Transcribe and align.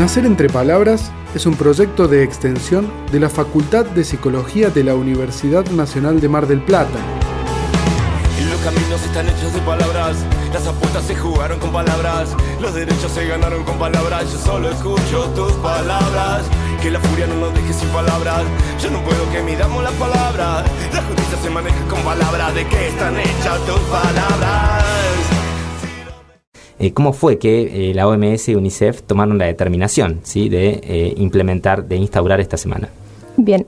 Nacer 0.00 0.24
entre 0.24 0.48
Palabras 0.48 1.12
es 1.34 1.44
un 1.44 1.56
proyecto 1.56 2.08
de 2.08 2.22
extensión 2.22 2.90
de 3.12 3.20
la 3.20 3.28
Facultad 3.28 3.84
de 3.84 4.02
Psicología 4.02 4.70
de 4.70 4.82
la 4.82 4.94
Universidad 4.94 5.66
Nacional 5.72 6.22
de 6.22 6.28
Mar 6.30 6.46
del 6.46 6.62
Plata. 6.62 6.98
Los 8.48 8.60
caminos 8.60 9.02
están 9.04 9.28
hechos 9.28 9.52
de 9.52 9.60
palabras, 9.60 10.16
las 10.54 10.66
apuestas 10.66 11.04
se 11.04 11.14
jugaron 11.14 11.58
con 11.58 11.70
palabras, 11.70 12.30
los 12.62 12.72
derechos 12.72 13.12
se 13.12 13.26
ganaron 13.26 13.62
con 13.64 13.78
palabras, 13.78 14.32
yo 14.32 14.38
solo 14.38 14.70
escucho 14.70 15.24
tus 15.36 15.52
palabras, 15.56 16.44
que 16.80 16.90
la 16.90 16.98
furia 17.00 17.26
no 17.26 17.34
nos 17.34 17.52
deje 17.52 17.74
sin 17.74 17.88
palabras, 17.90 18.44
yo 18.82 18.90
no 18.90 19.04
puedo 19.04 19.30
que 19.30 19.42
midamos 19.42 19.84
las 19.84 19.92
palabras, 19.92 20.64
la 20.94 21.02
justicia 21.02 21.36
se 21.42 21.50
maneja 21.50 21.84
con 21.90 22.00
palabras, 22.00 22.54
¿de 22.54 22.66
qué 22.66 22.88
están 22.88 23.20
hechas 23.20 23.66
tus 23.66 23.80
palabras? 23.80 25.39
Eh, 26.80 26.94
¿Cómo 26.94 27.12
fue 27.12 27.38
que 27.38 27.90
eh, 27.90 27.94
la 27.94 28.08
OMS 28.08 28.48
y 28.48 28.54
UNICEF 28.54 29.02
tomaron 29.02 29.36
la 29.36 29.44
determinación 29.44 30.20
¿sí? 30.22 30.48
de 30.48 30.80
eh, 30.82 31.14
implementar, 31.18 31.84
de 31.84 31.96
instaurar 31.96 32.40
esta 32.40 32.56
semana? 32.56 32.88
Bien, 33.36 33.66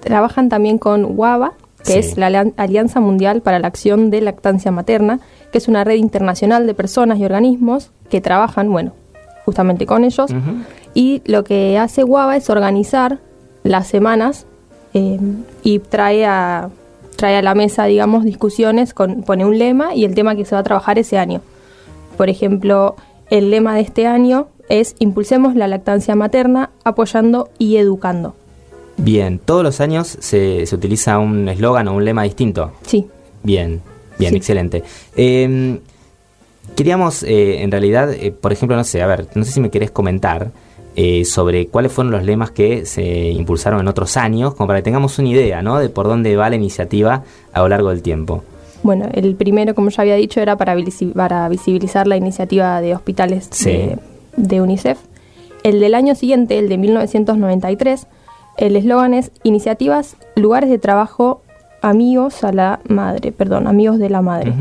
trabajan 0.00 0.48
también 0.48 0.78
con 0.78 1.16
WABA, 1.16 1.52
que 1.84 1.98
es 1.98 2.16
la 2.16 2.26
Alianza 2.56 3.00
Mundial 3.00 3.40
para 3.40 3.58
la 3.58 3.68
Acción 3.68 4.10
de 4.10 4.20
Lactancia 4.20 4.70
Materna, 4.70 5.20
que 5.52 5.58
es 5.58 5.68
una 5.68 5.84
red 5.84 5.96
internacional 5.96 6.66
de 6.66 6.74
personas 6.74 7.18
y 7.18 7.24
organismos 7.24 7.90
que 8.10 8.20
trabajan, 8.20 8.70
bueno, 8.70 8.92
justamente 9.44 9.86
con 9.86 10.04
ellos. 10.04 10.30
Y 10.92 11.22
lo 11.24 11.44
que 11.44 11.78
hace 11.78 12.04
WABA 12.04 12.36
es 12.36 12.50
organizar 12.50 13.18
las 13.64 13.88
semanas 13.88 14.46
y 14.92 15.78
trae 15.80 16.26
a, 16.26 16.68
trae 17.16 17.36
a 17.36 17.42
la 17.42 17.54
mesa, 17.54 17.84
digamos, 17.84 18.24
discusiones, 18.24 18.94
con, 18.94 19.22
pone 19.22 19.44
un 19.44 19.58
lema 19.58 19.94
y 19.94 20.04
el 20.04 20.14
tema 20.14 20.36
que 20.36 20.44
se 20.44 20.54
va 20.54 20.60
a 20.60 20.64
trabajar 20.64 20.98
ese 20.98 21.18
año. 21.18 21.40
Por 22.16 22.28
ejemplo, 22.28 22.96
el 23.30 23.50
lema 23.50 23.74
de 23.74 23.82
este 23.82 24.06
año 24.06 24.48
es 24.68 24.94
Impulsemos 24.98 25.54
la 25.54 25.68
lactancia 25.68 26.14
materna 26.14 26.70
apoyando 26.84 27.50
y 27.58 27.76
educando. 27.76 28.34
Bien, 28.96 29.38
todos 29.38 29.62
los 29.62 29.80
años 29.80 30.16
se, 30.20 30.64
utiliza 30.72 31.18
un 31.18 31.48
eslogan 31.48 31.88
o 31.88 31.94
un 31.94 32.04
lema 32.04 32.22
distinto. 32.22 32.72
Sí. 32.86 33.06
Bien, 33.42 33.82
bien, 34.18 34.36
excelente. 34.36 34.84
Em, 35.16 35.80
queríamos, 36.76 37.22
eh, 37.24 37.62
en 37.62 37.70
realidad, 37.70 38.12
eh, 38.12 38.30
por 38.30 38.52
ejemplo, 38.52 38.76
no 38.76 38.84
sé, 38.84 39.02
a 39.02 39.06
ver, 39.06 39.26
no 39.34 39.44
sé 39.44 39.52
si 39.52 39.60
me 39.60 39.70
querés 39.70 39.90
comentar 39.90 40.52
eh, 40.96 41.24
sobre 41.24 41.66
cuáles 41.66 41.92
fueron 41.92 42.12
los 42.12 42.22
lemas 42.22 42.52
que 42.52 42.86
se 42.86 43.30
impulsaron 43.30 43.80
en 43.80 43.88
otros 43.88 44.16
años, 44.16 44.54
como 44.54 44.68
para 44.68 44.78
que 44.78 44.84
tengamos 44.84 45.18
una 45.18 45.28
idea, 45.28 45.60
¿no? 45.60 45.78
De 45.78 45.88
por 45.88 46.06
dónde 46.06 46.36
va 46.36 46.48
la 46.48 46.56
iniciativa 46.56 47.24
a 47.52 47.60
lo 47.60 47.68
largo 47.68 47.90
del 47.90 48.00
tiempo. 48.00 48.44
Bueno, 48.84 49.08
el 49.14 49.34
primero, 49.34 49.74
como 49.74 49.88
ya 49.88 50.02
había 50.02 50.14
dicho, 50.14 50.40
era 50.40 50.56
para, 50.56 50.76
para 51.14 51.48
visibilizar 51.48 52.06
la 52.06 52.18
iniciativa 52.18 52.82
de 52.82 52.94
hospitales 52.94 53.48
de, 54.36 54.60
UNICEF. 54.60 54.98
El 55.62 55.80
del 55.80 55.94
año 55.94 56.14
siguiente, 56.14 56.58
el 56.58 56.68
de 56.68 56.76
1993, 56.76 58.06
el 58.58 58.76
eslogan 58.76 59.14
es 59.14 59.32
Iniciativas, 59.42 60.18
lugares 60.36 60.68
de 60.68 60.78
trabajo 60.78 61.40
amigos 61.80 62.44
a 62.44 62.52
la 62.52 62.80
madre, 62.86 63.32
perdón, 63.32 63.68
amigos 63.68 63.98
de 63.98 64.10
la 64.10 64.20
madre, 64.20 64.52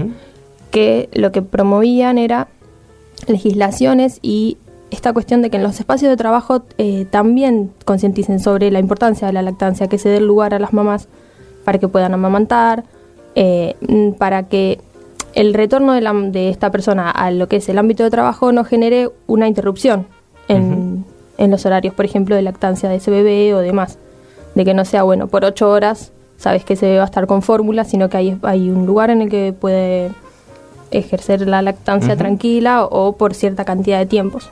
que 0.71 1.09
lo 1.11 1.33
que 1.33 1.41
promovían 1.41 2.17
era 2.17 2.47
legislaciones 3.27 4.19
y 4.21 4.57
esta 4.89 5.11
cuestión 5.11 5.41
de 5.41 5.49
que 5.49 5.57
en 5.57 5.63
los 5.63 5.79
espacios 5.81 6.09
de 6.09 6.15
trabajo 6.15 6.63
eh, 6.77 7.05
también 7.09 7.71
concienticen 7.83 8.39
sobre 8.39 8.71
la 8.71 8.79
importancia 8.79 9.27
de 9.27 9.33
la 9.33 9.41
lactancia, 9.41 9.87
que 9.87 9.97
se 9.97 10.07
dé 10.07 10.21
lugar 10.21 10.53
a 10.53 10.59
las 10.59 10.71
mamás 10.71 11.09
para 11.65 11.77
que 11.77 11.89
puedan 11.89 12.13
amamantar, 12.13 12.85
eh, 13.35 13.75
para 14.17 14.43
que 14.43 14.79
el 15.33 15.53
retorno 15.53 15.93
de, 15.93 16.49
esta 16.49 16.71
persona 16.71 17.09
a 17.09 17.31
lo 17.31 17.47
que 17.47 17.57
es 17.57 17.69
el 17.69 17.77
ámbito 17.77 18.03
de 18.03 18.11
trabajo 18.11 18.51
no 18.51 18.63
genere 18.63 19.09
una 19.27 19.47
interrupción 19.47 20.07
en, 20.47 21.05
los 21.37 21.65
horarios, 21.65 21.93
por 21.93 22.05
ejemplo, 22.05 22.35
de 22.35 22.41
lactancia 22.41 22.87
de 22.87 22.95
ese 22.95 23.11
bebé 23.11 23.53
o 23.53 23.59
demás. 23.59 23.97
De 24.55 24.63
que 24.63 24.73
no 24.73 24.85
sea, 24.85 25.03
bueno, 25.03 25.27
por 25.27 25.43
ocho 25.43 25.69
horas 25.69 26.11
sabes 26.37 26.63
que 26.63 26.73
ese 26.73 26.85
bebé 26.85 26.97
va 26.99 27.03
a 27.03 27.07
estar 27.07 27.27
con 27.27 27.41
fórmula, 27.41 27.83
sino 27.83 28.09
que 28.09 28.17
hay, 28.17 28.37
hay 28.43 28.69
un 28.69 28.85
lugar 28.85 29.09
en 29.09 29.23
el 29.23 29.29
que 29.29 29.53
puede 29.59 30.11
ejercer 30.91 31.47
la 31.47 31.61
lactancia 31.61 32.15
tranquila 32.15 32.85
o 32.85 33.17
por 33.17 33.33
cierta 33.33 33.65
cantidad 33.65 33.99
de 33.99 34.05
tiempos. 34.05 34.51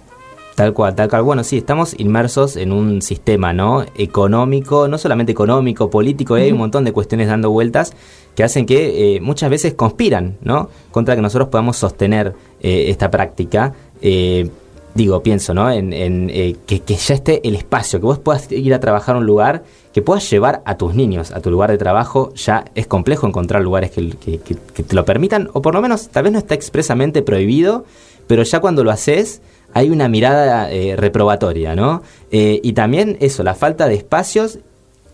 Tal 0.56 0.74
cual, 0.74 0.96
tal 0.96 1.10
cual. 1.10 1.24
Bueno, 1.24 1.44
sí, 1.44 1.58
estamos 1.58 1.96
inmersos 1.98 2.58
en 2.58 2.72
un 2.72 3.02
sistema, 3.02 3.54
¿no? 3.54 3.86
Económico, 3.96 4.88
no 4.88 4.98
solamente 4.98 5.32
económico, 5.32 5.90
político, 5.90 6.36
hay 6.36 6.52
un 6.52 6.58
montón 6.58 6.84
de 6.84 6.92
cuestiones 6.92 7.28
dando 7.28 7.50
vueltas 7.52 7.94
que 8.36 8.44
hacen 8.44 8.66
que 8.66 9.16
eh, 9.16 9.22
muchas 9.22 9.50
veces 9.50 9.74
conspiran, 9.74 10.38
¿no? 10.42 10.70
Contra 10.92 11.16
que 11.16 11.22
nosotros 11.22 11.50
podamos 11.50 11.78
sostener 11.78 12.34
eh, 12.62 12.86
esta 12.90 13.10
práctica. 13.10 13.74
Eh, 14.02 14.50
digo, 14.94 15.24
pienso, 15.24 15.54
¿no? 15.54 15.72
En, 15.72 16.28
que, 16.66 16.82
ya 16.86 17.14
esté 17.14 17.48
el 17.48 17.56
espacio, 17.56 18.00
que 18.00 18.06
vos 18.06 18.20
puedas 18.20 18.52
ir 18.52 18.74
a 18.74 18.80
trabajar 18.82 19.16
a 19.16 19.20
un 19.20 19.26
lugar, 19.26 19.64
que 19.94 20.02
puedas 20.02 20.30
llevar 20.30 20.62
a 20.66 20.76
tus 20.76 20.96
niños 20.96 21.32
a 21.32 21.40
tu 21.40 21.50
lugar 21.50 21.72
de 21.72 21.78
trabajo. 21.78 22.34
Ya 22.36 22.66
es 22.76 22.88
complejo 22.88 23.26
encontrar 23.26 23.62
lugares 23.62 23.92
que, 23.92 24.10
que 24.20 24.84
te 24.84 24.96
lo 24.96 25.06
permitan, 25.06 25.50
o 25.54 25.62
por 25.62 25.74
lo 25.74 25.82
menos 25.82 26.10
tal 26.10 26.24
vez 26.24 26.34
no 26.34 26.40
está 26.40 26.56
expresamente 26.56 27.22
prohibido, 27.22 27.86
pero 28.28 28.44
ya 28.44 28.60
cuando 28.60 28.84
lo 28.84 28.92
haces 28.92 29.42
hay 29.74 29.90
una 29.90 30.08
mirada 30.10 30.72
eh, 30.72 30.96
reprobatoria, 30.96 31.76
¿no? 31.76 32.02
Eh, 32.32 32.60
y 32.64 32.74
también 32.74 33.18
eso, 33.20 33.44
la 33.44 33.56
falta 33.56 33.88
de 33.88 33.96
espacios 33.96 34.60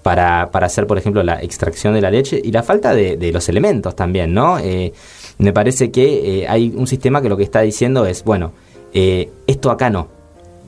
para, 0.03 0.49
para, 0.51 0.67
hacer, 0.67 0.87
por 0.87 0.97
ejemplo, 0.97 1.23
la 1.23 1.41
extracción 1.41 1.93
de 1.93 2.01
la 2.01 2.11
leche 2.11 2.39
y 2.43 2.51
la 2.51 2.63
falta 2.63 2.93
de, 2.93 3.31
los 3.31 3.49
elementos 3.49 3.95
también, 3.95 4.33
¿no? 4.33 4.57
Eh, 4.59 4.93
me 5.37 5.53
parece 5.53 5.91
que 5.91 6.45
hay 6.47 6.73
un 6.75 6.87
sistema 6.87 7.21
que 7.21 7.29
lo 7.29 7.37
que 7.37 7.43
está 7.43 7.61
diciendo 7.61 8.05
es, 8.05 8.23
bueno, 8.23 8.53
esto 8.93 9.69
acá 9.69 9.89
no. 9.89 10.07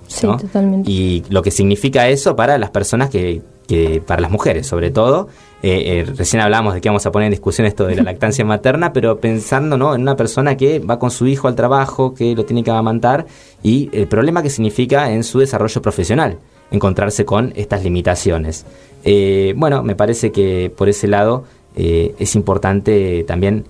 Sí, 0.07 0.27
totalmente. 0.27 0.89
Y 0.89 1.23
lo 1.29 1.41
que 1.41 1.51
significa 1.51 2.07
eso 2.09 2.35
para 2.35 2.57
las 2.57 2.69
personas 2.69 3.09
que, 3.09 3.41
que 3.67 4.01
para 4.05 4.21
las 4.21 4.31
mujeres, 4.31 4.67
sobre 4.67 4.91
todo, 4.91 5.29
eh, 5.61 6.05
eh, 6.07 6.13
recién 6.15 6.41
hablamos 6.41 6.73
de 6.73 6.81
que 6.81 6.89
vamos 6.89 7.05
a 7.05 7.11
poner 7.11 7.27
en 7.27 7.31
discusión 7.31 7.67
esto 7.67 7.85
de 7.85 7.95
la 7.95 8.03
lactancia 8.03 8.45
materna, 8.45 8.93
pero 8.93 9.19
pensando 9.19 9.77
¿no? 9.77 9.93
en 9.93 10.01
una 10.01 10.15
persona 10.15 10.55
que 10.55 10.79
va 10.79 10.99
con 10.99 11.11
su 11.11 11.27
hijo 11.27 11.47
al 11.47 11.55
trabajo, 11.55 12.13
que 12.13 12.35
lo 12.35 12.45
tiene 12.45 12.63
que 12.63 12.71
amamantar, 12.71 13.25
y 13.61 13.89
el 13.91 14.07
problema 14.07 14.41
que 14.41 14.49
significa 14.49 15.11
en 15.11 15.23
su 15.23 15.39
desarrollo 15.39 15.81
profesional 15.81 16.37
encontrarse 16.71 17.25
con 17.25 17.51
estas 17.55 17.83
limitaciones. 17.83 18.65
Eh, 19.03 19.53
bueno, 19.57 19.83
me 19.83 19.95
parece 19.95 20.31
que 20.31 20.71
por 20.75 20.87
ese 20.87 21.07
lado 21.07 21.45
es 21.75 22.35
importante 22.35 23.23
también 23.25 23.63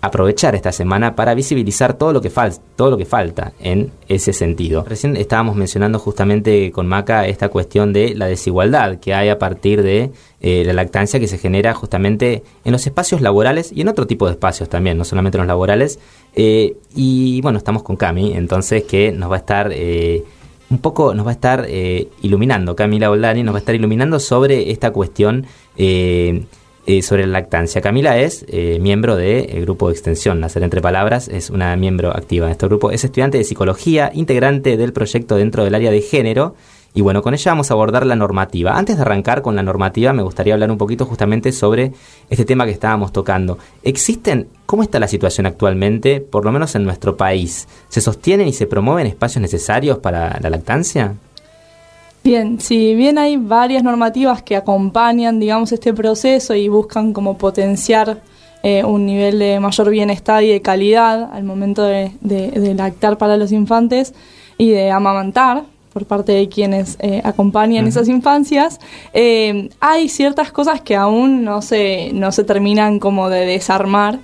aprovechar 0.00 0.54
esta 0.54 0.70
semana 0.70 1.16
para 1.16 1.34
visibilizar 1.34 1.94
todo 1.94 2.12
lo 2.12 2.20
que 2.20 2.30
falta, 2.30 2.60
todo 2.76 2.90
lo 2.90 2.96
que 2.96 3.04
falta 3.04 3.52
en 3.58 3.90
ese 4.08 4.32
sentido. 4.32 4.84
Recién 4.84 5.16
estábamos 5.16 5.56
mencionando 5.56 5.98
justamente 5.98 6.70
con 6.70 6.86
Maca 6.86 7.26
esta 7.26 7.48
cuestión 7.48 7.92
de 7.92 8.14
la 8.14 8.26
desigualdad 8.26 8.98
que 9.00 9.14
hay 9.14 9.28
a 9.28 9.38
partir 9.38 9.82
de 9.82 10.12
eh, 10.40 10.62
la 10.64 10.72
lactancia 10.72 11.18
que 11.18 11.26
se 11.26 11.38
genera 11.38 11.74
justamente 11.74 12.44
en 12.64 12.72
los 12.72 12.86
espacios 12.86 13.20
laborales 13.20 13.72
y 13.72 13.80
en 13.80 13.88
otro 13.88 14.06
tipo 14.06 14.26
de 14.26 14.32
espacios 14.32 14.68
también, 14.68 14.96
no 14.96 15.04
solamente 15.04 15.36
en 15.36 15.40
los 15.40 15.48
laborales. 15.48 15.98
Eh, 16.36 16.76
y 16.94 17.40
bueno, 17.40 17.58
estamos 17.58 17.82
con 17.82 17.96
Cami, 17.96 18.34
entonces 18.34 18.84
que 18.84 19.10
nos 19.10 19.30
va 19.30 19.34
a 19.36 19.38
estar 19.38 19.70
eh, 19.72 20.22
un 20.70 20.78
poco, 20.78 21.12
nos 21.14 21.26
va 21.26 21.30
a 21.30 21.34
estar 21.34 21.66
iluminando, 22.20 22.76
Camila 22.76 23.10
Oldani 23.10 23.42
nos 23.42 23.54
va 23.54 23.58
a 23.58 23.60
estar 23.60 23.74
iluminando 23.74 24.20
sobre 24.20 24.70
esta 24.70 24.90
cuestión 24.92 25.46
eh, 26.90 27.02
sobre 27.02 27.26
la 27.26 27.32
lactancia. 27.32 27.82
Camila 27.82 28.16
es 28.16 28.46
eh, 28.48 28.78
miembro 28.80 29.14
del 29.14 29.60
grupo 29.60 29.88
de 29.88 29.92
extensión 29.92 30.40
Nacer 30.40 30.62
Entre 30.62 30.80
Palabras, 30.80 31.28
es 31.28 31.50
una 31.50 31.76
miembro 31.76 32.16
activa 32.16 32.46
de 32.46 32.52
este 32.52 32.64
grupo, 32.64 32.90
es 32.90 33.04
estudiante 33.04 33.36
de 33.36 33.44
psicología, 33.44 34.10
integrante 34.14 34.78
del 34.78 34.94
proyecto 34.94 35.36
dentro 35.36 35.64
del 35.64 35.74
área 35.74 35.90
de 35.90 36.00
género. 36.00 36.54
Y 36.94 37.02
bueno, 37.02 37.20
con 37.20 37.34
ella 37.34 37.52
vamos 37.52 37.70
a 37.70 37.74
abordar 37.74 38.06
la 38.06 38.16
normativa. 38.16 38.78
Antes 38.78 38.96
de 38.96 39.02
arrancar 39.02 39.42
con 39.42 39.54
la 39.54 39.62
normativa, 39.62 40.14
me 40.14 40.22
gustaría 40.22 40.54
hablar 40.54 40.70
un 40.70 40.78
poquito 40.78 41.04
justamente 41.04 41.52
sobre 41.52 41.92
este 42.30 42.46
tema 42.46 42.64
que 42.64 42.72
estábamos 42.72 43.12
tocando. 43.12 43.58
¿Existen, 43.82 44.48
cómo 44.64 44.82
está 44.82 44.98
la 44.98 45.08
situación 45.08 45.44
actualmente, 45.44 46.22
por 46.22 46.46
lo 46.46 46.52
menos 46.52 46.74
en 46.74 46.84
nuestro 46.84 47.18
país? 47.18 47.68
¿Se 47.90 48.00
sostienen 48.00 48.48
y 48.48 48.54
se 48.54 48.66
promueven 48.66 49.06
espacios 49.06 49.42
necesarios 49.42 49.98
para 49.98 50.40
la 50.40 50.48
lactancia? 50.48 51.16
Bien, 52.28 52.60
si 52.60 52.94
bien 52.94 53.16
hay 53.16 53.38
varias 53.38 53.82
normativas 53.82 54.42
que 54.42 54.54
acompañan, 54.54 55.40
digamos, 55.40 55.72
este 55.72 55.94
proceso 55.94 56.54
y 56.54 56.68
buscan 56.68 57.14
como 57.14 57.38
potenciar 57.38 58.20
eh, 58.62 58.84
un 58.84 59.06
nivel 59.06 59.38
de 59.38 59.58
mayor 59.60 59.88
bienestar 59.88 60.44
y 60.44 60.48
de 60.48 60.60
calidad 60.60 61.30
al 61.32 61.44
momento 61.44 61.84
de, 61.84 62.12
lactar 62.76 63.16
para 63.16 63.38
los 63.38 63.50
infantes 63.50 64.12
y 64.58 64.68
de 64.68 64.90
amamantar 64.90 65.64
por 65.94 66.04
parte 66.04 66.32
de 66.32 66.50
quienes 66.50 66.98
eh, 67.00 67.22
acompañan 67.24 67.86
esas 67.86 68.08
infancias, 68.08 68.78
eh, 69.14 69.70
hay 69.80 70.10
ciertas 70.10 70.52
cosas 70.52 70.82
que 70.82 70.96
aún 70.96 71.44
no 71.44 71.62
se, 71.62 72.10
no 72.12 72.30
se 72.30 72.44
terminan 72.44 72.98
como 72.98 73.30
de 73.30 73.46
desarmar 73.46 74.18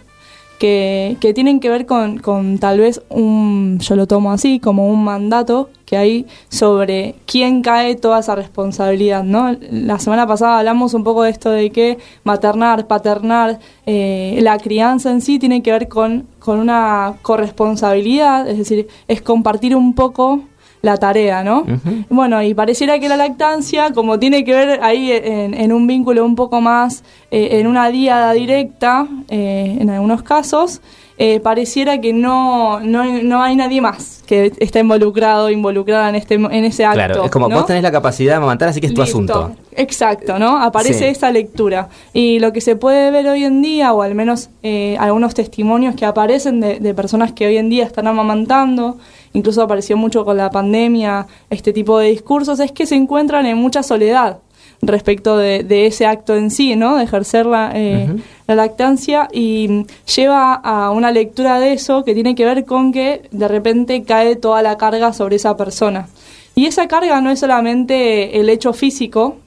que, 1.21 1.33
tienen 1.35 1.61
que 1.61 1.69
ver 1.69 1.85
con, 1.85 2.19
con, 2.19 2.59
tal 2.59 2.81
vez 2.81 3.03
un, 3.11 3.79
yo 3.81 3.97
lo 3.97 4.07
tomo 4.07 4.33
así, 4.33 4.61
como 4.61 4.89
un 4.89 5.05
mandato 5.05 5.69
que 5.85 5.99
hay 5.99 6.27
sobre 6.49 7.17
quién 7.27 7.61
cae 7.61 7.97
toda 7.97 8.21
esa 8.21 8.35
responsabilidad, 8.35 9.25
¿no? 9.25 9.55
La 9.71 9.99
semana 9.99 10.27
pasada 10.27 10.59
hablamos 10.59 10.95
un 10.95 11.05
poco 11.05 11.25
de 11.25 11.31
esto 11.31 11.51
de 11.51 11.71
que 11.71 11.99
maternar, 12.23 12.87
paternar, 12.87 13.59
eh, 13.85 14.39
la 14.41 14.57
crianza 14.59 15.11
en 15.11 15.21
sí 15.21 15.39
tiene 15.39 15.63
que 15.63 15.71
ver 15.71 15.89
con, 15.89 16.27
con 16.39 16.59
una 16.59 17.17
corresponsabilidad, 17.21 18.49
es 18.49 18.57
decir, 18.57 18.89
es 19.07 19.21
compartir 19.21 19.77
un 19.77 19.95
poco 19.95 20.41
la 20.85 20.99
tarea, 20.99 21.43
¿no? 21.43 21.65
Bueno, 22.11 22.43
y 22.43 22.53
pareciera 22.53 22.99
que 22.99 23.09
la 23.09 23.17
lactancia, 23.17 23.93
como 23.93 24.19
tiene 24.19 24.45
que 24.45 24.53
ver 24.53 24.81
ahí 24.83 25.11
en, 25.13 25.73
un 25.73 25.87
vínculo 25.87 26.25
un 26.27 26.37
poco 26.37 26.61
más, 26.61 27.03
eh, 27.31 27.59
en 27.59 27.67
una 27.67 27.89
diada 27.89 28.33
directa, 28.35 29.09
eh, 29.29 29.79
en 29.81 29.89
algunos 29.89 30.23
casos, 30.23 30.83
eh, 31.17 31.39
pareciera 31.39 32.01
que 32.01 32.13
no, 32.13 32.81
no, 32.81 33.05
no, 33.23 33.43
hay 33.43 33.55
nadie 33.55 33.81
más 33.81 34.23
que 34.27 34.53
está 34.59 34.81
involucrado, 34.81 35.49
involucrada 35.49 36.09
en, 36.09 36.17
este, 36.17 36.35
en 36.35 36.65
ese 36.65 36.85
acto. 36.85 36.97
Claro, 36.97 37.25
es 37.25 37.31
como 37.31 37.49
vos 37.49 37.67
tenés 37.67 37.85
la 37.85 37.93
capacidad 37.93 38.33
de 38.33 38.37
amamantar, 38.39 38.69
así 38.69 38.81
que 38.81 38.89
es 38.89 38.95
tu 38.95 39.03
asunto. 39.03 39.53
Exacto, 39.77 40.39
¿no? 40.41 40.61
Aparece 40.61 41.09
esa 41.11 41.31
lectura. 41.31 41.89
Y 42.13 42.41
lo 42.41 42.53
que 42.53 42.61
se 42.61 42.75
puede 42.75 43.13
ver 43.13 43.29
hoy 43.29 43.45
en 43.45 43.63
día, 43.63 43.93
o 43.93 44.03
al 44.03 44.17
menos 44.17 44.51
eh, 44.65 44.97
algunos 44.99 45.35
testimonios 45.35 45.95
que 45.95 46.05
aparecen 46.05 46.61
de, 46.61 46.81
de 46.81 46.95
personas 46.95 47.33
que 47.33 47.47
hoy 47.47 47.59
en 47.59 47.69
día 47.71 47.85
están 47.85 48.09
amamantando, 48.09 48.99
incluso 49.35 49.63
apareció 49.63 49.97
mucho 49.97 50.25
con 50.25 50.37
la 50.37 50.51
pandemia 50.51 51.29
este 51.49 51.73
tipo 51.73 51.99
de 51.99 52.09
discursos, 52.09 52.59
es 52.59 52.73
que 52.73 52.87
se 52.87 52.97
encuentran 52.97 53.47
en 53.47 53.57
mucha 53.57 53.85
soledad 53.85 54.39
respecto 54.87 55.37
de, 55.37 55.87
ese 55.87 56.07
acto 56.07 56.37
en 56.37 56.51
sí, 56.51 56.77
¿no? 56.77 56.97
De 56.97 57.05
ejercer 57.05 57.47
la, 57.47 57.73
eh, 57.75 58.09
la 58.47 58.55
lactancia 58.55 59.29
y 59.33 59.87
lleva 60.15 60.55
a 60.55 60.91
una 60.91 61.11
lectura 61.11 61.61
de 61.61 61.73
eso 61.73 62.05
que 62.05 62.15
tiene 62.15 62.35
que 62.35 62.45
ver 62.45 62.65
con 62.65 62.93
que 62.93 63.23
de 63.31 63.49
repente 63.49 64.03
cae 64.05 64.37
toda 64.37 64.63
la 64.63 64.77
carga 64.77 65.13
sobre 65.13 65.37
esa 65.37 65.57
persona. 65.57 66.09
Y 66.55 66.67
esa 66.67 66.87
carga 66.87 67.21
no 67.21 67.31
es 67.31 67.41
solamente 67.41 68.39
el 68.39 68.49
hecho 68.49 68.73
físico, 68.73 69.39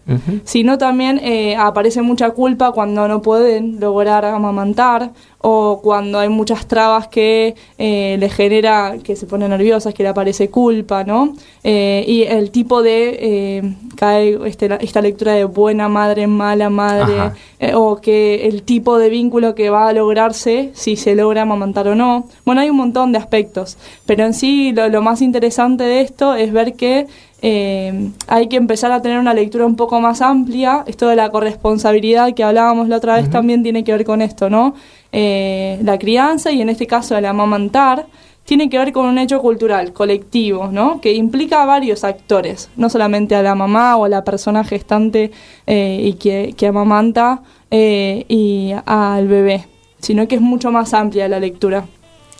sino 0.45 0.77
también 0.77 1.19
eh, 1.21 1.55
aparece 1.57 2.01
mucha 2.01 2.29
culpa 2.29 2.71
cuando 2.71 3.07
no 3.07 3.21
pueden 3.21 3.79
lograr 3.79 4.23
amamantar 4.25 5.11
o 5.39 5.79
cuando 5.83 6.19
hay 6.19 6.29
muchas 6.29 6.65
trabas 6.67 7.07
que 7.07 7.55
eh, 7.77 8.17
le 8.19 8.29
genera 8.29 8.95
que 9.03 9.15
se 9.15 9.27
pone 9.27 9.47
nerviosas, 9.47 9.93
que 9.93 10.03
le 10.03 10.09
aparece 10.09 10.49
culpa, 10.49 11.03
¿no? 11.03 11.33
Eh, 11.63 12.03
y 12.07 12.23
el 12.23 12.49
tipo 12.51 12.81
de, 12.81 13.17
eh, 13.21 13.75
cae 13.95 14.37
este, 14.45 14.69
esta 14.81 15.01
lectura 15.01 15.33
de 15.33 15.45
buena 15.45 15.89
madre, 15.89 16.27
mala 16.27 16.69
madre, 16.69 17.31
o 17.75 17.97
que 17.97 18.47
el 18.47 18.63
tipo 18.63 18.97
de 18.97 19.09
vínculo 19.09 19.55
que 19.55 19.69
va 19.69 19.89
a 19.89 19.93
lograrse, 19.93 20.71
si 20.73 20.95
se 20.95 21.15
logra 21.15 21.43
amamantar 21.43 21.87
o 21.87 21.95
no. 21.95 22.27
Bueno, 22.45 22.61
hay 22.61 22.69
un 22.69 22.77
montón 22.77 23.11
de 23.11 23.19
aspectos, 23.19 23.77
pero 24.05 24.25
en 24.25 24.33
sí 24.33 24.71
lo, 24.73 24.89
lo 24.89 25.01
más 25.01 25.21
interesante 25.21 25.83
de 25.83 26.01
esto 26.01 26.35
es 26.35 26.51
ver 26.51 26.73
que 26.73 27.07
eh, 27.41 28.09
hay 28.27 28.47
que 28.47 28.55
empezar 28.55 28.91
a 28.91 29.01
tener 29.01 29.19
una 29.19 29.33
lectura 29.33 29.65
un 29.65 29.75
poco 29.75 29.99
más 30.01 30.21
amplia. 30.21 30.83
Esto 30.87 31.07
de 31.07 31.15
la 31.15 31.29
corresponsabilidad 31.29 32.33
que 32.33 32.43
hablábamos 32.43 32.87
la 32.87 32.97
otra 32.97 33.15
vez 33.15 33.29
también 33.29 33.63
tiene 33.63 33.83
que 33.83 33.91
ver 33.91 34.05
con 34.05 34.21
esto, 34.21 34.49
¿no? 34.49 34.73
Eh, 35.11 35.79
la 35.83 35.99
crianza 35.99 36.51
y 36.51 36.61
en 36.61 36.69
este 36.69 36.87
caso 36.87 37.17
el 37.17 37.25
amamantar 37.25 38.07
tiene 38.43 38.69
que 38.69 38.77
ver 38.77 38.93
con 38.93 39.05
un 39.05 39.17
hecho 39.17 39.41
cultural, 39.41 39.93
colectivo, 39.93 40.69
¿no? 40.71 41.01
Que 41.01 41.13
implica 41.13 41.63
a 41.63 41.65
varios 41.65 42.03
actores, 42.03 42.69
no 42.77 42.89
solamente 42.89 43.35
a 43.35 43.43
la 43.43 43.55
mamá 43.55 43.97
o 43.97 44.05
a 44.05 44.09
la 44.09 44.23
persona 44.23 44.63
gestante 44.63 45.31
eh, 45.67 46.01
y 46.01 46.13
que, 46.13 46.53
que 46.57 46.67
amamanta 46.67 47.41
y 47.69 48.73
al 48.85 49.27
bebé, 49.27 49.67
sino 49.99 50.25
que 50.29 50.35
es 50.35 50.41
mucho 50.41 50.71
más 50.71 50.93
amplia 50.93 51.27
la 51.27 51.39
lectura. 51.39 51.85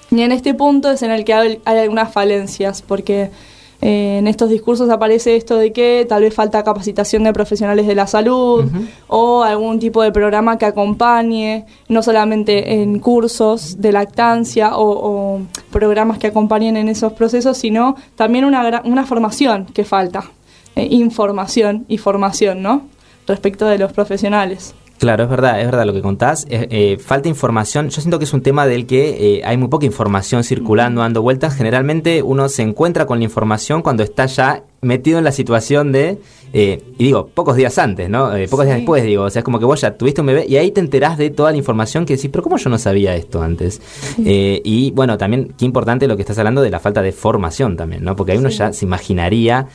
Y 0.09 0.21
en 0.21 0.31
este 0.31 0.53
punto 0.53 0.89
es 0.89 1.01
en 1.01 1.11
el 1.11 1.25
que 1.25 1.33
hay 1.33 1.59
algunas 1.65 2.13
falencias, 2.13 2.81
porque 2.81 3.29
eh, 3.79 4.17
en 4.17 4.27
estos 4.27 4.49
discursos 4.49 4.89
aparece 4.89 5.35
esto 5.35 5.57
de 5.57 5.71
que 5.71 6.05
tal 6.09 6.23
vez 6.23 6.33
falta 6.33 6.63
capacitación 6.63 7.23
de 7.23 7.33
profesionales 7.33 7.85
de 7.85 7.93
la 7.93 8.07
salud 8.07 8.65
o 9.07 9.43
algún 9.43 9.79
tipo 9.79 10.01
de 10.01 10.11
programa 10.11 10.57
que 10.57 10.65
acompañe, 10.65 11.65
no 11.87 12.01
solamente 12.01 12.81
en 12.81 12.99
cursos 12.99 13.79
de 13.79 13.91
lactancia 13.91 14.71
o, 14.73 15.41
programas 15.71 16.17
que 16.17 16.27
acompañen 16.27 16.75
en 16.75 16.89
esos 16.89 17.13
procesos, 17.13 17.57
sino 17.57 17.95
también 18.15 18.45
una, 18.45 18.81
una 18.83 19.05
formación 19.05 19.65
que 19.65 19.83
falta, 19.83 20.31
eh, 20.75 20.87
información 20.89 21.85
y 21.87 21.99
formación, 21.99 22.63
¿no? 22.63 22.81
Respecto 23.27 23.67
de 23.67 23.77
los 23.77 23.93
profesionales. 23.93 24.73
Claro, 24.99 25.25
es 25.25 25.29
verdad, 25.29 25.59
es 25.59 25.65
verdad 25.67 25.85
lo 25.85 25.93
que 25.93 26.01
contás. 26.01 26.47
Eh, 26.49 26.97
falta 26.99 27.29
información. 27.29 27.89
Yo 27.89 28.01
siento 28.01 28.17
que 28.17 28.25
es 28.25 28.33
un 28.33 28.41
tema 28.41 28.65
del 28.65 28.87
que 28.87 29.37
eh, 29.37 29.41
hay 29.45 29.55
muy 29.55 29.67
poca 29.67 29.85
información 29.85 30.43
circulando, 30.43 31.01
dando 31.01 31.21
vueltas. 31.21 31.55
Generalmente 31.55 32.23
uno 32.23 32.49
se 32.49 32.63
encuentra 32.63 33.05
con 33.05 33.19
la 33.19 33.25
información 33.25 33.83
cuando 33.83 34.01
está 34.01 34.25
ya 34.25 34.63
metido 34.81 35.19
en 35.19 35.23
la 35.23 35.31
situación 35.31 35.91
de, 35.91 36.17
eh, 36.53 36.81
y 36.97 37.05
digo, 37.05 37.27
pocos 37.27 37.55
días 37.55 37.77
antes, 37.77 38.09
¿no? 38.09 38.31
pocos 38.49 38.65
días 38.65 38.77
después, 38.77 39.03
digo, 39.03 39.23
o 39.23 39.29
sea, 39.29 39.41
es 39.41 39.43
como 39.43 39.59
que 39.59 39.65
vos 39.65 39.81
ya 39.81 39.97
tuviste 39.97 40.21
un 40.21 40.27
bebé 40.27 40.45
y 40.47 40.55
ahí 40.57 40.71
te 40.71 40.79
enterás 40.79 41.17
de 41.17 41.31
toda 41.31 41.51
la 41.51 41.57
información 41.57 42.05
que 42.05 42.15
decís, 42.15 42.29
pero 42.31 42.43
¿cómo 42.43 42.57
yo 42.57 42.69
no 42.69 42.77
sabía 42.77 43.15
esto 43.15 43.41
antes? 43.41 43.81
y 44.19 44.91
bueno, 44.91 45.17
también 45.17 45.53
qué 45.57 45.65
importante 45.65 46.07
lo 46.07 46.15
que 46.15 46.21
estás 46.21 46.37
hablando 46.37 46.61
de 46.61 46.69
la 46.69 46.79
falta 46.79 47.01
de 47.01 47.11
formación 47.11 47.75
también, 47.75 48.03
¿no? 48.03 48.15
Porque 48.15 48.33
ahí 48.33 48.37
uno 48.37 48.49
ya 48.49 48.71
se 48.71 48.85
imaginaría, 48.85 49.67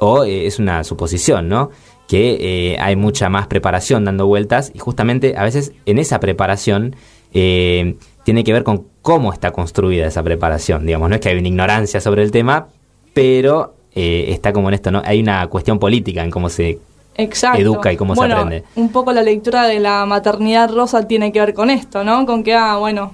o 0.00 0.24
es 0.24 0.58
una 0.58 0.82
suposición, 0.84 1.48
¿no? 1.48 1.70
Que 2.10 2.72
eh, 2.72 2.76
hay 2.80 2.96
mucha 2.96 3.28
más 3.28 3.46
preparación 3.46 4.04
dando 4.04 4.26
vueltas 4.26 4.72
y 4.74 4.80
justamente 4.80 5.36
a 5.36 5.44
veces 5.44 5.70
en 5.86 6.00
esa 6.00 6.18
preparación 6.18 6.96
eh, 7.32 7.94
tiene 8.24 8.42
que 8.42 8.52
ver 8.52 8.64
con 8.64 8.86
cómo 9.00 9.32
está 9.32 9.52
construida 9.52 10.08
esa 10.08 10.20
preparación. 10.24 10.84
Digamos, 10.84 11.08
no 11.08 11.14
es 11.14 11.20
que 11.20 11.28
hay 11.28 11.38
una 11.38 11.46
ignorancia 11.46 12.00
sobre 12.00 12.24
el 12.24 12.32
tema, 12.32 12.66
pero 13.14 13.74
eh, 13.94 14.24
está 14.30 14.52
como 14.52 14.66
en 14.66 14.74
esto, 14.74 14.90
¿no? 14.90 15.02
Hay 15.04 15.20
una 15.20 15.46
cuestión 15.46 15.78
política 15.78 16.24
en 16.24 16.32
cómo 16.32 16.48
se 16.48 16.80
educa 17.16 17.92
y 17.92 17.96
cómo 17.96 18.16
se 18.16 18.24
aprende. 18.24 18.64
Un 18.74 18.90
poco 18.90 19.12
la 19.12 19.22
lectura 19.22 19.68
de 19.68 19.78
la 19.78 20.04
maternidad 20.04 20.68
rosa 20.74 21.06
tiene 21.06 21.30
que 21.30 21.38
ver 21.38 21.54
con 21.54 21.70
esto, 21.70 22.02
¿no? 22.02 22.26
Con 22.26 22.42
que, 22.42 22.54
ah, 22.54 22.74
bueno, 22.78 23.12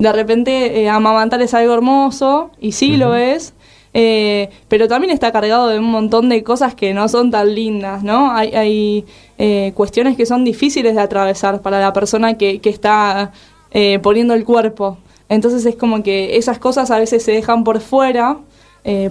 de 0.00 0.12
repente 0.12 0.90
amamantar 0.90 1.40
es 1.40 1.54
algo 1.54 1.72
hermoso, 1.72 2.50
y 2.60 2.72
sí 2.72 2.96
lo 2.96 3.14
es, 3.14 3.53
eh, 3.96 4.50
pero 4.66 4.88
también 4.88 5.12
está 5.12 5.30
cargado 5.30 5.68
de 5.68 5.78
un 5.78 5.84
montón 5.84 6.28
de 6.28 6.42
cosas 6.42 6.74
que 6.74 6.92
no 6.92 7.08
son 7.08 7.30
tan 7.30 7.54
lindas, 7.54 8.02
¿no? 8.02 8.32
Hay, 8.32 9.04
eh, 9.38 9.72
cuestiones 9.74 10.16
que 10.16 10.26
son 10.26 10.44
difíciles 10.44 10.96
de 10.96 11.00
atravesar 11.00 11.62
para 11.62 11.80
la 11.80 11.92
persona 11.92 12.36
que, 12.36 12.58
que 12.58 12.70
está 12.70 13.30
eh, 13.70 14.00
poniendo 14.02 14.34
el 14.34 14.44
cuerpo. 14.44 14.98
Entonces 15.28 15.64
es 15.64 15.76
como 15.76 16.02
que 16.02 16.36
esas 16.36 16.58
cosas 16.58 16.90
a 16.90 16.98
veces 16.98 17.22
se 17.22 17.32
dejan 17.32 17.64
por 17.64 17.80
fuera 17.80 18.38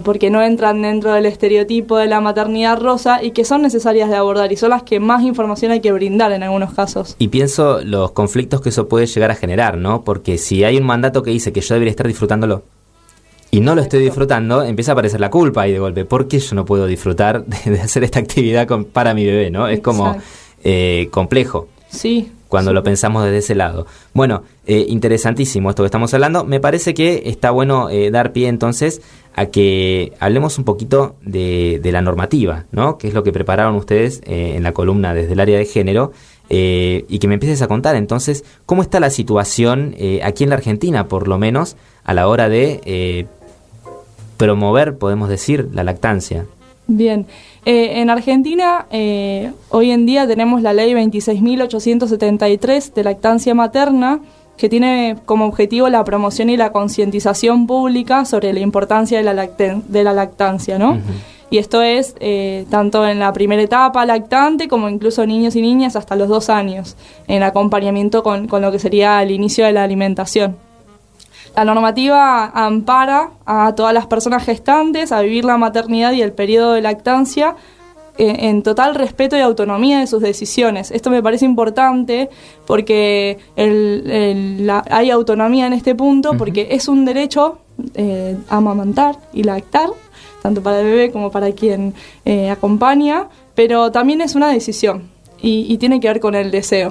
porque 0.04 0.30
no 0.30 0.40
entran 0.40 0.82
dentro 0.82 1.12
del 1.12 1.26
estereotipo 1.26 1.96
de 1.96 2.06
la 2.06 2.20
maternidad 2.20 2.80
rosa 2.80 3.24
y 3.24 3.32
que 3.32 3.44
son 3.44 3.60
necesarias 3.60 4.08
de 4.08 4.14
abordar 4.14 4.52
y 4.52 4.56
son 4.56 4.70
las 4.70 4.84
que 4.84 5.00
más 5.00 5.24
información 5.24 5.72
hay 5.72 5.80
que 5.80 5.90
brindar 5.90 6.30
en 6.30 6.44
algunos 6.44 6.72
casos. 6.72 7.16
Y 7.18 7.26
pienso 7.26 7.80
los 7.82 8.12
conflictos 8.12 8.60
que 8.60 8.68
eso 8.68 8.86
puede 8.86 9.06
llegar 9.06 9.32
a 9.32 9.34
generar, 9.34 9.76
¿no? 9.76 10.04
Porque 10.04 10.38
si 10.38 10.62
hay 10.62 10.76
un 10.76 10.84
mandato 10.84 11.24
que 11.24 11.32
dice 11.32 11.52
que 11.52 11.60
yo 11.60 11.74
debería 11.74 11.90
estar 11.90 12.06
disfrutándolo, 12.06 12.62
y 13.54 13.60
no 13.60 13.76
lo 13.76 13.82
estoy 13.82 14.00
disfrutando, 14.00 14.64
empieza 14.64 14.90
a 14.90 14.94
aparecer 14.94 15.20
la 15.20 15.30
culpa 15.30 15.62
ahí 15.62 15.70
de 15.70 15.78
golpe. 15.78 16.04
¿Por 16.04 16.26
qué 16.26 16.40
yo 16.40 16.56
no 16.56 16.64
puedo 16.64 16.88
disfrutar 16.88 17.44
de, 17.46 17.80
hacer 17.80 18.02
esta 18.02 18.18
actividad 18.18 18.66
para 18.92 19.14
mi 19.14 19.24
bebé? 19.24 19.48
¿no? 19.48 19.68
Es 19.68 19.78
como 19.78 20.16
eh, 20.64 21.06
complejo. 21.12 21.68
Sí. 21.88 22.32
Cuando 22.48 22.72
lo 22.72 22.82
pensamos 22.82 23.22
desde 23.22 23.38
ese 23.38 23.54
lado. 23.54 23.86
Bueno, 24.12 24.42
eh, 24.66 24.84
interesantísimo 24.88 25.70
esto 25.70 25.84
que 25.84 25.86
estamos 25.86 26.12
hablando. 26.14 26.44
Me 26.44 26.58
parece 26.58 26.94
que 26.94 27.22
está 27.26 27.52
bueno 27.52 27.90
eh, 27.90 28.10
dar 28.10 28.32
pie 28.32 28.48
entonces 28.48 29.02
a 29.36 29.46
que 29.46 30.12
hablemos 30.18 30.58
un 30.58 30.64
poquito 30.64 31.14
de, 31.22 31.78
de, 31.80 31.92
la 31.92 32.02
normativa, 32.02 32.64
¿no? 32.72 32.98
Que 32.98 33.06
es 33.06 33.14
lo 33.14 33.22
que 33.22 33.32
prepararon 33.32 33.76
ustedes 33.76 34.20
en 34.26 34.64
la 34.64 34.72
columna 34.72 35.14
desde 35.14 35.32
el 35.32 35.40
área 35.40 35.58
de 35.58 35.64
género. 35.64 36.10
y 36.48 37.18
que 37.18 37.28
me 37.28 37.34
empieces 37.34 37.62
a 37.62 37.68
contar 37.68 37.94
entonces 37.94 38.44
cómo 38.66 38.82
está 38.82 38.98
la 39.00 39.10
situación 39.10 39.94
aquí 40.22 40.44
en 40.44 40.50
la 40.50 40.56
Argentina, 40.56 41.08
por 41.08 41.26
lo 41.26 41.38
menos, 41.38 41.76
a 42.04 42.14
la 42.14 42.28
hora 42.28 42.48
de 42.48 43.26
promover, 44.36 44.98
podemos 44.98 45.28
decir, 45.28 45.68
la 45.72 45.84
lactancia. 45.84 46.46
Bien, 46.86 47.26
eh, 47.64 48.00
en 48.00 48.10
Argentina 48.10 48.86
eh, 48.90 49.52
hoy 49.70 49.90
en 49.90 50.04
día 50.04 50.26
tenemos 50.26 50.60
la 50.60 50.74
ley 50.74 50.92
26.873 50.92 52.92
de 52.92 53.04
lactancia 53.04 53.54
materna 53.54 54.20
que 54.58 54.68
tiene 54.68 55.16
como 55.24 55.46
objetivo 55.46 55.88
la 55.88 56.04
promoción 56.04 56.50
y 56.50 56.56
la 56.56 56.72
concientización 56.72 57.66
pública 57.66 58.24
sobre 58.24 58.52
la 58.52 58.60
importancia 58.60 59.18
de 59.18 59.24
la, 59.24 59.46
de 59.46 60.04
la 60.04 60.12
lactancia, 60.12 60.78
¿no? 60.78 60.98
Y 61.50 61.58
esto 61.58 61.82
es 61.82 62.14
eh, 62.20 62.66
tanto 62.70 63.06
en 63.06 63.18
la 63.18 63.32
primera 63.32 63.62
etapa 63.62 64.04
lactante 64.06 64.68
como 64.68 64.88
incluso 64.88 65.26
niños 65.26 65.56
y 65.56 65.62
niñas 65.62 65.96
hasta 65.96 66.16
los 66.16 66.28
dos 66.28 66.50
años, 66.50 66.96
en 67.26 67.42
acompañamiento 67.42 68.22
con, 68.22 68.46
con 68.46 68.62
lo 68.62 68.70
que 68.70 68.78
sería 68.78 69.22
el 69.22 69.30
inicio 69.30 69.64
de 69.64 69.72
la 69.72 69.84
alimentación. 69.84 70.56
La 71.56 71.64
normativa 71.64 72.46
ampara 72.46 73.30
a 73.46 73.74
todas 73.76 73.94
las 73.94 74.06
personas 74.06 74.44
gestantes 74.44 75.12
a 75.12 75.20
vivir 75.20 75.44
la 75.44 75.56
maternidad 75.56 76.12
y 76.12 76.20
el 76.20 76.32
periodo 76.32 76.72
de 76.72 76.80
lactancia 76.80 77.54
eh, 78.18 78.48
en 78.48 78.62
total 78.62 78.96
respeto 78.96 79.36
y 79.36 79.40
autonomía 79.40 80.00
de 80.00 80.08
sus 80.08 80.20
decisiones. 80.20 80.90
Esto 80.90 81.10
me 81.10 81.22
parece 81.22 81.44
importante 81.44 82.28
porque 82.66 83.38
hay 83.56 85.10
autonomía 85.10 85.66
en 85.66 85.72
este 85.72 85.94
punto, 85.94 86.32
porque 86.36 86.68
es 86.70 86.88
un 86.88 87.04
derecho 87.04 87.58
eh, 87.94 88.36
amamantar 88.48 89.16
y 89.32 89.44
lactar, 89.44 89.90
tanto 90.42 90.62
para 90.62 90.80
el 90.80 90.86
bebé 90.86 91.12
como 91.12 91.30
para 91.30 91.52
quien 91.52 91.94
eh, 92.24 92.50
acompaña, 92.50 93.28
pero 93.54 93.92
también 93.92 94.20
es 94.20 94.34
una 94.34 94.48
decisión 94.48 95.13
y, 95.46 95.76
tiene 95.78 96.00
que 96.00 96.08
ver 96.08 96.20
con 96.20 96.34
el 96.34 96.50
deseo. 96.50 96.90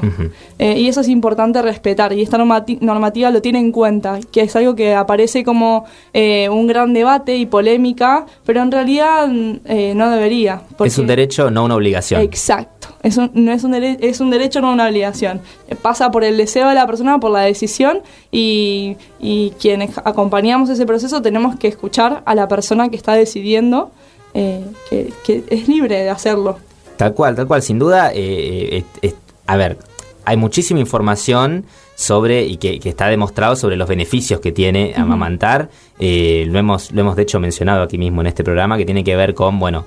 Eh, 0.59 0.79
y 0.79 0.87
eso 0.87 1.01
es 1.01 1.09
importante 1.09 1.61
respetar 1.61 2.13
y 2.13 2.21
esta 2.21 2.37
normativa 2.37 3.31
lo 3.31 3.41
tiene 3.41 3.59
en 3.59 3.71
cuenta, 3.71 4.19
que 4.31 4.41
es 4.41 4.55
algo 4.55 4.75
que 4.75 4.93
aparece 4.93 5.43
como 5.43 5.85
eh, 6.13 6.49
un 6.49 6.67
gran 6.67 6.93
debate 6.93 7.35
y 7.35 7.45
polémica, 7.47 8.25
pero 8.45 8.61
en 8.61 8.71
realidad 8.71 9.27
eh, 9.65 9.93
no 9.95 10.09
debería. 10.11 10.61
Es 10.83 10.97
un 10.97 11.07
derecho, 11.07 11.49
no 11.49 11.65
una 11.65 11.75
obligación. 11.75 12.21
Exacto, 12.21 12.89
es 13.01 13.17
un, 13.17 13.31
no 13.33 13.51
es, 13.51 13.63
un 13.63 13.73
es 13.73 14.19
un 14.19 14.29
derecho, 14.29 14.61
no 14.61 14.71
una 14.71 14.87
obligación. 14.87 15.41
Pasa 15.81 16.11
por 16.11 16.23
el 16.23 16.37
deseo 16.37 16.69
de 16.69 16.75
la 16.75 16.85
persona, 16.85 17.19
por 17.19 17.31
la 17.31 17.41
decisión 17.41 18.01
y, 18.31 18.97
y 19.19 19.51
quienes 19.59 19.97
acompañamos 19.97 20.69
ese 20.69 20.85
proceso 20.85 21.21
tenemos 21.21 21.55
que 21.55 21.67
escuchar 21.67 22.21
a 22.25 22.35
la 22.35 22.47
persona 22.47 22.89
que 22.89 22.95
está 22.95 23.13
decidiendo. 23.13 23.91
que, 24.33 25.13
que 25.25 25.43
es 25.49 25.67
libre 25.67 26.03
de 26.03 26.09
hacerlo. 26.09 26.57
Tal 26.97 27.13
cual, 27.13 27.35
tal 27.35 27.47
cual. 27.47 27.61
Sin 27.61 27.79
duda, 27.79 28.11
eh, 28.13 28.83
eh, 29.01 29.13
a 29.47 29.57
ver, 29.57 29.77
hay 30.25 30.37
muchísima 30.37 30.79
información 30.79 31.65
sobre 31.95 32.43
y 32.43 32.57
que, 32.57 32.79
está 32.83 33.07
demostrado 33.07 33.55
sobre 33.55 33.75
los 33.75 33.87
beneficios 33.87 34.39
que 34.39 34.51
tiene 34.51 34.93
amamantar. 34.95 35.69
Eh, 35.99 36.45
lo 36.47 36.59
hemos 36.59 36.91
lo 36.91 37.01
hemos 37.01 37.15
de 37.15 37.23
hecho 37.23 37.39
mencionado 37.39 37.83
aquí 37.83 37.97
mismo 37.97 38.21
en 38.21 38.27
este 38.27 38.43
programa 38.43 38.77
que 38.77 38.85
tiene 38.85 39.03
que 39.03 39.15
ver 39.15 39.33
con 39.33 39.59
bueno 39.59 39.85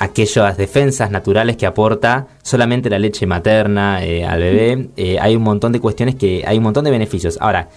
aquellas 0.00 0.56
defensas 0.56 1.10
naturales 1.10 1.56
que 1.56 1.66
aporta 1.66 2.26
solamente 2.42 2.90
la 2.90 2.98
leche 2.98 3.26
materna 3.26 3.96
al 3.96 4.40
bebé. 4.40 5.18
hay 5.20 5.36
un 5.36 5.42
montón 5.42 5.72
de 5.72 5.80
cuestiones 5.80 6.16
que 6.16 6.44
hay 6.46 6.58
un 6.58 6.64
montón 6.64 6.84
de 6.84 6.90
beneficios. 6.90 7.38
Ahora 7.40 7.68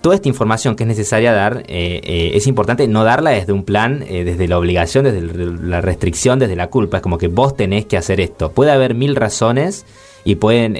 toda 0.00 0.14
esta 0.14 0.28
información 0.28 0.76
que 0.76 0.84
es 0.84 0.88
necesaria 0.88 1.32
dar, 1.32 1.64
eh, 1.68 2.00
eh, 2.02 2.30
es 2.34 2.46
importante 2.46 2.88
no 2.88 3.04
darla 3.04 3.30
desde 3.30 3.52
un 3.52 3.64
plan, 3.64 4.04
eh, 4.08 4.24
desde 4.24 4.48
la 4.48 4.58
obligación, 4.58 5.04
desde 5.04 5.20
la 5.20 5.80
restricción, 5.80 6.38
desde 6.38 6.56
la 6.56 6.68
culpa. 6.68 6.98
Es 6.98 7.02
como 7.02 7.18
que 7.18 7.28
vos 7.28 7.56
tenés 7.56 7.86
que 7.86 7.96
hacer 7.96 8.20
esto. 8.20 8.52
Puede 8.52 8.70
haber 8.70 8.94
mil 8.94 9.16
razones 9.16 9.84
y 10.22 10.34
pueden 10.34 10.74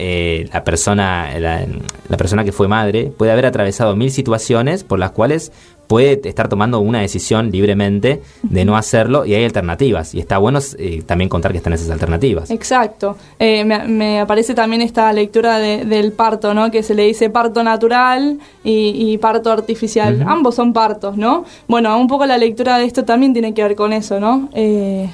la 0.53 0.65
persona 0.65 1.31
la, 1.39 2.17
persona 2.19 2.45
que 2.45 2.53
fue 2.53 2.69
madre 2.69 3.11
puede 3.17 3.33
haber 3.33 3.47
atravesado 3.47 3.97
mil 3.97 4.11
situaciones 4.11 4.85
por 4.85 4.99
las 4.99 5.12
cuales 5.12 5.50
puede 5.91 6.21
estar 6.29 6.49
tomando 6.49 6.79
una 6.79 7.01
decisión 7.01 7.51
libremente 7.51 8.23
de 8.45 8.65
no 8.65 8.77
hacerlo 8.77 9.27
y 9.27 9.35
hay 9.35 9.45
alternativas. 9.45 10.15
Y 10.15 10.21
está 10.21 10.39
bueno 10.39 10.61
eh, 10.79 11.03
también 11.05 11.29
contar 11.29 11.51
que 11.51 11.59
están 11.59 11.73
esas 11.73 11.91
alternativas. 11.91 12.49
Exacto. 12.53 13.17
Eh, 13.41 13.65
me, 13.65 14.21
aparece 14.21 14.55
también 14.55 14.83
esta 14.83 15.13
lectura 15.13 15.59
del 15.59 16.13
parto, 16.13 16.55
¿no? 16.55 16.71
Que 16.71 16.85
se 16.85 16.95
le 16.95 17.07
dice 17.07 17.29
parto 17.29 17.65
natural 17.65 18.39
y, 18.63 19.19
parto 19.19 19.51
artificial. 19.51 20.25
Ambos 20.29 20.55
son 20.55 20.73
partos, 20.73 21.17
¿no? 21.17 21.45
Bueno, 21.67 21.99
un 21.99 22.07
poco 22.07 22.25
la 22.25 22.39
lectura 22.39 22.79
de 22.79 22.85
esto 22.85 23.05
también 23.05 23.33
tiene 23.33 23.53
que 23.53 23.65
ver 23.65 23.75
con 23.75 23.93
eso, 23.93 24.21
¿no? 24.21 24.49
Eh, 24.55 25.11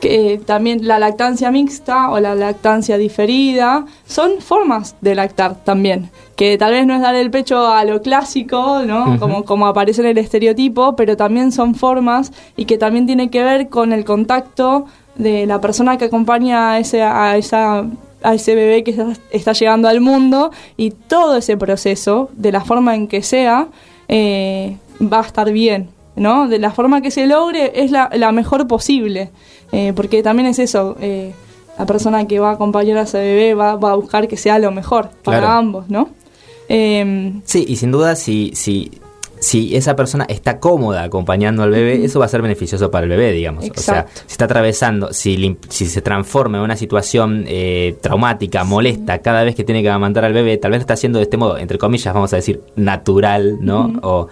que 0.00 0.40
también 0.44 0.86
la 0.86 0.98
lactancia 0.98 1.50
mixta 1.50 2.10
o 2.10 2.20
la 2.20 2.34
lactancia 2.34 2.98
diferida 2.98 3.86
son 4.06 4.40
formas 4.40 4.94
de 5.00 5.14
lactar 5.14 5.64
también, 5.64 6.10
que 6.36 6.58
tal 6.58 6.72
vez 6.72 6.86
no 6.86 6.94
es 6.94 7.00
dar 7.00 7.14
el 7.14 7.30
pecho 7.30 7.66
a 7.66 7.84
lo 7.84 8.02
clásico, 8.02 8.82
¿no? 8.86 9.18
como, 9.18 9.44
como 9.44 9.66
aparece 9.66 10.02
en 10.02 10.08
el 10.08 10.18
estereotipo, 10.18 10.96
pero 10.96 11.16
también 11.16 11.52
son 11.52 11.74
formas 11.74 12.32
y 12.56 12.66
que 12.66 12.78
también 12.78 13.06
tiene 13.06 13.30
que 13.30 13.42
ver 13.42 13.68
con 13.68 13.92
el 13.92 14.04
contacto 14.04 14.86
de 15.14 15.46
la 15.46 15.60
persona 15.60 15.96
que 15.96 16.06
acompaña 16.06 16.72
a 16.72 16.78
ese, 16.78 17.02
a 17.02 17.36
esa 17.36 17.86
a 18.22 18.34
ese 18.34 18.54
bebé 18.54 18.82
que 18.82 18.94
está 19.30 19.52
llegando 19.52 19.88
al 19.88 20.00
mundo 20.00 20.50
y 20.76 20.90
todo 20.90 21.36
ese 21.36 21.56
proceso, 21.56 22.28
de 22.32 22.50
la 22.50 22.60
forma 22.64 22.94
en 22.96 23.06
que 23.06 23.22
sea, 23.22 23.68
eh, 24.08 24.78
va 25.00 25.20
a 25.20 25.26
estar 25.26 25.52
bien, 25.52 25.90
¿no? 26.16 26.48
De 26.48 26.58
la 26.58 26.72
forma 26.72 27.00
que 27.02 27.10
se 27.10 27.26
logre 27.26 27.72
es 27.84 27.90
la, 27.90 28.10
la 28.14 28.32
mejor 28.32 28.66
posible. 28.66 29.30
Eh, 29.72 29.92
porque 29.94 30.22
también 30.22 30.48
es 30.48 30.58
eso, 30.58 30.96
eh, 31.00 31.32
la 31.78 31.86
persona 31.86 32.26
que 32.26 32.38
va 32.38 32.50
a 32.50 32.52
acompañar 32.52 32.98
a 32.98 33.02
ese 33.02 33.18
bebé 33.18 33.54
va, 33.54 33.72
a 33.72 33.94
buscar 33.94 34.28
que 34.28 34.36
sea 34.36 34.58
lo 34.58 34.70
mejor 34.70 35.10
para 35.22 35.56
ambos, 35.56 35.88
¿no? 35.88 36.08
Em, 36.68 37.42
sí, 37.44 37.64
y 37.68 37.76
sin 37.76 37.92
duda 37.92 38.16
si, 38.16 38.52
si, 38.54 38.90
si 39.38 39.76
esa 39.76 39.94
persona 39.94 40.24
está 40.28 40.58
cómoda 40.58 41.04
acompañando 41.04 41.62
al 41.62 41.70
bebé, 41.70 42.04
eso 42.04 42.18
va 42.18 42.24
a 42.24 42.28
ser 42.28 42.42
beneficioso 42.42 42.90
para 42.90 43.04
el 43.04 43.10
bebé, 43.10 43.32
digamos. 43.32 43.68
O 43.70 43.80
sea, 43.80 44.06
si 44.26 44.32
está 44.32 44.46
atravesando, 44.46 45.12
si, 45.12 45.58
si 45.68 45.86
se 45.86 46.00
transforma 46.00 46.58
en 46.58 46.64
una 46.64 46.76
situación 46.76 47.44
eh, 47.46 47.96
traumática, 48.00 48.64
molesta, 48.64 49.18
cada 49.18 49.44
vez 49.44 49.54
que 49.54 49.64
tiene 49.64 49.82
que 49.82 49.90
amamantar 49.90 50.24
al 50.24 50.32
bebé, 50.32 50.56
tal 50.56 50.70
vez 50.70 50.78
lo 50.78 50.82
está 50.82 50.94
haciendo 50.94 51.18
de 51.18 51.24
este 51.24 51.36
modo, 51.36 51.58
entre 51.58 51.78
comillas, 51.78 52.12
vamos 52.14 52.32
a 52.32 52.36
decir, 52.36 52.62
natural, 52.74 53.58
¿no? 53.60 53.92
O 54.02 54.28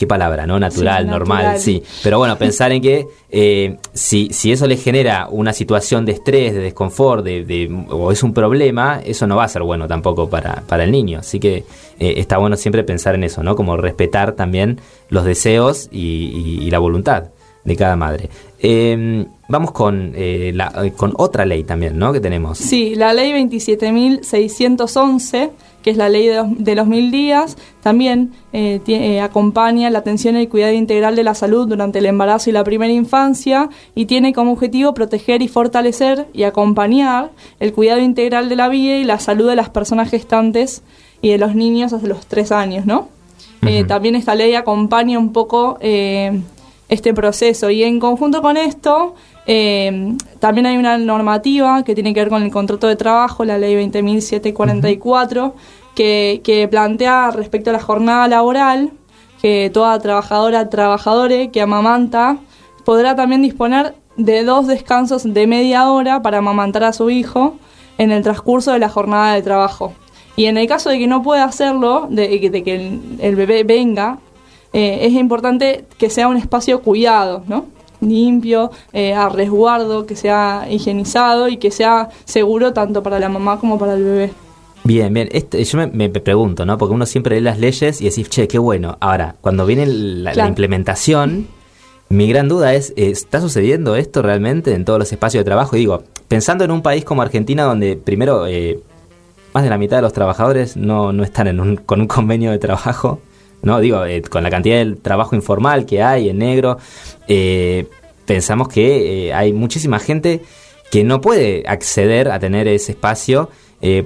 qué 0.00 0.06
palabra, 0.06 0.46
¿no? 0.46 0.58
Natural, 0.58 1.06
normal, 1.06 1.58
sí. 1.58 1.82
Pero 2.02 2.16
bueno, 2.16 2.38
pensar 2.38 2.72
en 2.72 2.80
que 2.80 3.06
eh, 3.28 3.76
si, 3.92 4.30
si 4.32 4.50
eso 4.50 4.66
le 4.66 4.78
genera 4.78 5.28
una 5.30 5.52
situación 5.52 6.06
de 6.06 6.12
estrés, 6.12 6.54
de 6.54 6.60
desconfort, 6.60 7.22
de, 7.22 7.84
o 7.90 8.10
es 8.10 8.22
un 8.22 8.32
problema, 8.32 9.02
eso 9.04 9.26
no 9.26 9.36
va 9.36 9.44
a 9.44 9.48
ser 9.48 9.62
bueno 9.62 9.86
tampoco 9.86 10.30
para, 10.30 10.62
para 10.66 10.84
el 10.84 10.90
niño. 10.90 11.18
Así 11.18 11.38
que 11.38 11.64
eh, 11.98 12.14
está 12.16 12.38
bueno 12.38 12.56
siempre 12.56 12.82
pensar 12.82 13.14
en 13.14 13.24
eso, 13.24 13.42
¿no? 13.42 13.56
Como 13.56 13.76
respetar 13.76 14.32
también 14.32 14.80
los 15.10 15.26
deseos 15.26 15.90
y, 15.92 16.66
la 16.70 16.78
voluntad 16.78 17.24
de 17.64 17.76
cada 17.76 17.94
madre. 17.94 18.30
Em, 18.58 19.26
vamos 19.48 19.72
con, 19.72 20.14
eh, 20.16 20.52
la, 20.54 20.72
con 20.96 21.12
otra 21.18 21.44
ley 21.44 21.64
también, 21.64 21.98
¿no? 21.98 22.10
Que 22.10 22.20
tenemos. 22.20 22.56
Sí, 22.56 22.94
la 22.94 23.12
ley 23.12 23.34
27.611 23.34 25.50
que 25.82 25.90
es 25.90 25.96
la 25.96 26.08
ley 26.08 26.28
de 26.28 26.74
los, 26.74 26.86
mil 26.86 27.10
días, 27.10 27.56
también 27.82 28.32
eh, 28.52 28.80
eh, 28.86 29.20
acompaña 29.20 29.88
la 29.90 30.00
atención 30.00 30.36
y 30.36 30.40
el 30.40 30.48
cuidado 30.48 30.72
integral 30.72 31.16
de 31.16 31.24
la 31.24 31.34
salud 31.34 31.66
durante 31.66 32.00
el 32.00 32.06
embarazo 32.06 32.50
y 32.50 32.52
la 32.52 32.64
primera 32.64 32.92
infancia 32.92 33.70
y 33.94 34.06
tiene 34.06 34.32
como 34.32 34.52
objetivo 34.52 34.92
proteger 34.92 35.42
y 35.42 35.48
fortalecer 35.48 36.26
y 36.32 36.42
acompañar 36.42 37.30
el 37.60 37.72
cuidado 37.72 38.00
integral 38.00 38.48
de 38.48 38.56
la 38.56 38.68
vida 38.68 38.96
y 38.96 39.04
la 39.04 39.18
salud 39.18 39.48
de 39.48 39.56
las 39.56 39.70
personas 39.70 40.10
gestantes 40.10 40.82
y 41.22 41.30
de 41.30 41.38
los 41.38 41.54
niños 41.54 41.92
hasta 41.92 42.06
los 42.06 42.26
tres 42.26 42.52
años, 42.52 42.86
¿no? 42.86 43.08
Eh, 43.66 43.84
también 43.84 44.14
esta 44.14 44.34
ley 44.34 44.54
acompaña 44.54 45.18
un 45.18 45.34
poco 45.34 45.78
este 45.80 47.14
proceso 47.14 47.70
y 47.70 47.82
en 47.84 48.00
conjunto 48.00 48.40
con 48.40 48.56
esto 48.56 49.14
también 49.46 50.66
hay 50.66 50.76
una 50.76 50.98
normativa 50.98 51.82
que 51.82 51.94
tiene 51.94 52.14
que 52.14 52.20
ver 52.20 52.28
con 52.28 52.42
el 52.42 52.50
contrato 52.50 52.86
de 52.86 52.96
trabajo, 52.96 53.44
la 53.44 53.58
ley 53.58 53.74
20.744, 53.74 55.52
que, 55.94 56.40
que 56.44 56.68
plantea 56.68 57.30
respecto 57.30 57.70
a 57.70 57.72
la 57.72 57.80
jornada 57.80 58.28
laboral 58.28 58.92
que 59.40 59.70
toda 59.72 59.98
trabajadora, 59.98 60.68
trabajadore 60.68 61.50
que 61.50 61.62
amamanta 61.62 62.38
podrá 62.84 63.16
también 63.16 63.42
disponer 63.42 63.94
de 64.16 64.44
dos 64.44 64.66
descansos 64.66 65.22
de 65.24 65.46
media 65.46 65.90
hora 65.90 66.22
para 66.22 66.38
amamantar 66.38 66.84
a 66.84 66.92
su 66.92 67.10
hijo 67.10 67.56
en 67.98 68.12
el 68.12 68.22
transcurso 68.22 68.72
de 68.72 68.78
la 68.78 68.88
jornada 68.88 69.34
de 69.34 69.42
trabajo. 69.42 69.92
Y 70.36 70.46
en 70.46 70.56
el 70.56 70.66
caso 70.66 70.90
de 70.90 70.98
que 70.98 71.06
no 71.06 71.22
pueda 71.22 71.44
hacerlo, 71.44 72.06
de, 72.10 72.40
que 72.40 73.00
el, 73.20 73.36
bebé 73.36 73.64
venga, 73.64 74.18
eh, 74.72 75.00
es 75.02 75.12
importante 75.12 75.84
que 75.98 76.10
sea 76.10 76.28
un 76.28 76.36
espacio 76.36 76.82
cuidado, 76.82 77.42
¿no? 77.46 77.66
Limpio, 78.00 78.70
eh, 78.92 79.14
a 79.14 79.28
resguardo, 79.28 80.06
que 80.06 80.16
sea 80.16 80.66
higienizado 80.70 81.48
y 81.48 81.56
que 81.56 81.70
sea 81.70 82.08
seguro 82.24 82.72
tanto 82.72 83.02
para 83.02 83.18
la 83.18 83.28
mamá 83.28 83.58
como 83.58 83.78
para 83.78 83.94
el 83.94 84.04
bebé. 84.04 84.32
Bien, 84.84 85.12
bien. 85.12 85.28
Este, 85.32 85.62
yo 85.62 85.78
me, 85.92 86.08
pregunto, 86.08 86.64
¿no? 86.64 86.78
Porque 86.78 86.94
uno 86.94 87.06
siempre 87.06 87.36
lee 87.36 87.42
las 87.42 87.58
leyes 87.58 88.00
y 88.00 88.04
decís, 88.04 88.28
che, 88.30 88.48
qué 88.48 88.58
bueno. 88.58 88.96
Ahora, 89.00 89.36
cuando 89.40 89.66
viene 89.66 89.86
la, 89.86 90.48
implementación, 90.48 91.46
mi 92.08 92.28
gran 92.28 92.48
duda 92.48 92.74
es, 92.74 92.92
¿está 92.96 93.40
sucediendo 93.40 93.96
esto 93.96 94.22
realmente 94.22 94.74
en 94.74 94.84
todos 94.84 94.98
los 94.98 95.12
espacios 95.12 95.40
de 95.40 95.44
trabajo? 95.44 95.76
Y 95.76 95.80
digo, 95.80 96.02
pensando 96.28 96.64
en 96.64 96.70
un 96.70 96.82
país 96.82 97.04
como 97.04 97.22
Argentina, 97.22 97.64
donde 97.64 97.96
primero 97.96 98.46
eh, 98.46 98.80
más 99.52 99.64
de 99.64 99.70
la 99.70 99.78
mitad 99.78 99.96
de 99.96 100.02
los 100.02 100.12
trabajadores 100.12 100.76
no, 100.76 101.12
no 101.12 101.24
están 101.24 101.46
en 101.46 101.60
un, 101.60 101.76
con 101.76 102.00
un 102.00 102.06
convenio 102.06 102.50
de 102.50 102.58
trabajo, 102.58 103.20
¿no? 103.62 103.80
Digo, 103.80 104.04
eh, 104.04 104.22
con 104.22 104.42
la 104.42 104.50
cantidad 104.50 104.84
de 104.84 104.96
trabajo 104.96 105.34
informal 105.34 105.86
que 105.86 106.02
hay 106.02 106.28
en 106.28 106.38
negro, 106.38 106.78
eh, 107.28 107.86
pensamos 108.26 108.68
que 108.68 109.28
eh, 109.28 109.34
hay 109.34 109.52
muchísima 109.52 109.98
gente 109.98 110.42
que 110.90 111.04
no 111.04 111.20
puede 111.20 111.64
acceder 111.66 112.30
a 112.30 112.38
tener 112.38 112.66
ese 112.68 112.92
espacio 112.92 113.50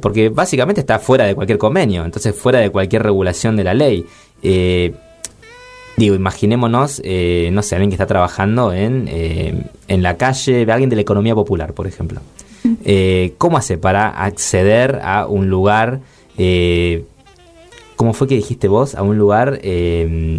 porque 0.00 0.28
básicamente 0.28 0.82
está 0.82 1.00
fuera 1.00 1.24
de 1.24 1.34
cualquier 1.34 1.58
convenio, 1.58 2.04
entonces 2.04 2.32
fuera 2.36 2.60
de 2.60 2.70
cualquier 2.70 3.02
regulación 3.02 3.56
de 3.56 3.64
la 3.64 3.74
ley. 3.74 4.06
digo, 5.96 6.14
imaginémonos, 6.14 7.02
no 7.02 7.62
sé, 7.62 7.74
alguien 7.74 7.90
que 7.90 7.94
está 7.94 8.06
trabajando 8.06 8.72
en, 8.72 9.08
en 9.08 10.02
la 10.02 10.16
calle, 10.16 10.64
alguien 10.70 10.90
de 10.90 10.94
la 10.94 11.02
economía 11.02 11.34
popular, 11.34 11.72
por 11.72 11.88
ejemplo. 11.88 12.20
¿Cómo 13.36 13.56
hace 13.56 13.76
para 13.76 14.10
acceder 14.10 15.00
a 15.02 15.26
un 15.26 15.50
lugar 15.50 16.02
¿Cómo 18.04 18.12
fue 18.12 18.28
que 18.28 18.34
dijiste 18.34 18.68
vos? 18.68 18.94
A 18.94 19.02
un 19.02 19.16
lugar 19.16 19.60
eh, 19.62 20.38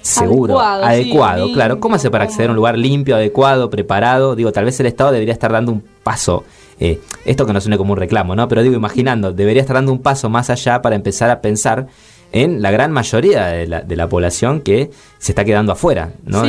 seguro, 0.00 0.58
adecuado, 0.58 1.52
claro. 1.52 1.78
¿Cómo 1.78 1.96
hace 1.96 2.10
para 2.10 2.24
acceder 2.24 2.48
a 2.48 2.52
un 2.52 2.56
lugar 2.56 2.78
limpio, 2.78 3.16
adecuado, 3.16 3.68
preparado? 3.68 4.34
Digo, 4.34 4.50
tal 4.50 4.64
vez 4.64 4.80
el 4.80 4.86
Estado 4.86 5.12
debería 5.12 5.34
estar 5.34 5.52
dando 5.52 5.72
un 5.72 5.84
paso. 6.02 6.42
Eh, 6.80 7.00
esto 7.26 7.44
que 7.44 7.52
no 7.52 7.60
suene 7.60 7.76
como 7.76 7.92
un 7.92 7.98
reclamo, 7.98 8.34
¿no? 8.34 8.48
Pero 8.48 8.62
digo, 8.62 8.74
imaginando, 8.74 9.30
debería 9.30 9.60
estar 9.60 9.74
dando 9.74 9.92
un 9.92 9.98
paso 9.98 10.30
más 10.30 10.48
allá 10.48 10.80
para 10.80 10.96
empezar 10.96 11.28
a 11.28 11.42
pensar 11.42 11.88
en 12.32 12.62
la 12.62 12.70
gran 12.70 12.92
mayoría 12.92 13.48
de 13.48 13.66
la, 13.66 13.82
de 13.82 13.94
la 13.94 14.08
población 14.08 14.62
que 14.62 14.90
se 15.18 15.32
está 15.32 15.44
quedando 15.44 15.72
afuera, 15.72 16.14
¿no? 16.24 16.44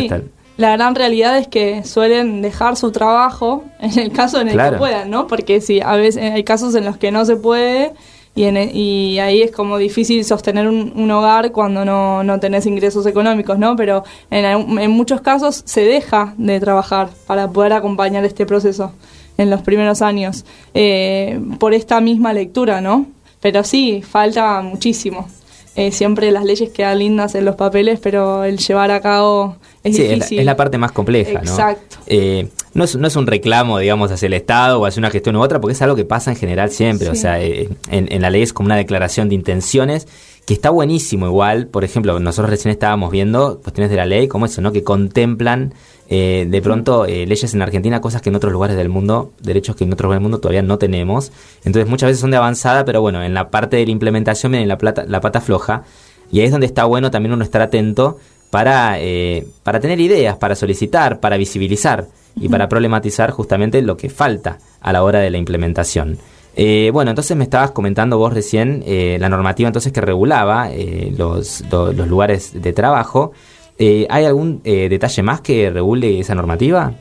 la 0.55 0.71
gran 0.71 0.95
realidad 0.95 1.37
es 1.39 1.47
que 1.47 1.83
suelen 1.83 2.41
dejar 2.41 2.77
su 2.77 2.91
trabajo 2.91 3.65
en 3.81 3.99
el 3.99 4.13
caso 4.13 4.39
en 4.39 4.47
el 4.47 4.57
que 4.57 4.77
puedan, 4.77 5.09
¿no? 5.09 5.27
Porque 5.27 5.59
sí, 5.59 5.81
a 5.81 5.97
veces 5.97 6.31
hay 6.31 6.45
casos 6.45 6.73
en 6.75 6.85
los 6.85 6.95
que 6.95 7.11
no 7.11 7.25
se 7.25 7.35
puede 7.35 7.91
y, 8.35 8.43
en, 8.43 8.75
y 8.75 9.19
ahí 9.19 9.41
es 9.41 9.51
como 9.51 9.77
difícil 9.77 10.23
sostener 10.25 10.67
un, 10.67 11.11
hogar 11.11 11.51
cuando 11.51 11.85
no, 11.85 12.23
no, 12.23 12.39
tenés 12.39 12.65
ingresos 12.65 13.05
económicos, 13.05 13.59
¿no? 13.59 13.75
Pero 13.75 14.03
en, 14.31 14.45
en 14.79 14.91
muchos 14.91 15.21
casos 15.21 15.61
se 15.65 15.81
deja 15.81 16.33
de 16.37 16.59
trabajar 16.59 17.09
para 17.27 17.49
poder 17.49 17.73
acompañar 17.73 18.25
este 18.25 18.45
proceso 18.45 18.91
en 19.37 19.49
los 19.49 19.61
primeros 19.61 20.01
años 20.01 20.45
eh, 20.73 21.39
por 21.59 21.73
esta 21.73 22.01
misma 22.01 22.33
lectura, 22.33 22.81
¿no? 22.81 23.05
Pero 23.41 23.63
sí, 23.63 24.01
falta 24.01 24.61
muchísimo. 24.61 25.27
Eh, 25.75 25.91
siempre 25.91 26.29
las 26.31 26.45
leyes 26.45 26.69
quedan 26.69 26.99
lindas 26.99 27.33
en 27.33 27.45
los 27.45 27.55
papeles, 27.55 27.99
pero 28.01 28.43
el 28.43 28.57
llevar 28.57 28.91
a 28.91 29.01
cabo 29.01 29.55
es 29.83 29.97
difícil. 29.97 30.39
Es 30.39 30.45
la, 30.45 30.55
parte 30.55 30.77
más 30.77 30.91
compleja, 30.91 31.39
Exacto. 31.39 31.97
¿no? 31.97 32.03
Eh, 32.05 32.47
no, 32.73 32.83
es, 32.83 32.95
no 32.95 33.07
es 33.07 33.15
un 33.15 33.25
reclamo, 33.25 33.79
digamos, 33.79 34.11
hacia 34.11 34.27
el 34.27 34.33
Estado 34.33 34.79
o 34.79 34.85
hacia 34.85 34.99
una 34.99 35.09
gestión 35.09 35.35
u 35.35 35.41
otra, 35.41 35.59
porque 35.59 35.73
es 35.73 35.81
algo 35.81 35.95
que 35.95 36.05
pasa 36.05 36.31
en 36.31 36.37
general 36.37 36.69
siempre. 36.69 37.09
O 37.09 37.15
sea, 37.15 37.41
en, 37.41 37.77
en 37.89 38.21
la 38.21 38.29
ley 38.29 38.43
es 38.43 38.53
como 38.53 38.67
una 38.67 38.75
declaración 38.75 39.29
de 39.29 39.35
intenciones 39.35 40.07
que 40.45 40.53
está 40.53 40.69
buenísimo 40.69 41.25
igual. 41.27 41.67
Por 41.67 41.83
ejemplo, 41.83 42.19
nosotros 42.19 42.49
recién 42.49 42.71
estábamos 42.71 43.11
viendo 43.11 43.59
cuestiones 43.61 43.89
de 43.89 43.97
la 43.97 44.05
ley 44.05 44.27
como 44.27 44.45
eso, 44.45 44.61
¿no? 44.61 44.71
Que 44.71 44.83
contemplan 44.83 45.73
eh, 46.09 46.45
de 46.49 46.61
pronto 46.61 47.05
eh, 47.05 47.25
leyes 47.25 47.53
en 47.53 47.61
Argentina, 47.61 48.01
cosas 48.01 48.21
que 48.21 48.29
en 48.29 48.35
otros 48.35 48.51
lugares 48.51 48.75
del 48.75 48.89
mundo, 48.89 49.31
derechos 49.41 49.75
que 49.75 49.83
en 49.85 49.93
otros 49.93 50.05
lugares 50.05 50.19
del 50.19 50.23
mundo 50.23 50.39
todavía 50.39 50.61
no 50.61 50.77
tenemos. 50.77 51.31
Entonces 51.63 51.89
muchas 51.89 52.07
veces 52.07 52.21
son 52.21 52.31
de 52.31 52.37
avanzada, 52.37 52.83
pero 52.85 53.01
bueno, 53.01 53.23
en 53.23 53.33
la 53.33 53.49
parte 53.49 53.77
de 53.77 53.85
la 53.85 53.91
implementación 53.91 54.51
viene 54.51 54.67
la, 54.67 54.77
plata, 54.77 55.05
la 55.07 55.21
pata 55.21 55.39
floja. 55.39 55.83
Y 56.31 56.39
ahí 56.39 56.45
es 56.45 56.51
donde 56.51 56.67
está 56.67 56.85
bueno 56.85 57.11
también 57.11 57.33
uno 57.33 57.43
estar 57.43 57.61
atento 57.61 58.17
para, 58.49 58.99
eh, 58.99 59.47
para 59.63 59.79
tener 59.79 59.99
ideas, 59.99 60.37
para 60.37 60.55
solicitar, 60.55 61.19
para 61.19 61.37
visibilizar 61.37 62.07
y 62.35 62.49
para 62.49 62.67
problematizar 62.67 63.31
justamente 63.31 63.81
lo 63.81 63.97
que 63.97 64.09
falta 64.09 64.57
a 64.81 64.91
la 64.91 65.03
hora 65.03 65.19
de 65.19 65.29
la 65.29 65.37
implementación. 65.37 66.17
Bueno, 66.55 67.11
entonces 67.11 67.35
me 67.35 67.43
estabas 67.43 67.71
comentando 67.71 68.17
vos 68.17 68.33
recién 68.33 68.83
la 69.19 69.29
normativa 69.29 69.67
entonces 69.67 69.91
que 69.91 70.01
regulaba 70.01 70.69
los, 71.17 71.63
los, 71.71 72.07
lugares 72.07 72.61
de 72.61 72.73
trabajo. 72.73 73.33
Eh, 73.77 74.05
¿Hay 74.09 74.25
algún 74.25 74.61
eh, 74.63 74.87
detalle 74.89 75.23
más 75.23 75.41
que 75.41 75.69
regule 75.69 76.19
esa 76.19 76.35
normativa? 76.35 76.93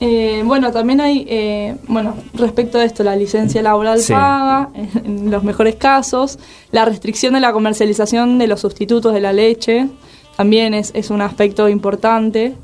Eh, 0.00 0.42
bueno, 0.44 0.72
también 0.72 1.00
hay, 1.00 1.78
bueno, 1.88 2.16
respecto 2.34 2.78
a 2.78 2.84
esto, 2.84 3.02
la 3.02 3.16
licencia 3.16 3.62
laboral 3.62 4.00
paga, 4.08 4.70
en, 5.04 5.30
los 5.30 5.42
mejores 5.42 5.76
casos, 5.76 6.38
la 6.70 6.84
restricción 6.84 7.34
de 7.34 7.40
la 7.40 7.52
comercialización 7.52 8.38
de 8.38 8.46
los 8.46 8.60
sustitutos 8.60 9.14
de 9.14 9.20
la 9.20 9.32
leche, 9.32 9.88
también 10.36 10.74
es, 10.74 10.90
es 10.94 11.10
un 11.10 11.22
aspecto 11.22 11.68
importante. 11.68 12.54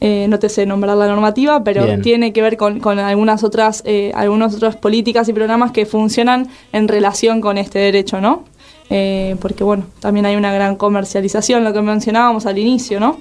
No 0.00 0.38
te 0.38 0.48
sé 0.48 0.64
nombrar 0.64 0.96
la 0.96 1.08
normativa, 1.08 1.64
pero 1.64 2.00
tiene 2.00 2.32
que 2.32 2.40
ver 2.40 2.56
con, 2.56 2.80
con 2.80 2.98
algunas 2.98 3.42
otras, 3.42 3.82
algunas 4.14 4.54
otras 4.54 4.76
políticas 4.76 5.28
y 5.28 5.32
programas 5.32 5.72
que 5.72 5.86
funcionan 5.86 6.48
en 6.72 6.88
relación 6.88 7.40
con 7.40 7.58
este 7.58 7.78
derecho, 7.80 8.20
¿no? 8.20 8.44
Eh, 8.90 9.36
porque 9.40 9.64
bueno, 9.64 9.84
también 10.00 10.26
hay 10.26 10.36
una 10.36 10.52
gran 10.52 10.76
comercialización, 10.76 11.64
lo 11.64 11.72
que 11.72 11.82
mencionábamos 11.82 12.46
al 12.46 12.58
inicio, 12.58 13.00
¿no? 13.00 13.18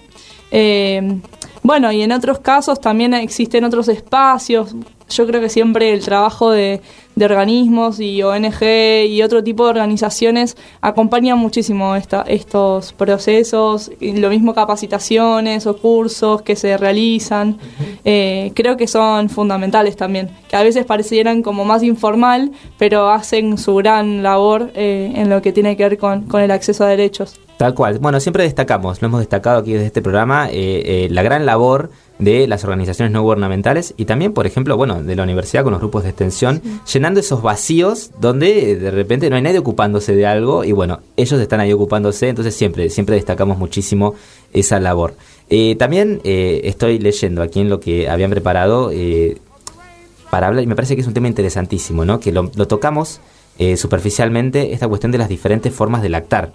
Eh, 0.52 1.20
bueno, 1.62 1.92
y 1.92 2.02
en 2.02 2.12
otros 2.14 2.40
casos 2.40 2.80
también 2.80 3.14
existen 3.14 3.64
otros 3.64 3.90
espacios. 3.90 4.76
Yo 5.10 5.26
creo 5.26 5.42
que 5.42 5.50
siempre 5.50 5.94
el 5.94 6.04
trabajo 6.04 6.52
de, 6.52 6.82
organismos 7.20 8.00
y 8.00 8.22
ONG 8.22 8.64
y 9.08 9.24
otro 9.24 9.44
tipo 9.44 9.64
de 9.64 9.72
organizaciones 9.72 10.56
acompaña 10.82 11.36
muchísimo 11.36 11.96
estos 11.96 12.94
procesos, 12.94 13.92
y 14.00 14.18
lo 14.18 14.30
mismo 14.30 14.54
capacitaciones 14.54 15.66
o 15.66 15.78
cursos 15.78 16.44
que 16.44 16.56
se 16.56 16.78
realizan. 16.78 17.58
Eh, 18.06 18.52
creo 18.54 18.78
que 18.78 18.88
son 18.88 19.30
fundamentales 19.30 19.96
también, 19.96 20.30
que 20.48 20.56
a 20.56 20.64
veces 20.64 20.86
parecieran 20.86 21.42
como 21.42 21.66
más 21.66 21.82
informal, 21.82 22.52
pero 22.78 23.10
hacen 23.10 23.58
su 23.58 23.76
gran 23.76 24.22
labor 24.22 24.72
eh, 24.76 25.12
en 25.16 25.30
lo 25.30 25.42
que 25.42 25.52
tiene 25.52 25.76
que 25.76 25.90
ver 25.90 25.98
con 25.98 26.42
el 26.42 26.52
acceso 26.52 26.84
a 26.84 26.88
derechos. 26.88 27.40
Tal 27.58 27.74
cual. 27.74 27.98
Bueno, 27.98 28.20
siempre 28.20 28.44
destacamos, 28.44 29.02
lo 29.02 29.08
hemos 29.08 29.20
destacado 29.20 29.60
aquí 29.60 29.74
desde 29.74 29.88
este 29.88 30.04
programa, 30.04 30.48
eh, 30.50 30.52
eh, 30.54 31.08
la 31.10 31.24
gran 31.24 31.46
labor 31.48 31.90
de 32.20 32.48
las 32.48 32.64
organizaciones 32.64 33.12
no 33.12 33.22
gubernamentales 33.22 33.94
y 33.98 34.06
también, 34.06 34.34
por 34.34 34.48
ejemplo, 34.48 34.76
bueno, 34.78 35.04
de 35.04 35.16
la 35.16 35.24
universidad 35.24 35.64
con 35.64 35.72
los 35.72 35.82
grupos 35.82 36.04
de 36.04 36.10
extensión, 36.10 36.62
llenando 36.92 37.20
esos 37.20 37.42
vacíos 37.42 38.12
donde 38.20 38.76
de 38.76 38.92
repente 38.92 39.30
no 39.30 39.36
hay 39.36 39.42
nadie 39.42 39.60
ocupándose 39.60 40.16
de 40.16 40.26
algo 40.26 40.64
y 40.64 40.72
bueno, 40.72 41.00
ellos 41.16 41.40
están 41.40 41.60
ahí 41.60 41.72
ocupándose, 41.72 42.30
entonces 42.30 42.56
siempre, 42.56 42.90
siempre 42.90 43.16
destacamos 43.16 43.58
muchísimo 43.58 44.16
esa 44.54 44.80
labor. 44.80 45.16
Eh, 45.50 45.76
también 45.78 46.20
estoy 46.24 47.00
leyendo 47.00 47.42
aquí 47.42 47.62
en 47.62 47.70
lo 47.70 47.80
que 47.80 48.10
habían 48.10 48.32
preparado 48.32 48.92
para 50.30 50.48
hablar 50.48 50.64
y 50.64 50.68
me 50.68 50.76
parece 50.76 50.96
que 50.96 51.02
es 51.02 51.08
un 51.08 51.14
tema 51.14 51.28
interesantísimo, 51.28 52.04
¿no? 52.04 52.20
Que 52.20 52.32
lo, 52.32 52.50
tocamos 52.50 53.22
superficialmente, 53.76 54.74
esta 54.74 54.88
cuestión 54.88 55.12
de 55.12 55.18
las 55.18 55.30
diferentes 55.30 55.74
formas 55.74 56.02
de 56.02 56.10
lactar. 56.10 56.52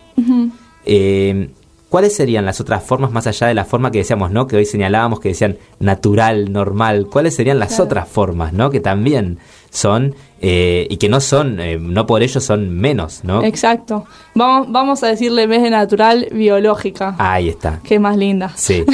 Eh, 0.85 1.51
¿Cuáles 1.93 2.17
serían 2.17 2.47
las 2.47 2.59
otras 2.59 2.83
formas 2.83 3.13
más 3.13 3.27
allá 3.27 3.49
de 3.49 3.53
la 3.53 3.67
forma 3.67 3.91
que 3.91 3.99
decíamos, 3.99 4.31
¿no? 4.31 4.47
Que 4.47 4.57
hoy 4.57 4.65
señalábamos 4.65 5.21
que 5.21 5.29
decían 5.29 5.59
natural, 5.79 6.51
normal. 6.51 7.07
¿Cuáles 7.13 7.35
serían 7.35 7.59
las 7.59 7.79
otras 7.81 8.09
formas, 8.09 8.55
¿no? 8.55 8.71
Que 8.71 8.81
también 8.81 9.39
son 9.69 10.15
eh, 10.41 10.87
y 10.89 10.97
que 10.97 11.11
no 11.11 11.21
son, 11.21 11.61
eh, 11.61 11.77
no 11.79 12.07
por 12.07 12.23
ello 12.23 12.41
son 12.41 12.71
menos, 12.71 13.25
¿no? 13.25 13.45
Exacto. 13.45 14.07
Vamos, 14.35 14.73
vamos 14.73 15.03
a 15.03 15.09
decirle 15.09 15.43
en 15.43 15.51
vez 15.51 15.61
de 15.61 15.69
natural, 15.69 16.29
biológica. 16.33 17.15
Ahí 17.19 17.51
está. 17.51 17.81
Qué 17.85 17.99
más 17.99 18.17
linda. 18.17 18.53
Sí. 18.57 18.87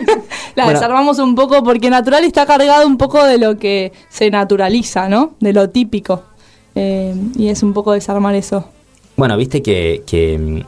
la 0.54 0.70
desarmamos 0.70 1.18
un 1.18 1.34
poco 1.34 1.62
porque 1.62 1.90
natural 1.90 2.24
está 2.24 2.46
cargado 2.46 2.86
un 2.86 2.96
poco 2.96 3.22
de 3.22 3.36
lo 3.36 3.58
que 3.58 3.92
se 4.08 4.30
naturaliza, 4.30 5.10
¿no? 5.10 5.34
De 5.40 5.52
lo 5.52 5.68
típico. 5.68 6.22
y 6.74 7.48
es 7.48 7.62
un 7.62 7.74
poco 7.74 7.92
desarmar 7.92 8.34
eso. 8.34 8.66
Bueno, 9.14 9.36
viste 9.36 9.60
que, 9.60 10.04
que 10.06 10.64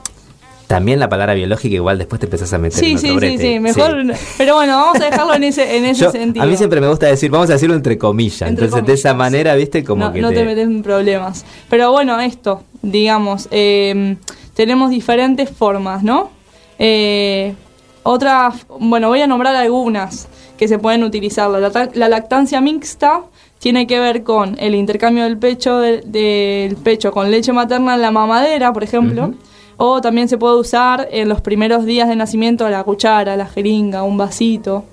también 0.68 1.00
la 1.00 1.08
palabra 1.08 1.32
biológica 1.32 1.74
igual 1.74 1.96
después 1.96 2.20
te 2.20 2.26
empezás 2.26 2.52
a 2.52 2.58
meter 2.58 2.78
sí, 2.78 2.92
en 2.92 2.98
sí, 2.98 3.18
sí, 3.18 3.38
sí, 3.38 3.58
mejor. 3.58 4.04
Pero 4.36 4.54
bueno, 4.54 4.76
vamos 4.76 5.00
a 5.00 5.04
dejarlo 5.06 5.34
en 5.34 5.44
ese, 5.44 5.78
en 5.78 5.86
ese 5.86 6.10
sentido. 6.10 6.44
A 6.44 6.46
mí 6.46 6.58
siempre 6.58 6.78
me 6.82 6.88
gusta 6.88 7.06
decir, 7.06 7.30
vamos 7.30 7.48
a 7.48 7.54
decirlo 7.54 7.74
entre 7.74 7.96
comillas. 7.96 8.50
Entonces, 8.50 8.84
de 8.84 8.92
esa 8.92 9.14
manera, 9.14 9.54
viste, 9.54 9.82
como 9.82 10.04
no, 10.04 10.12
que. 10.12 10.20
No 10.20 10.30
te... 10.30 10.44
metes 10.44 10.64
en 10.64 10.82
problemas. 10.82 11.46
Pero 11.70 11.90
bueno, 11.90 12.20
esto, 12.20 12.62
digamos, 12.82 13.48
eh, 13.50 14.16
tenemos 14.52 14.90
diferentes 14.90 15.50
formas, 15.50 16.02
¿no? 16.02 16.30
Eh, 16.78 17.54
otras, 18.02 18.66
bueno, 18.78 19.08
voy 19.08 19.22
a 19.22 19.26
nombrar 19.26 19.56
algunas 19.56 20.28
que 20.58 20.68
se 20.68 20.78
pueden 20.78 21.02
utilizar. 21.02 21.48
La, 21.48 22.08
lactancia 22.10 22.60
mixta 22.60 23.22
tiene 23.58 23.86
que 23.86 23.98
ver 24.00 24.22
con 24.22 24.54
el 24.60 24.74
intercambio 24.74 25.24
del 25.24 25.38
pecho 25.38 25.78
del 25.78 26.76
pecho 26.84 27.10
con 27.10 27.30
leche 27.30 27.54
materna 27.54 27.94
en 27.94 28.02
la 28.02 28.10
mamadera, 28.10 28.70
por 28.74 28.84
ejemplo. 28.84 29.32
O 29.80 30.00
también 30.00 30.28
se 30.28 30.36
puede 30.36 30.56
usar 30.56 31.08
en 31.12 31.28
los 31.28 31.40
primeros 31.40 31.84
días 31.86 32.08
de 32.08 32.16
nacimiento 32.16 32.68
la 32.68 32.82
cuchara, 32.82 33.36
la 33.36 33.46
jeringa, 33.46 34.02
un 34.02 34.18
vasito, 34.18 34.84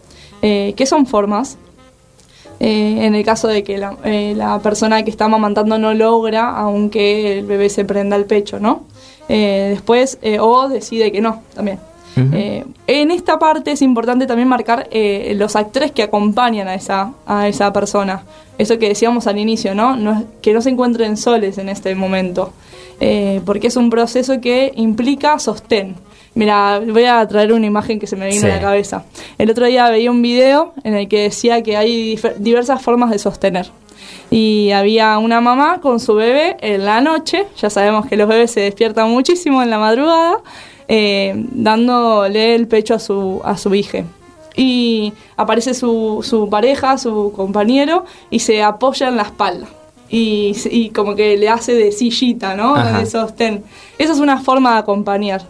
eh, 0.43 0.73
que 0.77 0.85
son 0.85 1.07
formas. 1.07 1.57
Eh, 2.59 3.05
en 3.05 3.15
el 3.15 3.25
caso 3.25 3.47
de 3.47 3.63
que 3.63 3.83
eh, 4.03 4.33
la, 4.37 4.59
persona 4.59 5.03
que 5.03 5.09
está 5.09 5.25
amamantando 5.25 5.79
no 5.79 5.93
logra, 5.95 6.55
aunque 6.55 7.39
el 7.39 7.45
bebé 7.45 7.69
se 7.69 7.83
prenda 7.83 8.15
el 8.15 8.25
pecho, 8.25 8.59
¿no? 8.59 8.83
después, 9.27 10.19
o 10.39 10.69
decide 10.69 11.11
que 11.11 11.19
no, 11.19 11.41
también. 11.55 11.79
En 12.15 13.11
esta 13.11 13.39
parte 13.39 13.71
es 13.71 13.81
importante 13.81 14.25
también 14.25 14.47
marcar 14.47 14.87
los 15.35 15.55
actores 15.55 15.91
que 15.91 16.03
acompañan 16.03 16.67
a 16.67 16.75
esa, 16.75 17.13
a 17.25 17.47
esa 17.47 17.71
persona. 17.73 18.23
Eso 18.57 18.79
que 18.79 18.87
decíamos 18.87 19.27
al 19.27 19.37
inicio, 19.37 19.75
¿no? 19.75 19.97
no 19.97 20.23
que 20.41 20.53
no 20.53 20.61
se 20.61 20.69
encuentren 20.69 21.17
soles 21.17 21.57
en 21.57 21.69
este 21.69 21.93
momento. 21.95 22.53
Eh, 22.99 23.41
porque 23.45 23.67
es 23.67 23.75
un 23.75 23.89
proceso 23.89 24.39
que 24.39 24.71
implica 24.75 25.37
sostén. 25.39 25.95
Mira, 26.33 26.79
voy 26.79 27.05
a 27.05 27.25
traer 27.27 27.53
una 27.53 27.65
imagen 27.65 27.99
que 27.99 28.07
se 28.07 28.15
me 28.15 28.27
vino 28.27 28.45
a 28.45 28.49
la 28.49 28.59
cabeza. 28.59 29.05
El 29.37 29.49
otro 29.49 29.65
día 29.65 29.89
veía 29.89 30.11
un 30.11 30.21
video 30.21 30.73
en 30.83 30.93
el 30.93 31.07
que 31.07 31.23
decía 31.23 31.63
que 31.63 31.77
hay 31.77 32.19
diversas 32.39 32.81
formas 32.81 33.11
de 33.11 33.19
sostener. 33.19 33.71
Y 34.29 34.71
había 34.71 35.17
una 35.17 35.39
mamá 35.39 35.79
con 35.81 35.99
su 35.99 36.13
bebé 36.15 36.57
en 36.59 36.83
la 36.83 36.99
noche, 36.99 37.45
ya 37.57 37.69
sabemos 37.69 38.05
que 38.07 38.17
los 38.17 38.27
bebés 38.27 38.51
se 38.51 38.61
despiertan 38.61 39.09
muchísimo 39.09 39.63
en 39.63 39.69
la 39.69 39.79
madrugada, 39.79 40.37
eh, 40.87 41.33
dándole 41.51 42.55
el 42.55 42.67
pecho 42.67 42.95
a 42.95 42.99
su, 42.99 43.41
a 43.43 43.57
su 43.57 43.73
hija. 43.73 44.03
Y 44.55 45.13
aparece 45.35 45.73
su, 45.73 46.21
su 46.23 46.49
pareja, 46.49 46.97
su 46.97 47.33
compañero, 47.35 48.05
y 48.29 48.39
se 48.39 48.63
apoya 48.63 49.09
en 49.09 49.17
la 49.17 49.23
espalda 49.23 49.67
y, 50.09 50.91
como 50.95 51.15
que 51.15 51.37
le 51.37 51.49
hace 51.49 51.73
de 51.73 51.91
sillita, 51.91 52.55
¿no? 52.55 52.75
De 52.75 53.05
sostén. 53.05 53.63
Esa 53.97 54.13
es 54.13 54.19
una 54.19 54.39
forma 54.39 54.73
de 54.73 54.79
acompañar. 54.79 55.41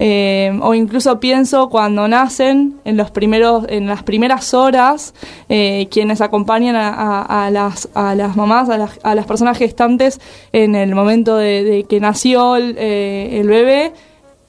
Eh, 0.00 0.58
o 0.60 0.74
incluso 0.74 1.20
pienso 1.20 1.68
cuando 1.68 2.08
nacen, 2.08 2.80
en, 2.84 2.96
los 2.96 3.10
primeros, 3.10 3.64
en 3.68 3.86
las 3.86 4.02
primeras 4.02 4.52
horas, 4.52 5.14
eh, 5.48 5.86
quienes 5.90 6.20
acompañan 6.20 6.74
a, 6.76 7.48
las, 7.52 7.88
a 7.94 8.14
las 8.14 8.34
mamás, 8.34 8.68
a 8.70 8.78
las, 8.78 8.98
a 9.02 9.14
las 9.14 9.26
personas 9.26 9.56
gestantes 9.56 10.20
en 10.52 10.74
el 10.74 10.94
momento 10.94 11.36
de, 11.36 11.86
que 11.88 12.00
nació 12.00 12.56
el, 12.56 12.76
eh, 12.76 13.40
el 13.40 13.46
bebé, 13.46 13.92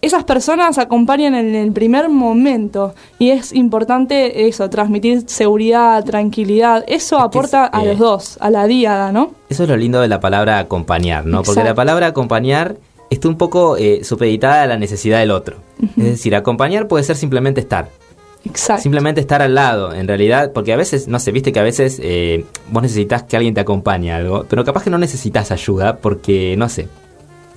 esas 0.01 0.23
personas 0.23 0.77
acompañan 0.77 1.33
en 1.35 1.55
el 1.55 1.71
primer 1.71 2.09
momento 2.09 2.93
y 3.17 3.31
es 3.31 3.53
importante 3.53 4.47
eso, 4.47 4.69
transmitir 4.69 5.23
seguridad, 5.27 6.03
tranquilidad. 6.03 6.83
Eso 6.87 7.19
aporta 7.19 7.65
a 7.65 7.83
los 7.83 7.97
dos, 7.97 8.37
a 8.39 8.49
la 8.49 8.67
diada, 8.67 9.11
¿no? 9.11 9.31
Eso 9.49 9.63
es 9.63 9.69
lo 9.69 9.77
lindo 9.77 10.01
de 10.01 10.07
la 10.07 10.19
palabra 10.19 10.59
acompañar, 10.59 11.25
¿no? 11.25 11.43
Porque 11.43 11.63
la 11.63 11.73
palabra 11.73 12.07
acompañar 12.07 12.77
está 13.09 13.27
un 13.27 13.37
poco 13.37 13.77
eh, 13.77 14.03
supeditada 14.03 14.63
a 14.63 14.67
la 14.67 14.77
necesidad 14.77 15.19
del 15.19 15.31
otro. 15.31 15.57
Es 15.97 16.03
decir, 16.03 16.35
acompañar 16.35 16.87
puede 16.87 17.03
ser 17.03 17.15
simplemente 17.15 17.61
estar. 17.61 17.89
Exacto. 18.45 18.83
Simplemente 18.83 19.21
estar 19.21 19.41
al 19.41 19.55
lado, 19.55 19.93
en 19.93 20.07
realidad, 20.07 20.51
porque 20.53 20.71
a 20.71 20.75
veces, 20.75 21.07
no 21.07 21.19
sé, 21.19 21.31
viste 21.31 21.51
que 21.51 21.59
a 21.59 21.63
veces 21.63 21.99
eh, 22.03 22.45
vos 22.69 22.83
necesitas 22.83 23.23
que 23.23 23.37
alguien 23.37 23.55
te 23.55 23.61
acompañe 23.61 24.11
a 24.11 24.17
algo, 24.17 24.45
pero 24.47 24.63
capaz 24.63 24.83
que 24.83 24.91
no 24.91 24.99
necesitas 24.99 25.51
ayuda 25.51 25.97
porque, 25.97 26.55
no 26.55 26.69
sé, 26.69 26.87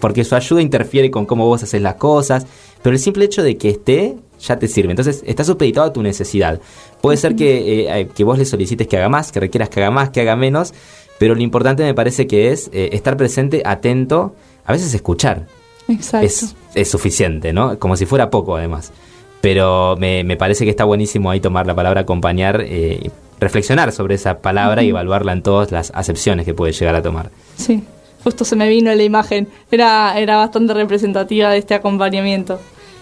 porque 0.00 0.24
su 0.24 0.34
ayuda 0.34 0.62
interfiere 0.62 1.10
con 1.10 1.26
cómo 1.26 1.46
vos 1.46 1.62
haces 1.62 1.82
las 1.82 1.94
cosas, 1.94 2.46
pero 2.82 2.94
el 2.94 3.00
simple 3.00 3.24
hecho 3.24 3.42
de 3.42 3.56
que 3.56 3.70
esté 3.70 4.16
ya 4.40 4.58
te 4.58 4.68
sirve. 4.68 4.92
Entonces, 4.92 5.22
está 5.26 5.44
supeditado 5.44 5.88
a 5.88 5.92
tu 5.92 6.02
necesidad. 6.02 6.60
Puede 7.00 7.16
ser 7.16 7.34
que, 7.34 7.90
eh, 7.90 8.08
que 8.14 8.24
vos 8.24 8.38
le 8.38 8.44
solicites 8.44 8.86
que 8.86 8.96
haga 8.96 9.08
más, 9.08 9.32
que 9.32 9.40
requieras 9.40 9.68
que 9.68 9.80
haga 9.80 9.90
más, 9.90 10.10
que 10.10 10.20
haga 10.20 10.36
menos, 10.36 10.72
pero 11.18 11.34
lo 11.34 11.42
importante 11.42 11.82
me 11.82 11.94
parece 11.94 12.26
que 12.26 12.52
es 12.52 12.70
eh, 12.72 12.90
estar 12.92 13.16
presente, 13.16 13.62
atento, 13.64 14.34
a 14.64 14.72
veces 14.72 14.94
escuchar. 14.94 15.46
Exacto. 15.88 16.26
Es, 16.26 16.54
es, 16.74 16.90
suficiente, 16.90 17.52
¿no? 17.52 17.78
Como 17.78 17.96
si 17.96 18.06
fuera 18.06 18.30
poco, 18.30 18.56
además. 18.56 18.92
Pero 19.40 19.96
me, 19.98 20.22
me, 20.22 20.36
parece 20.36 20.64
que 20.64 20.70
está 20.70 20.84
buenísimo 20.84 21.30
ahí 21.30 21.40
tomar 21.40 21.66
la 21.66 21.74
palabra 21.74 22.02
acompañar, 22.02 22.60
eh, 22.60 23.10
reflexionar 23.40 23.92
sobre 23.92 24.16
esa 24.16 24.40
palabra 24.40 24.82
y 24.82 24.90
evaluarla 24.90 25.32
en 25.32 25.42
todas 25.42 25.72
las 25.72 25.90
acepciones 25.94 26.44
que 26.44 26.54
puede 26.54 26.72
llegar 26.72 26.94
a 26.94 27.02
tomar. 27.02 27.30
Sí 27.56 27.82
justo 28.28 28.44
se 28.44 28.56
me 28.56 28.68
vino 28.68 28.94
la 28.94 29.02
imagen, 29.02 29.48
era, 29.70 30.18
era 30.18 30.36
bastante 30.36 30.74
representativa 30.74 31.48
de 31.48 31.56
este 31.56 31.74
acompañamiento. 31.74 32.60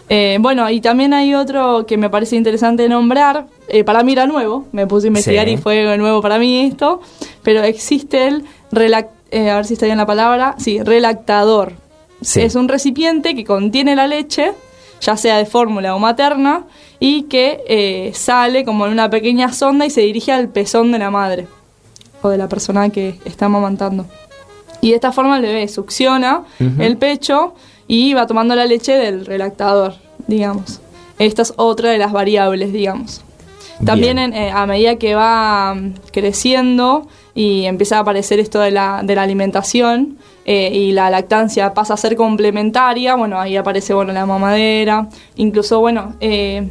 Eh, 0.08 0.38
bueno, 0.40 0.70
y 0.70 0.80
también 0.80 1.12
hay 1.12 1.34
otro 1.34 1.84
que 1.84 1.96
me 1.96 2.08
parece 2.08 2.36
interesante 2.36 2.88
nombrar, 2.88 3.46
eh, 3.66 3.82
para 3.82 4.04
mí 4.04 4.12
era 4.12 4.28
nuevo, 4.28 4.66
me 4.70 4.86
puse 4.86 5.06
a 5.06 5.08
investigar 5.08 5.48
y 5.48 5.56
fue 5.56 5.98
nuevo 5.98 6.22
para 6.22 6.38
mí 6.38 6.60
esto, 6.60 7.00
pero 7.42 7.64
existe 7.64 8.28
el, 8.28 8.44
eh, 9.32 9.50
a 9.50 9.56
ver 9.56 9.64
si 9.64 9.72
está 9.72 9.86
bien 9.86 9.98
la 9.98 10.06
palabra, 10.06 10.54
sí, 10.58 10.80
relactador. 10.80 11.72
Es 12.20 12.54
un 12.54 12.68
recipiente 12.68 13.34
que 13.34 13.44
contiene 13.44 13.96
la 13.96 14.06
leche, 14.06 14.52
ya 15.00 15.16
sea 15.16 15.38
de 15.38 15.44
fórmula 15.44 15.96
o 15.96 15.98
materna, 15.98 16.66
y 17.00 17.24
que 17.24 18.12
sale 18.14 18.64
como 18.64 18.86
en 18.86 18.92
una 18.92 19.10
pequeña 19.10 19.52
sonda 19.52 19.86
y 19.86 19.90
se 19.90 20.02
dirige 20.02 20.30
al 20.30 20.48
pezón 20.50 20.92
de 20.92 21.00
la 21.00 21.10
madre 21.10 21.48
o 22.22 22.28
de 22.28 22.38
la 22.38 22.48
persona 22.48 22.90
que 22.90 23.18
está 23.24 23.46
amamantando. 23.46 24.06
Y 24.80 24.90
de 24.90 24.96
esta 24.96 25.12
forma 25.12 25.36
el 25.36 25.42
bebé 25.42 25.68
succiona 25.68 26.44
el 26.58 26.96
pecho 26.96 27.54
y 27.88 28.14
va 28.14 28.26
tomando 28.26 28.54
la 28.54 28.66
leche 28.66 28.92
del 28.92 29.26
relactador, 29.26 29.94
digamos. 30.26 30.80
Esta 31.18 31.42
es 31.42 31.54
otra 31.56 31.90
de 31.90 31.98
las 31.98 32.12
variables, 32.12 32.72
digamos. 32.72 33.22
También 33.84 34.18
eh, 34.18 34.50
a 34.50 34.66
medida 34.66 34.96
que 34.96 35.14
va 35.14 35.74
mm, 35.74 35.94
creciendo 36.10 37.06
y 37.34 37.66
empieza 37.66 37.98
a 37.98 38.00
aparecer 38.00 38.40
esto 38.40 38.60
de 38.60 38.70
la, 38.70 39.02
de 39.04 39.14
la 39.14 39.22
alimentación 39.22 40.16
eh, 40.46 40.70
y 40.72 40.92
la 40.92 41.10
lactancia 41.10 41.74
pasa 41.74 41.94
a 41.94 41.96
ser 41.96 42.16
complementaria, 42.16 43.16
bueno, 43.16 43.38
ahí 43.38 43.56
aparece 43.56 43.92
bueno, 43.92 44.12
la 44.12 44.24
mamadera, 44.24 45.08
incluso, 45.36 45.80
bueno, 45.80 46.14
eh, 46.20 46.68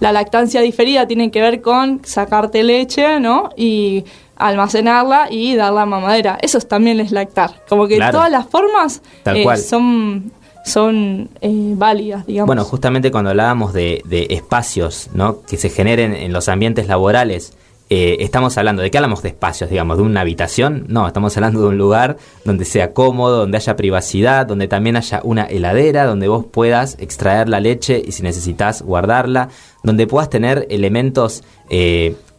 la 0.00 0.12
lactancia 0.12 0.60
diferida 0.62 1.06
tiene 1.06 1.30
que 1.30 1.42
ver 1.42 1.60
con 1.60 2.00
sacarte 2.04 2.62
leche, 2.62 3.20
¿no? 3.20 3.50
Y 3.56 4.04
almacenarla 4.38 5.28
y 5.30 5.56
darla 5.56 5.82
a 5.82 5.86
mamadera. 5.86 6.38
Eso 6.40 6.58
también 6.60 7.00
es 7.00 7.10
lactar. 7.10 7.62
Como 7.68 7.86
que 7.86 7.98
todas 7.98 8.30
las 8.30 8.46
formas 8.46 9.02
eh, 9.26 9.56
son 9.56 10.32
son 10.64 11.30
eh, 11.40 11.72
válidas, 11.76 12.26
digamos. 12.26 12.46
Bueno, 12.46 12.64
justamente 12.64 13.10
cuando 13.10 13.30
hablábamos 13.30 13.72
de, 13.72 14.02
espacios 14.30 15.08
¿no? 15.14 15.40
que 15.42 15.56
se 15.56 15.70
generen 15.70 16.14
en 16.14 16.32
los 16.32 16.48
ambientes 16.48 16.88
laborales, 16.88 17.54
eh, 17.90 18.18
estamos 18.20 18.58
hablando, 18.58 18.82
¿de 18.82 18.90
qué 18.90 18.98
hablamos 18.98 19.22
de 19.22 19.30
espacios? 19.30 19.70
Digamos, 19.70 19.96
¿de 19.96 20.02
una 20.02 20.20
habitación? 20.20 20.84
No, 20.88 21.06
estamos 21.06 21.34
hablando 21.38 21.62
de 21.62 21.68
un 21.68 21.78
lugar 21.78 22.18
donde 22.44 22.66
sea 22.66 22.92
cómodo, 22.92 23.38
donde 23.38 23.56
haya 23.56 23.76
privacidad, 23.76 24.44
donde 24.44 24.68
también 24.68 24.96
haya 24.96 25.22
una 25.24 25.44
heladera, 25.44 26.04
donde 26.04 26.28
vos 26.28 26.44
puedas 26.44 26.98
extraer 27.00 27.48
la 27.48 27.60
leche 27.60 28.02
y 28.04 28.12
si 28.12 28.22
necesitas 28.22 28.82
guardarla, 28.82 29.48
donde 29.82 30.06
puedas 30.06 30.28
tener 30.28 30.66
elementos 30.68 31.44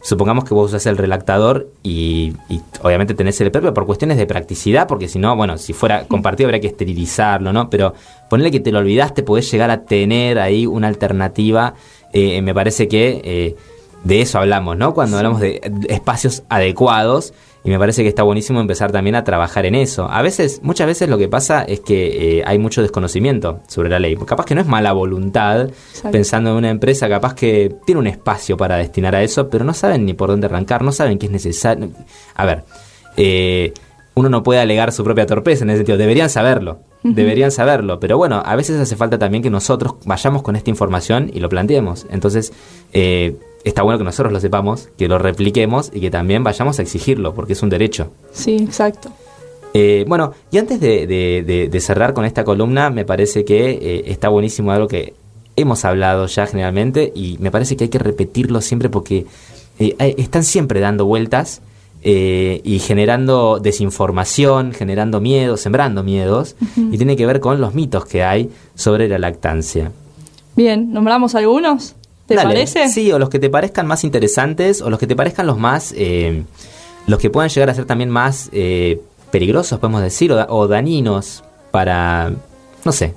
supongamos 0.02 0.46
que 0.46 0.54
vos 0.54 0.70
usas 0.70 0.86
el 0.86 0.98
relactador 0.98 1.70
y, 1.84 2.34
obviamente 2.82 3.14
tenés 3.14 3.40
el 3.42 3.52
propio 3.52 3.74
por 3.74 3.86
cuestiones 3.86 4.18
de 4.18 4.26
practicidad, 4.26 4.88
porque 4.88 5.08
si 5.08 5.20
no, 5.20 5.36
bueno, 5.36 5.58
si 5.58 5.74
fuera 5.74 6.06
compartido 6.06 6.48
habría 6.48 6.62
que 6.62 6.68
esterilizarlo, 6.68 7.52
¿no? 7.52 7.70
Pero 7.70 7.94
ponle 8.30 8.52
que 8.52 8.60
te 8.60 8.72
lo 8.72 8.80
olvidaste, 8.80 9.24
podés 9.24 9.52
llegar 9.52 9.72
a 9.72 9.84
tener 9.84 10.40
ahí 10.40 10.66
una 10.66 10.88
alternativa. 10.88 11.74
Eh, 12.14 12.42
me 12.42 12.54
parece 12.54 12.88
que 12.88 13.22
eh, 13.24 13.56
de 14.04 14.22
eso 14.22 14.40
hablamos, 14.40 14.78
¿no? 14.78 14.94
Cuando 14.94 15.18
hablamos 15.18 15.42
de 15.42 15.60
espacios 15.90 16.44
adecuados 16.50 17.34
y 17.64 17.70
me 17.70 17.78
parece 17.78 18.04
que 18.04 18.10
está 18.10 18.24
buenísimo 18.24 18.62
empezar 18.62 18.92
también 18.92 19.16
a 19.16 19.24
trabajar 19.24 19.66
en 19.66 19.76
eso. 19.76 20.10
A 20.10 20.22
veces, 20.22 20.62
muchas 20.64 20.88
veces 20.88 21.10
lo 21.10 21.18
que 21.18 21.28
pasa 21.28 21.64
es 21.64 21.82
que 21.82 22.40
eh, 22.40 22.44
hay 22.46 22.58
mucho 22.58 22.82
desconocimiento 22.82 23.60
sobre 23.68 23.90
la 23.90 24.00
ley. 24.00 24.16
Capaz 24.16 24.46
que 24.46 24.56
no 24.56 24.62
es 24.62 24.68
mala 24.68 24.94
voluntad, 24.94 25.70
pensando 26.12 26.52
en 26.52 26.56
una 26.56 26.70
empresa, 26.70 27.10
capaz 27.10 27.34
que 27.34 27.76
tiene 27.86 28.00
un 28.00 28.08
espacio 28.08 28.56
para 28.56 28.78
destinar 28.78 29.16
a 29.16 29.24
eso, 29.24 29.50
pero 29.50 29.66
no 29.66 29.74
saben 29.74 30.06
ni 30.06 30.14
por 30.14 30.30
dónde 30.30 30.48
arrancar, 30.48 30.84
no 30.84 30.92
saben 30.92 31.20
qué 31.20 31.26
es 31.26 31.32
necesario. 31.32 31.90
A 32.36 32.46
ver, 32.46 32.64
eh, 33.18 33.74
uno 34.16 34.30
no 34.30 34.42
puede 34.42 34.62
alegar 34.62 34.92
su 34.94 35.04
propia 35.04 35.26
torpeza 35.26 35.64
en 35.64 35.72
ese 35.72 35.80
sentido, 35.80 35.98
deberían 35.98 36.30
saberlo. 36.30 36.80
Deberían 37.04 37.52
saberlo, 37.52 38.00
pero 38.00 38.18
bueno, 38.18 38.42
a 38.46 38.56
veces 38.56 38.80
hace 38.80 38.96
falta 38.96 39.18
también 39.18 39.42
que 39.42 39.50
nosotros 39.50 39.96
vayamos 40.06 40.42
con 40.42 40.56
esta 40.56 40.70
información 40.70 41.32
y 41.34 41.40
lo 41.40 41.50
planteemos. 41.50 42.06
Entonces, 42.10 42.52
eh, 42.94 43.38
está 43.64 43.84
bueno 43.84 43.98
que 43.98 44.04
nosotros 44.04 44.34
lo 44.34 44.40
sepamos, 44.40 44.90
que 44.98 45.08
lo 45.08 45.18
repliquemos 45.18 45.92
y 45.94 46.02
que 46.02 46.12
también 46.12 46.44
vayamos 46.44 46.80
a 46.80 46.82
exigirlo, 46.82 47.34
porque 47.34 47.54
es 47.54 47.64
un 47.64 47.70
derecho. 47.70 48.12
Sí, 48.32 48.58
exacto. 48.58 49.12
Eh, 49.74 50.04
bueno, 50.08 50.34
y 50.52 50.58
antes 50.58 50.80
de, 50.80 51.80
cerrar 51.82 52.14
con 52.14 52.26
esta 52.26 52.44
columna, 52.44 52.90
me 52.90 53.06
parece 53.06 53.46
que 53.46 53.70
eh, 53.72 54.04
está 54.08 54.30
buenísimo 54.30 54.72
algo 54.72 54.88
que 54.88 55.14
hemos 55.56 55.86
hablado 55.86 56.26
ya 56.28 56.48
generalmente 56.48 57.12
y 57.14 57.38
me 57.40 57.52
parece 57.52 57.76
que 57.76 57.86
hay 57.86 57.90
que 57.90 58.00
repetirlo 58.00 58.62
siempre 58.62 58.90
porque 58.90 59.26
eh, 59.78 60.16
están 60.18 60.44
siempre 60.44 60.80
dando 60.80 61.06
vueltas 61.06 61.62
y 62.02 62.80
generando 62.80 63.60
desinformación, 63.60 64.74
generando 64.74 65.20
miedos, 65.20 65.62
sembrando 65.62 66.04
miedos, 66.04 66.56
y 66.78 66.98
tiene 66.98 67.16
que 67.16 67.26
ver 67.26 67.40
con 67.40 67.60
los 67.60 67.74
mitos 67.74 68.06
que 68.06 68.24
hay 68.24 68.50
sobre 68.76 69.08
la 69.08 69.20
lactancia. 69.20 69.92
Bien, 70.56 70.92
¿nombramos 70.92 71.36
algunos? 71.36 71.96
¿Te 72.30 72.36
parece? 72.36 72.90
Sí, 72.90 73.12
o 73.12 73.18
los 73.18 73.30
que 73.30 73.40
te 73.40 73.50
parezcan 73.50 73.88
más 73.88 74.04
interesantes, 74.04 74.82
o 74.82 74.90
los 74.90 75.00
que 75.00 75.08
te 75.08 75.16
parezcan 75.16 75.48
los 75.48 75.58
más. 75.58 75.94
Eh, 75.98 76.44
los 77.08 77.18
que 77.18 77.30
puedan 77.32 77.50
llegar 77.50 77.72
a 77.72 77.74
ser 77.74 77.86
también 77.86 78.10
más 78.10 78.50
eh, 78.52 79.02
peligrosos, 79.32 79.80
podemos 79.80 80.02
decir, 80.02 80.32
o, 80.32 80.68
dañinos 80.68 81.44
para. 81.72 82.32
No 82.86 82.92
sé. 82.92 83.16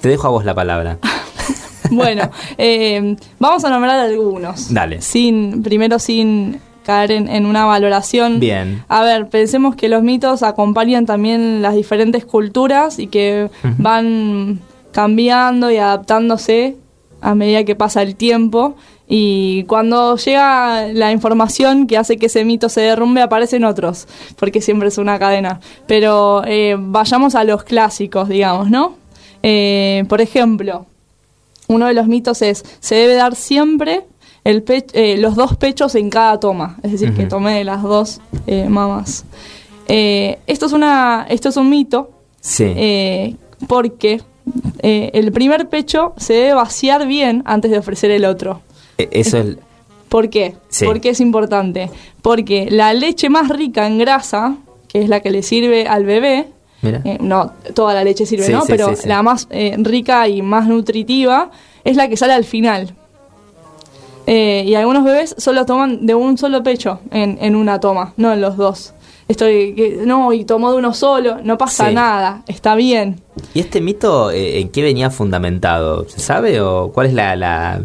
Te 0.00 0.08
dejo 0.08 0.26
a 0.26 0.30
vos 0.30 0.44
la 0.44 0.54
palabra. 0.54 0.98
bueno, 1.90 2.30
eh, 2.58 3.16
vamos 3.38 3.62
a 3.64 3.70
nombrar 3.70 4.00
algunos. 4.00 4.74
Dale. 4.74 5.00
Sin, 5.02 5.62
primero 5.62 6.00
sin 6.00 6.58
caer 6.84 7.12
en, 7.12 7.46
una 7.46 7.64
valoración. 7.64 8.40
Bien. 8.40 8.84
A 8.88 9.02
ver, 9.02 9.28
pensemos 9.28 9.76
que 9.76 9.88
los 9.88 10.02
mitos 10.02 10.42
acompañan 10.42 11.06
también 11.06 11.62
las 11.62 11.74
diferentes 11.74 12.24
culturas 12.24 12.98
y 12.98 13.06
que 13.06 13.50
van 13.78 14.60
cambiando 14.92 15.70
y 15.70 15.76
adaptándose 15.76 16.76
a 17.20 17.34
medida 17.34 17.64
que 17.64 17.76
pasa 17.76 18.02
el 18.02 18.16
tiempo 18.16 18.76
y 19.12 19.64
cuando 19.64 20.16
llega 20.16 20.86
la 20.92 21.10
información 21.10 21.88
que 21.88 21.98
hace 21.98 22.16
que 22.16 22.26
ese 22.26 22.44
mito 22.44 22.68
se 22.68 22.80
derrumbe 22.80 23.20
aparecen 23.20 23.64
otros, 23.64 24.06
porque 24.38 24.60
siempre 24.60 24.86
es 24.86 24.98
una 24.98 25.18
cadena. 25.18 25.58
Pero 25.88 26.44
eh, 26.46 26.76
vayamos 26.78 27.34
a 27.34 27.42
los 27.42 27.64
clásicos, 27.64 28.28
digamos, 28.28 28.70
¿no? 28.70 28.94
Eh, 29.42 30.04
por 30.08 30.20
ejemplo, 30.20 30.86
uno 31.66 31.86
de 31.86 31.94
los 31.94 32.06
mitos 32.06 32.40
es, 32.40 32.64
se 32.78 32.94
debe 32.94 33.14
dar 33.14 33.34
siempre 33.34 34.04
el 34.44 34.64
eh, 34.68 35.16
los 35.18 35.34
dos 35.36 35.56
pechos 35.56 35.94
en 35.94 36.10
cada 36.10 36.40
toma, 36.40 36.78
es 36.82 36.92
decir, 36.92 37.14
que 37.14 37.26
tome 37.26 37.62
las 37.64 37.82
dos 37.82 38.20
mamas. 38.68 39.24
esto, 39.86 40.66
es 40.66 40.72
una, 40.72 41.26
esto 41.28 41.48
es 41.48 41.56
un 41.56 41.68
mito, 41.68 42.10
sí. 42.40 43.36
porque 43.68 44.20
eh, 44.82 45.10
el 45.14 45.32
primer 45.32 45.68
pecho 45.68 46.14
se 46.16 46.34
debe 46.34 46.54
vaciar 46.54 47.06
bien 47.06 47.42
antes 47.46 47.70
de 47.70 47.78
ofrecer 47.78 48.10
el 48.10 48.24
otro. 48.24 48.62
E, 48.98 49.08
eso 49.12 49.38
es... 49.38 49.56
¿Por 50.08 50.28
qué? 50.28 50.56
¿Por 50.84 51.00
qué 51.00 51.10
es 51.10 51.20
importante? 51.20 51.88
Porque 52.20 52.68
la 52.68 52.92
leche 52.94 53.28
más 53.28 53.48
rica 53.48 53.86
en 53.86 53.98
grasa, 53.98 54.56
que 54.88 55.02
es 55.02 55.08
la 55.08 55.20
que 55.20 55.30
le 55.30 55.44
sirve 55.44 55.86
al 55.86 56.04
bebé, 56.04 56.48
eh, 56.82 57.18
no 57.20 57.52
toda 57.74 57.94
la 57.94 58.02
leche 58.02 58.26
sirve, 58.26 58.48
¿no? 58.48 58.64
Pero 58.66 58.92
la 59.04 59.22
más 59.22 59.46
eh, 59.50 59.76
rica 59.78 60.26
y 60.26 60.42
más 60.42 60.66
nutritiva 60.66 61.52
es 61.84 61.96
la 61.96 62.08
que 62.08 62.16
sale 62.16 62.32
al 62.32 62.44
final. 62.44 62.96
Y 64.26 64.74
algunos 64.74 65.04
bebés 65.04 65.34
solo 65.38 65.64
toman 65.66 66.06
de 66.06 66.14
un 66.14 66.38
solo 66.38 66.62
pecho 66.62 67.00
en, 67.10 67.38
en 67.40 67.56
una 67.56 67.80
toma, 67.80 68.12
no 68.16 68.32
en 68.32 68.40
los 68.40 68.56
dos. 68.56 68.92
estoy, 69.28 69.74
que, 69.74 70.00
no, 70.04 70.32
y 70.32 70.44
tomó 70.44 70.72
de 70.72 70.78
uno 70.78 70.92
solo, 70.94 71.38
no 71.42 71.56
pasa 71.58 71.88
Sí. 71.88 71.94
nada, 71.94 72.42
está 72.48 72.74
bien. 72.74 73.20
¿Y 73.54 73.60
este 73.60 73.80
mito 73.80 74.30
eh, 74.30 74.60
en 74.60 74.68
qué 74.70 74.82
venía 74.82 75.10
fundamentado? 75.10 76.08
¿Se 76.08 76.20
sabe 76.20 76.60
o 76.60 76.90
cuál 76.92 77.06
es 77.08 77.14
la... 77.14 77.36
la... 77.36 77.80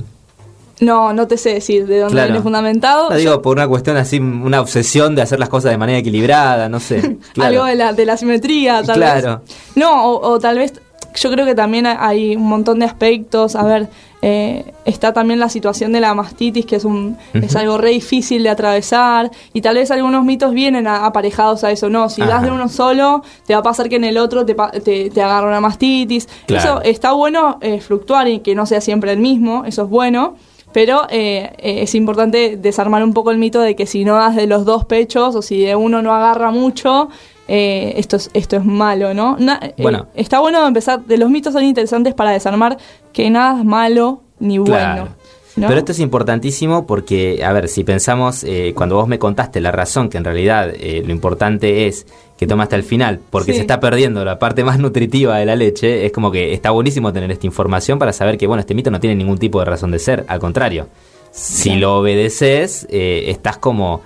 No, 0.82 1.14
no 1.14 1.26
te 1.26 1.38
sé 1.38 1.54
decir 1.54 1.88
de 1.88 2.00
dónde 2.00 2.14
Claro. 2.16 2.28
viene 2.32 2.44
fundamentado. 2.44 3.10
No, 3.10 3.16
digo, 3.16 3.42
por 3.42 3.56
una 3.56 3.66
cuestión 3.68 3.96
así, 3.96 4.20
una 4.20 4.60
obsesión 4.60 5.16
de 5.16 5.22
hacer 5.22 5.40
las 5.40 5.48
cosas 5.48 5.72
de 5.72 5.78
manera 5.78 6.00
equilibrada, 6.00 6.68
no 6.68 6.80
sé. 6.82 7.18
Claro. 7.34 7.50
Algo 7.62 7.66
de 7.66 7.76
la, 7.76 7.94
de 7.94 8.06
la 8.06 8.18
simetría, 8.18 8.84
tal 8.84 8.98
Claro. 8.98 9.42
vez. 9.46 9.56
No, 9.76 10.06
o, 10.12 10.32
o 10.34 10.40
tal 10.40 10.58
vez, 10.58 10.74
yo 11.16 11.32
creo 11.32 11.46
que 11.46 11.56
también 11.56 11.86
hay 11.88 12.36
un 12.36 12.44
montón 12.48 12.80
de 12.80 12.86
aspectos. 12.86 13.56
A 13.56 13.64
ver, 13.64 13.88
eh, 14.28 14.74
está 14.86 15.14
también 15.14 15.40
la 15.40 15.50
situación 15.50 15.92
de 15.94 16.00
la 16.00 16.16
mastitis, 16.16 16.66
que 16.66 16.78
es, 16.78 16.84
un, 16.86 17.16
es 17.34 17.56
algo 17.56 17.78
re 17.78 17.92
difícil 17.92 18.42
de 18.42 18.50
atravesar. 18.50 19.30
Y 19.54 19.62
tal 19.62 19.76
vez 19.76 19.92
algunos 19.92 20.26
mitos 20.26 20.52
vienen 20.52 20.88
a- 20.88 21.06
aparejados 21.06 21.64
a 21.64 21.70
eso. 21.70 21.90
No, 21.92 22.10
si 22.10 22.22
das 22.24 22.42
de 22.42 22.50
uno 22.50 22.68
solo, 22.68 23.22
te 23.46 23.54
va 23.54 23.60
a 23.60 23.64
pasar 23.64 23.88
que 23.88 23.98
en 23.98 24.04
el 24.04 24.18
otro 24.18 24.44
te, 24.44 24.56
te, 24.84 25.12
te 25.12 25.22
agarra 25.22 25.48
una 25.48 25.62
mastitis. 25.62 26.28
Claro. 26.48 26.82
Eso 26.82 26.82
está 26.82 27.12
bueno 27.12 27.60
eh, 27.62 27.80
fluctuar 27.82 28.28
y 28.28 28.40
que 28.40 28.56
no 28.56 28.66
sea 28.66 28.82
siempre 28.82 29.12
el 29.12 29.20
mismo, 29.20 29.64
eso 29.66 29.84
es 29.84 29.90
bueno. 29.90 30.36
Pero 30.74 31.04
eh, 31.10 31.54
es 31.60 31.94
importante 31.96 32.58
desarmar 32.58 33.04
un 33.04 33.14
poco 33.14 33.30
el 33.32 33.38
mito 33.38 33.62
de 33.62 33.76
que 33.76 33.86
si 33.86 34.04
no 34.06 34.16
das 34.16 34.36
de 34.36 34.48
los 34.48 34.66
dos 34.66 34.86
pechos 34.86 35.36
o 35.36 35.42
si 35.42 35.62
de 35.64 35.76
uno 35.76 36.02
no 36.02 36.14
agarra 36.14 36.50
mucho, 36.52 37.10
eh, 37.48 37.94
esto, 37.98 38.16
es, 38.18 38.30
esto 38.34 38.56
es 38.58 38.66
malo, 38.66 39.14
¿no? 39.14 39.38
Na- 39.40 39.60
eh, 39.62 39.74
Bueno. 39.82 40.08
está 40.16 40.40
bueno 40.40 40.66
empezar, 40.68 41.06
de 41.06 41.18
los 41.18 41.30
mitos 41.30 41.54
son 41.54 41.64
interesantes 41.64 42.14
para 42.14 42.32
desarmar 42.32 42.78
que 43.14 43.30
nada 43.30 43.60
es 43.60 43.66
malo 43.66 44.22
ni 44.40 44.58
Claro. 44.64 45.04
bueno. 45.04 45.16
¿no? 45.58 45.68
Pero 45.68 45.80
esto 45.80 45.94
es 45.94 46.00
importantísimo 46.00 46.86
porque, 46.86 47.42
a 47.46 47.54
ver, 47.54 47.70
si 47.70 47.86
pensamos, 47.86 48.44
eh, 48.44 48.74
cuando 48.76 48.96
vos 48.96 49.08
me 49.08 49.20
contaste 49.20 49.62
la 49.62 49.72
razón, 49.72 50.10
que 50.10 50.18
en 50.18 50.26
realidad 50.26 50.74
lo 50.74 51.12
importante 51.12 51.88
es 51.88 52.06
que 52.38 52.46
toma 52.46 52.64
hasta 52.64 52.76
el 52.76 52.84
final, 52.84 53.22
porque 53.30 53.54
Sí. 53.54 53.60
se 53.60 53.62
está 53.62 53.80
perdiendo 53.80 54.26
la 54.26 54.38
parte 54.38 54.66
más 54.66 54.80
nutritiva 54.80 55.38
de 55.38 55.46
la 55.46 55.56
leche, 55.56 56.06
es 56.06 56.12
como 56.12 56.30
que 56.32 56.52
está 56.52 56.72
buenísimo 56.72 57.14
tener 57.14 57.32
esta 57.32 57.46
información 57.46 57.98
para 58.00 58.12
saber 58.12 58.38
que, 58.38 58.48
bueno, 58.48 58.60
este 58.60 58.74
mito 58.76 58.92
no 58.92 59.00
tiene 59.00 59.16
ningún 59.16 59.38
tipo 59.38 59.60
de 59.60 59.66
razón 59.66 59.92
de 59.92 60.00
ser, 60.00 60.26
al 60.28 60.40
contrario. 60.40 60.90
Si 61.32 61.76
lo 61.78 62.00
obedeces, 62.00 62.86
estás 62.90 63.58
como... 63.58 64.02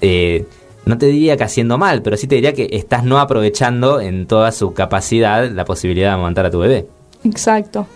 eh, 0.00 0.44
no 0.84 0.98
te 0.98 1.06
diría 1.06 1.36
que 1.36 1.44
haciendo 1.44 1.78
mal, 1.78 2.02
pero 2.02 2.16
sí 2.16 2.26
te 2.26 2.34
diría 2.34 2.54
que 2.54 2.68
estás 2.72 3.04
no 3.04 3.18
aprovechando 3.18 4.00
en 4.00 4.26
toda 4.26 4.52
su 4.52 4.74
capacidad 4.74 5.50
la 5.50 5.64
posibilidad 5.64 6.08
de 6.08 6.14
amamantar 6.14 6.46
a 6.46 6.50
tu 6.50 6.58
bebé. 6.58 6.88
Exacto. 7.24 7.86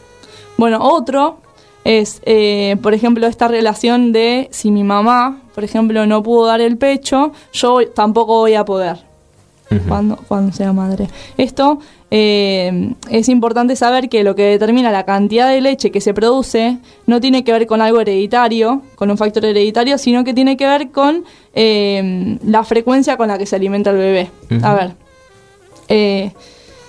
Bueno, 0.57 0.79
otro 0.81 1.39
es, 1.85 2.21
eh, 2.25 2.77
por 2.83 2.95
ejemplo, 2.95 3.27
esta 3.27 3.49
relación 3.49 4.13
de 4.13 4.49
si 4.51 4.71
mi 4.71 4.85
mamá, 4.85 5.41
por 5.55 5.65
ejemplo, 5.65 6.07
no 6.07 6.23
pudo 6.23 6.47
dar 6.47 6.61
el 6.61 6.79
pecho, 6.79 7.33
yo 7.53 7.89
tampoco 7.89 8.39
voy 8.39 8.55
a 8.55 8.65
poder. 8.65 9.06
Cuando, 9.89 10.17
cuando 10.29 10.53
sea 10.53 10.73
madre. 10.73 11.09
Esto 11.37 11.81
eh, 12.13 12.95
es 13.11 13.29
importante 13.29 13.75
saber 13.75 14.09
que 14.09 14.23
lo 14.23 14.37
que 14.37 14.45
determina 14.45 14.93
la 14.93 15.05
cantidad 15.05 15.49
de 15.51 15.61
leche 15.61 15.91
que 15.91 16.01
se 16.01 16.15
produce 16.15 16.79
no 17.07 17.21
tiene 17.21 17.43
que 17.43 17.51
ver 17.51 17.67
con 17.67 17.81
algo 17.81 18.01
hereditario, 18.01 18.83
con 18.95 19.11
un 19.11 19.19
factor 19.19 19.45
hereditario, 19.45 19.99
sino 19.99 20.23
que 20.23 20.35
tiene 20.35 20.57
que 20.57 20.67
ver 20.67 20.93
con 20.93 21.25
eh, 21.53 22.39
la 22.45 22.63
frecuencia 22.63 23.17
con 23.17 23.27
la 23.29 23.39
que 23.39 23.47
se 23.47 23.57
alimenta 23.57 23.91
el 23.91 23.97
bebé. 23.97 24.31
A 24.63 24.75
ver. 24.75 24.95
eh, 25.89 26.33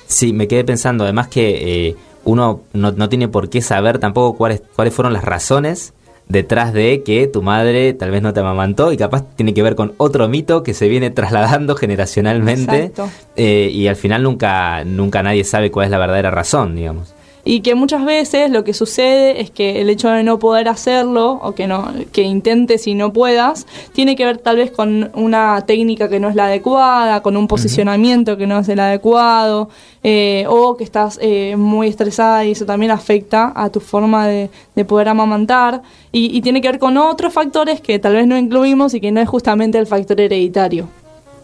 Sí, 0.05 0.31
me 0.31 0.47
quedé 0.47 0.63
pensando, 0.63 1.03
además 1.03 1.27
que 1.27 1.87
eh, 1.87 1.95
uno 2.23 2.61
no, 2.73 2.91
no 2.91 3.09
tiene 3.09 3.27
por 3.27 3.49
qué 3.49 3.61
saber 3.61 3.99
tampoco 3.99 4.37
cuáles, 4.37 4.61
cuáles 4.75 4.93
fueron 4.93 5.13
las 5.13 5.23
razones 5.23 5.93
detrás 6.29 6.73
de 6.73 7.03
que 7.03 7.27
tu 7.27 7.41
madre 7.41 7.93
tal 7.93 8.11
vez 8.11 8.21
no 8.21 8.33
te 8.33 8.41
amamantó 8.41 8.91
y 8.91 8.97
capaz 8.97 9.25
tiene 9.35 9.53
que 9.53 9.63
ver 9.63 9.75
con 9.75 9.93
otro 9.97 10.27
mito 10.27 10.63
que 10.63 10.73
se 10.73 10.87
viene 10.87 11.09
trasladando 11.09 11.75
generacionalmente 11.75 12.91
eh, 13.35 13.69
y 13.71 13.87
al 13.87 13.95
final 13.95 14.23
nunca, 14.23 14.83
nunca 14.83 15.23
nadie 15.23 15.43
sabe 15.43 15.71
cuál 15.71 15.85
es 15.85 15.91
la 15.91 15.97
verdadera 15.97 16.31
razón, 16.31 16.75
digamos. 16.75 17.13
Y 17.49 17.62
que 17.62 17.75
muchas 17.75 18.03
veces 18.03 18.51
lo 18.51 18.65
que 18.65 18.73
sucede 18.73 19.39
es 19.39 19.51
que 19.51 19.79
el 19.79 19.89
hecho 19.89 20.10
de 20.10 20.21
no 20.21 20.38
poder 20.38 20.67
hacerlo 20.67 21.39
o 21.41 21.55
que 21.55 21.65
no 21.65 21.93
que 22.12 22.23
intentes 22.23 22.88
y 22.88 22.93
no 22.93 23.13
puedas 23.13 23.65
tiene 23.93 24.17
que 24.17 24.25
ver 24.25 24.38
tal 24.38 24.57
vez 24.57 24.69
con 24.69 25.12
una 25.13 25.63
técnica 25.65 26.10
que 26.10 26.19
no 26.19 26.27
es 26.27 26.36
la 26.36 26.47
adecuada, 26.47 27.21
con 27.21 27.38
un 27.38 27.47
posicionamiento 27.47 28.36
que 28.36 28.47
no 28.47 28.60
es 28.60 28.67
el 28.67 28.81
adecuado 28.81 29.69
eh, 30.03 30.43
o 30.49 30.75
que 30.75 30.83
estás 30.83 31.19
eh, 31.21 31.55
muy 31.55 31.88
estresada 31.88 32.43
y 32.43 32.51
eso 32.51 32.65
también 32.65 32.91
afecta 32.91 33.53
a 33.55 33.69
tu 33.69 33.79
forma 33.79 34.27
de, 34.27 34.49
de 34.75 34.83
poder 34.83 35.07
amamantar 35.07 35.81
y, 36.12 36.38
y 36.38 36.41
tiene 36.41 36.60
que 36.60 36.67
ver 36.67 36.79
con 36.79 36.97
otros 36.97 37.31
factores 37.31 37.79
que 37.79 37.97
tal 37.97 38.15
vez 38.15 38.27
no 38.27 38.38
incluimos 38.38 38.93
y 38.93 38.99
que 38.99 39.13
no 39.13 39.21
es 39.21 39.29
justamente 39.29 39.77
el 39.77 39.88
factor 39.88 40.19
hereditario. 40.19 40.89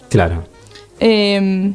Claro. 0.09 0.43
Eh, 0.99 1.71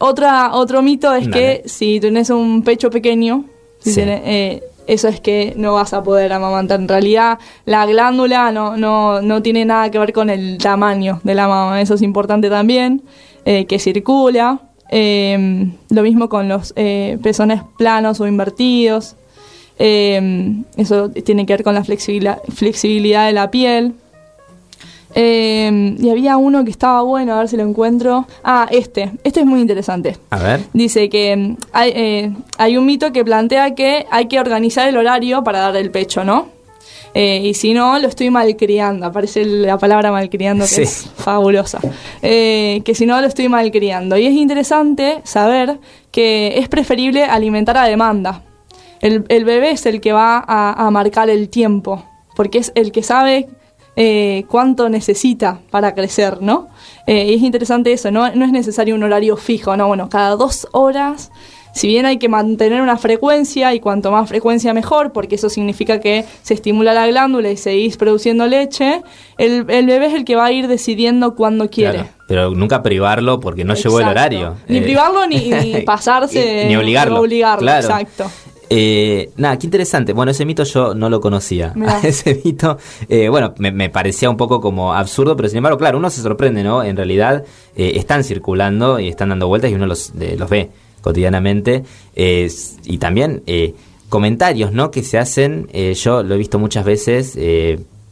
otra, 0.00 0.50
otro 0.54 0.82
mito 0.82 1.14
es 1.14 1.30
Dale. 1.30 1.62
que 1.62 1.68
si 1.68 2.00
tenés 2.00 2.30
un 2.30 2.64
pecho 2.64 2.90
pequeño, 2.90 3.44
si 3.78 3.90
Sí. 3.92 4.00
tenés, 4.00 4.20
eh, 4.24 4.62
eso 4.86 5.08
es 5.08 5.20
que 5.20 5.52
no 5.56 5.74
vas 5.74 5.92
a 5.92 6.02
poder 6.02 6.32
amamantar. 6.32 6.80
En 6.80 6.88
realidad, 6.88 7.38
la 7.66 7.84
glándula 7.86 8.50
no, 8.52 8.76
no, 8.76 9.20
no 9.20 9.42
tiene 9.42 9.64
nada 9.64 9.90
que 9.90 9.98
ver 9.98 10.12
con 10.12 10.30
el 10.30 10.58
tamaño 10.58 11.20
de 11.24 11.34
la 11.34 11.46
mama. 11.46 11.80
Eso 11.80 11.94
es 11.94 12.02
importante 12.02 12.48
también, 12.48 13.02
eh, 13.44 13.66
que 13.66 13.78
circula. 13.78 14.60
Eh, 14.90 15.68
lo 15.90 16.02
mismo 16.02 16.30
con 16.30 16.48
los 16.48 16.72
eh, 16.76 17.18
pezones 17.22 17.60
planos 17.76 18.20
o 18.20 18.26
invertidos. 18.26 19.16
Eh, 19.78 20.54
eso 20.76 21.10
tiene 21.10 21.46
que 21.46 21.52
ver 21.52 21.62
con 21.62 21.74
la 21.74 21.84
flexibilidad, 21.84 22.40
flexibilidad 22.48 23.26
de 23.26 23.32
la 23.32 23.50
piel. 23.50 23.94
Eh, 25.14 25.96
y 25.98 26.10
había 26.10 26.36
uno 26.36 26.64
que 26.64 26.70
estaba 26.70 27.02
bueno, 27.02 27.34
a 27.34 27.38
ver 27.38 27.48
si 27.48 27.56
lo 27.56 27.62
encuentro. 27.62 28.26
Ah, 28.44 28.66
este. 28.70 29.12
Este 29.24 29.40
es 29.40 29.46
muy 29.46 29.60
interesante. 29.60 30.16
A 30.30 30.38
ver. 30.38 30.60
Dice 30.72 31.08
que 31.08 31.36
mm, 31.36 31.56
hay, 31.72 31.92
eh, 31.94 32.32
hay 32.58 32.76
un 32.76 32.86
mito 32.86 33.12
que 33.12 33.24
plantea 33.24 33.74
que 33.74 34.06
hay 34.10 34.26
que 34.26 34.38
organizar 34.38 34.88
el 34.88 34.96
horario 34.96 35.42
para 35.44 35.60
dar 35.60 35.76
el 35.76 35.90
pecho, 35.90 36.24
¿no? 36.24 36.48
Eh, 37.14 37.40
y 37.42 37.54
si 37.54 37.72
no, 37.72 37.98
lo 37.98 38.06
estoy 38.06 38.28
malcriando. 38.30 39.06
Aparece 39.06 39.44
la 39.44 39.78
palabra 39.78 40.12
malcriando, 40.12 40.64
que 40.64 40.70
Sí. 40.70 40.82
es 40.82 41.10
fabulosa. 41.16 41.80
Eh, 42.22 42.82
que 42.84 42.94
si 42.94 43.06
no, 43.06 43.18
lo 43.20 43.26
estoy 43.26 43.48
malcriando. 43.48 44.16
Y 44.18 44.26
es 44.26 44.34
interesante 44.34 45.20
saber 45.24 45.78
que 46.12 46.58
es 46.58 46.68
preferible 46.68 47.24
alimentar 47.24 47.76
a 47.78 47.84
demanda. 47.86 48.42
El, 49.00 49.24
el 49.28 49.44
bebé 49.44 49.70
es 49.70 49.86
el 49.86 50.00
que 50.00 50.12
va 50.12 50.44
a, 50.46 50.86
a 50.86 50.90
marcar 50.90 51.30
el 51.30 51.48
tiempo, 51.48 52.04
porque 52.36 52.58
es 52.58 52.72
el 52.74 52.92
que 52.92 53.02
sabe 53.02 53.48
eh, 54.00 54.44
cuánto 54.48 54.88
necesita 54.88 55.58
para 55.70 55.92
crecer, 55.92 56.40
¿no? 56.40 56.68
Eh, 57.08 57.32
y 57.32 57.34
es 57.34 57.42
interesante 57.42 57.92
eso, 57.92 58.12
¿no? 58.12 58.30
no 58.32 58.44
es 58.44 58.52
necesario 58.52 58.94
un 58.94 59.02
horario 59.02 59.36
fijo, 59.36 59.76
¿no? 59.76 59.88
Bueno, 59.88 60.08
cada 60.08 60.36
dos 60.36 60.68
horas, 60.70 61.32
si 61.74 61.88
bien 61.88 62.06
hay 62.06 62.18
que 62.18 62.28
mantener 62.28 62.80
una 62.80 62.96
frecuencia, 62.96 63.74
y 63.74 63.80
cuanto 63.80 64.12
más 64.12 64.28
frecuencia 64.28 64.72
mejor, 64.72 65.10
porque 65.12 65.34
eso 65.34 65.48
significa 65.48 65.98
que 66.00 66.24
se 66.42 66.54
estimula 66.54 66.94
la 66.94 67.06
glándula 67.08 67.50
y 67.50 67.56
seguís 67.56 67.96
produciendo 67.96 68.46
leche, 68.46 69.02
el, 69.36 69.64
el 69.68 69.86
bebé 69.86 70.06
es 70.06 70.14
el 70.14 70.24
que 70.24 70.36
va 70.36 70.44
a 70.46 70.52
ir 70.52 70.68
decidiendo 70.68 71.34
cuándo 71.34 71.68
quiere. 71.68 71.98
Claro. 71.98 72.08
Pero 72.28 72.50
nunca 72.50 72.82
privarlo 72.82 73.40
porque 73.40 73.64
no 73.64 73.74
llegó 73.74 74.00
el 74.00 74.06
Exacto. 74.06 74.20
horario. 74.20 74.54
Ni 74.68 74.78
Eh, 74.78 74.82
privarlo 74.82 75.26
ni, 75.26 75.48
ni 75.50 75.80
pasarse. 75.86 76.66
ni 76.68 76.76
obligarlo. 76.76 77.14
ni 77.14 77.20
obligarlo, 77.20 77.62
Claro. 77.62 77.86
exacto. 77.86 78.30
Eh, 78.70 79.30
nada, 79.36 79.58
qué 79.58 79.66
interesante. 79.66 80.12
Bueno, 80.12 80.32
ese 80.32 80.44
mito 80.44 80.64
yo 80.64 80.94
no 80.94 81.08
lo 81.08 81.20
conocía. 81.20 81.72
Mirá. 81.74 82.00
ese 82.02 82.40
mito, 82.44 82.78
eh, 83.08 83.28
bueno, 83.28 83.54
me, 83.58 83.72
me 83.72 83.90
parecía 83.90 84.28
un 84.30 84.36
poco 84.36 84.60
como 84.60 84.94
absurdo, 84.94 85.36
pero 85.36 85.48
sin 85.48 85.58
embargo, 85.58 85.78
claro, 85.78 85.98
uno 85.98 86.10
se 86.10 86.22
sorprende, 86.22 86.62
¿no? 86.62 86.82
En 86.82 86.96
realidad 86.96 87.44
eh, 87.76 87.92
están 87.94 88.24
circulando 88.24 88.98
y 88.98 89.08
están 89.08 89.30
dando 89.30 89.48
vueltas 89.48 89.70
y 89.70 89.74
uno 89.74 89.86
los, 89.86 90.12
eh, 90.20 90.36
los 90.38 90.50
ve 90.50 90.70
cotidianamente. 91.00 91.84
Y 92.16 92.98
también 92.98 93.42
eh, 93.46 93.74
comentarios, 94.08 94.72
¿no? 94.72 94.90
Que 94.90 95.02
se 95.02 95.18
hacen, 95.18 95.68
yo 95.94 96.22
lo 96.22 96.34
he 96.34 96.38
visto 96.38 96.58
muchas 96.58 96.84
veces, 96.84 97.38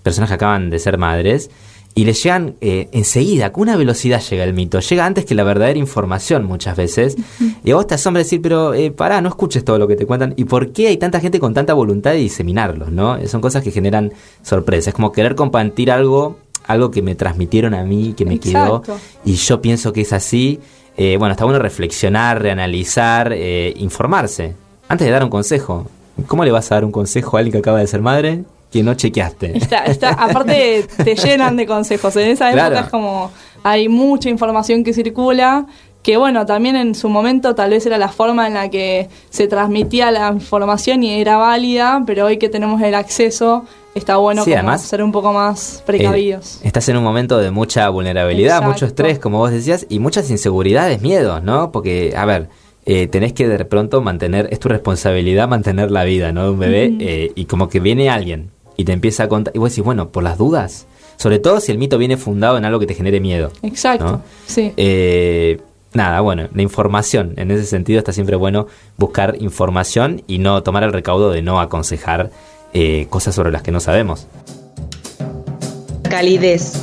personas 0.03 0.31
que 0.31 0.35
acaban 0.35 0.71
de 0.71 0.79
ser 0.79 0.97
madres. 0.97 1.51
Y 1.98 2.04
les 2.04 2.22
llegan 2.22 2.56
eh, 2.61 2.90
enseguida, 2.92 3.52
con 3.52 3.62
una 3.62 3.74
velocidad 3.74 4.20
llega 4.20 4.44
el 4.44 4.52
mito. 4.52 4.80
Llega 4.80 5.06
antes 5.06 5.24
que 5.24 5.35
la 5.35 5.44
verdadera 5.44 5.78
información 5.78 6.44
muchas 6.44 6.76
veces. 6.76 7.16
Y 7.64 7.70
a 7.70 7.74
vos 7.74 7.87
te 7.87 7.94
asombra 7.94 8.22
decir, 8.22 8.42
pero 8.42 8.74
eh, 8.74 8.90
pará, 8.90 9.22
no 9.22 9.30
escuches 9.30 9.64
todo 9.64 9.78
lo 9.78 9.88
que 9.88 9.96
te 9.96 10.04
cuentan. 10.04 10.35
¿Y 10.37 10.44
por 10.44 10.72
qué 10.72 10.88
hay 10.88 10.98
tanta 10.98 11.20
gente 11.20 11.40
con 11.40 11.54
tanta 11.54 11.72
voluntad 11.72 12.11
de 12.11 12.18
diseminarlos? 12.18 12.92
¿no? 12.92 13.16
Eh, 13.16 13.26
Son 13.28 13.40
cosas 13.40 13.64
que 13.64 13.70
generan 13.70 14.12
sorpresa. 14.42 14.90
Es 14.90 14.94
como 14.94 15.11
querer 15.11 15.35
compartir 15.35 15.90
algo, 15.90 16.37
algo 16.66 16.90
que 16.90 17.00
me 17.00 17.14
transmitieron 17.14 17.72
a 17.72 17.82
mí, 17.82 18.12
que 18.14 18.26
me 18.26 18.35
Exacto. 18.35 18.82
quedó. 18.82 18.98
Y 19.24 19.37
yo 19.37 19.62
pienso 19.62 19.94
que 19.94 20.02
es 20.02 20.12
así. 20.12 20.61
Eh, 20.98 21.16
bueno, 21.18 21.32
está 21.32 21.46
bueno 21.46 21.61
reflexionar, 21.61 22.42
reanalizar, 22.42 23.35
informarse. 23.76 24.54
Antes 24.87 25.06
de 25.06 25.12
dar 25.12 25.24
un 25.24 25.30
consejo. 25.30 25.88
¿Cómo 26.26 26.44
le 26.44 26.50
vas 26.50 26.70
a 26.70 26.74
dar 26.74 26.85
un 26.85 26.92
consejo 26.92 27.38
a 27.38 27.40
alguien 27.40 27.52
que 27.52 27.59
acaba 27.61 27.78
de 27.80 27.87
ser 27.87 28.02
madre 28.02 28.44
que 28.70 28.83
no 28.83 28.94
chequeaste? 28.94 29.57
Está, 29.57 29.85
está, 29.85 30.11
aparte 30.11 30.87
te 31.05 31.14
llenan 31.14 31.57
de 31.57 31.66
consejos. 31.66 32.14
En 32.16 32.31
esa 32.31 32.48
época 32.50 32.68
Claro. 32.68 32.85
es 32.87 32.90
como 32.90 33.31
hay 33.62 33.88
mucha 33.88 34.29
información 34.29 34.85
que 34.85 34.92
circula 34.92 35.66
que 36.07 36.16
bueno, 36.16 36.46
también 36.46 36.76
en 36.76 36.94
su 36.94 37.09
momento 37.09 37.57
tal 37.57 37.70
vez 37.70 37.85
era 37.85 37.98
la 37.98 38.09
forma 38.09 38.46
en 38.46 38.55
la 38.55 38.70
que 38.70 39.09
se 39.29 39.48
transmitía 39.48 40.12
la 40.12 40.29
información 40.29 41.02
y 41.02 41.20
era 41.20 41.37
válida, 41.37 42.00
pero 42.07 42.26
hoy 42.26 42.37
que 42.38 42.48
tenemos 42.48 42.81
el 42.81 42.94
acceso 42.94 43.64
está 43.92 44.16
bueno 44.18 44.44
ser 44.79 45.02
un 45.02 45.11
poco 45.11 45.33
más 45.33 45.83
precavidos. 45.85 46.61
Eh, 46.62 46.68
estás 46.68 46.88
en 46.90 46.96
un 46.96 47.02
momento 47.02 47.38
de 47.38 47.50
mucha 47.50 47.88
vulnerabilidad, 47.88 48.62
mucho 48.62 48.87
estrés, 48.87 49.18
como 49.18 49.38
vos 49.38 49.50
decías, 49.50 49.85
y 49.88 49.98
muchas 49.98 50.31
inseguridades, 50.31 51.02
miedos, 51.02 51.42
¿no? 51.42 51.72
Porque, 51.72 52.14
a 52.16 52.24
ver, 52.24 52.50
eh, 52.85 53.09
tenés 53.09 53.33
que 53.33 53.48
de 53.48 53.64
pronto 53.64 54.00
mantener, 54.00 54.46
es 54.52 54.61
tu 54.61 54.68
responsabilidad 54.68 55.48
mantener 55.48 55.90
la 55.90 56.05
vida, 56.05 56.31
¿no? 56.31 56.44
De 56.44 56.50
un 56.50 56.59
bebé, 56.61 56.94
eh, 57.00 57.33
y 57.35 57.46
como 57.46 57.68
que 57.68 57.81
viene 57.81 58.11
alguien 58.11 58.52
y 58.77 58.85
te 58.85 58.93
empieza 58.93 59.25
a 59.25 59.29
contar, 59.29 59.55
y 59.55 59.59
vos 59.59 59.71
decís, 59.71 59.85
bueno, 59.85 60.11
por 60.11 60.23
las 60.23 60.39
dudas, 60.39 60.87
sobre 61.17 61.39
todo 61.39 61.61
si 61.61 61.73
el 61.73 61.79
mito 61.79 61.99
viene 61.99 62.17
fundado 62.17 62.59
en 62.59 62.65
algo 62.65 62.79
que 62.79 62.87
te 62.87 62.95
genere 62.95 63.21
miedo. 63.21 63.51
Exacto, 63.62 64.21
sí. 64.47 64.73
nada, 65.93 66.21
bueno, 66.21 66.49
la 66.55 66.62
información, 66.62 67.35
en 67.37 67.51
ese 67.51 67.65
sentido 67.65 67.99
está 67.99 68.12
siempre 68.12 68.37
bueno 68.37 68.67
buscar 68.97 69.37
información 69.41 70.23
y 70.27 70.39
no 70.39 70.62
tomar 70.62 70.83
el 70.83 70.93
recaudo 70.93 71.31
de 71.31 71.43
no 71.43 71.61
aconsejar 71.61 72.31
eh, 72.75 73.07
cosas 73.09 73.35
sobre 73.35 73.51
las 73.51 73.62
que 73.62 73.73
no 73.73 73.81
sabemos. 73.81 74.27
Calidez, 76.11 76.75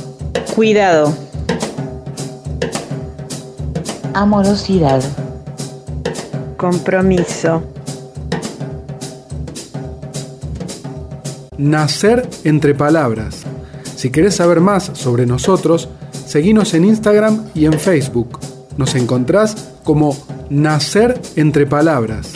cuidado, 0.54 1.14
amorosidad, 4.12 5.02
compromiso. 6.56 7.62
Nacer 11.58 12.28
entre 12.44 12.74
palabras. 12.74 13.44
Si 13.96 14.10
querés 14.10 14.36
saber 14.36 14.60
más 14.60 14.90
sobre 14.94 15.26
nosotros, 15.26 15.88
seguinos 16.26 16.74
en 16.74 16.84
Instagram 16.84 17.46
y 17.54 17.66
en 17.66 17.74
Facebook. 17.74 18.38
Nos 18.76 18.94
encontrás 18.94 19.72
como 19.84 20.16
Nacer 20.50 21.20
entre 21.36 21.66
Palabras 21.66 22.32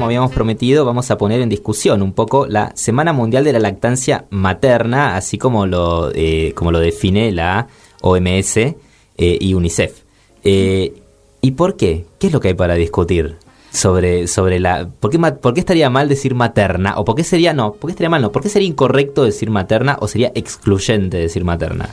como 0.00 0.06
habíamos 0.06 0.32
prometido, 0.32 0.86
vamos 0.86 1.10
a 1.10 1.18
poner 1.18 1.42
en 1.42 1.50
discusión 1.50 2.00
un 2.00 2.14
poco 2.14 2.46
la 2.46 2.72
Semana 2.74 3.12
Mundial 3.12 3.44
de 3.44 3.52
la 3.52 3.58
Lactancia 3.58 4.24
Materna, 4.30 5.14
así 5.14 5.36
como 5.36 5.66
lo, 5.66 6.10
eh, 6.14 6.54
como 6.56 6.72
lo 6.72 6.78
define 6.78 7.30
la 7.32 7.68
OMS 8.00 8.56
eh, 8.56 8.74
y 9.18 9.52
UNICEF. 9.52 10.00
Eh, 10.42 10.94
¿Y 11.42 11.50
por 11.50 11.76
qué? 11.76 12.06
¿Qué 12.18 12.28
es 12.28 12.32
lo 12.32 12.40
que 12.40 12.48
hay 12.48 12.54
para 12.54 12.76
discutir? 12.76 13.36
Sobre, 13.72 14.26
sobre 14.26 14.58
la. 14.58 14.88
¿por 14.88 15.10
qué, 15.10 15.18
¿Por 15.18 15.54
qué 15.54 15.60
estaría 15.60 15.90
mal 15.90 16.08
decir 16.08 16.34
materna? 16.34 16.94
¿O 16.98 17.04
por 17.04 17.14
qué 17.14 17.22
sería 17.24 17.52
no? 17.52 17.72
¿Por 17.72 17.88
qué 17.88 17.92
estaría 17.92 18.10
mal 18.10 18.22
no? 18.22 18.32
¿Por 18.32 18.42
qué 18.42 18.48
sería 18.48 18.68
incorrecto 18.68 19.22
decir 19.22 19.50
materna 19.50 19.96
o 20.00 20.08
sería 20.08 20.32
excluyente 20.34 21.18
decir 21.18 21.44
materna? 21.44 21.88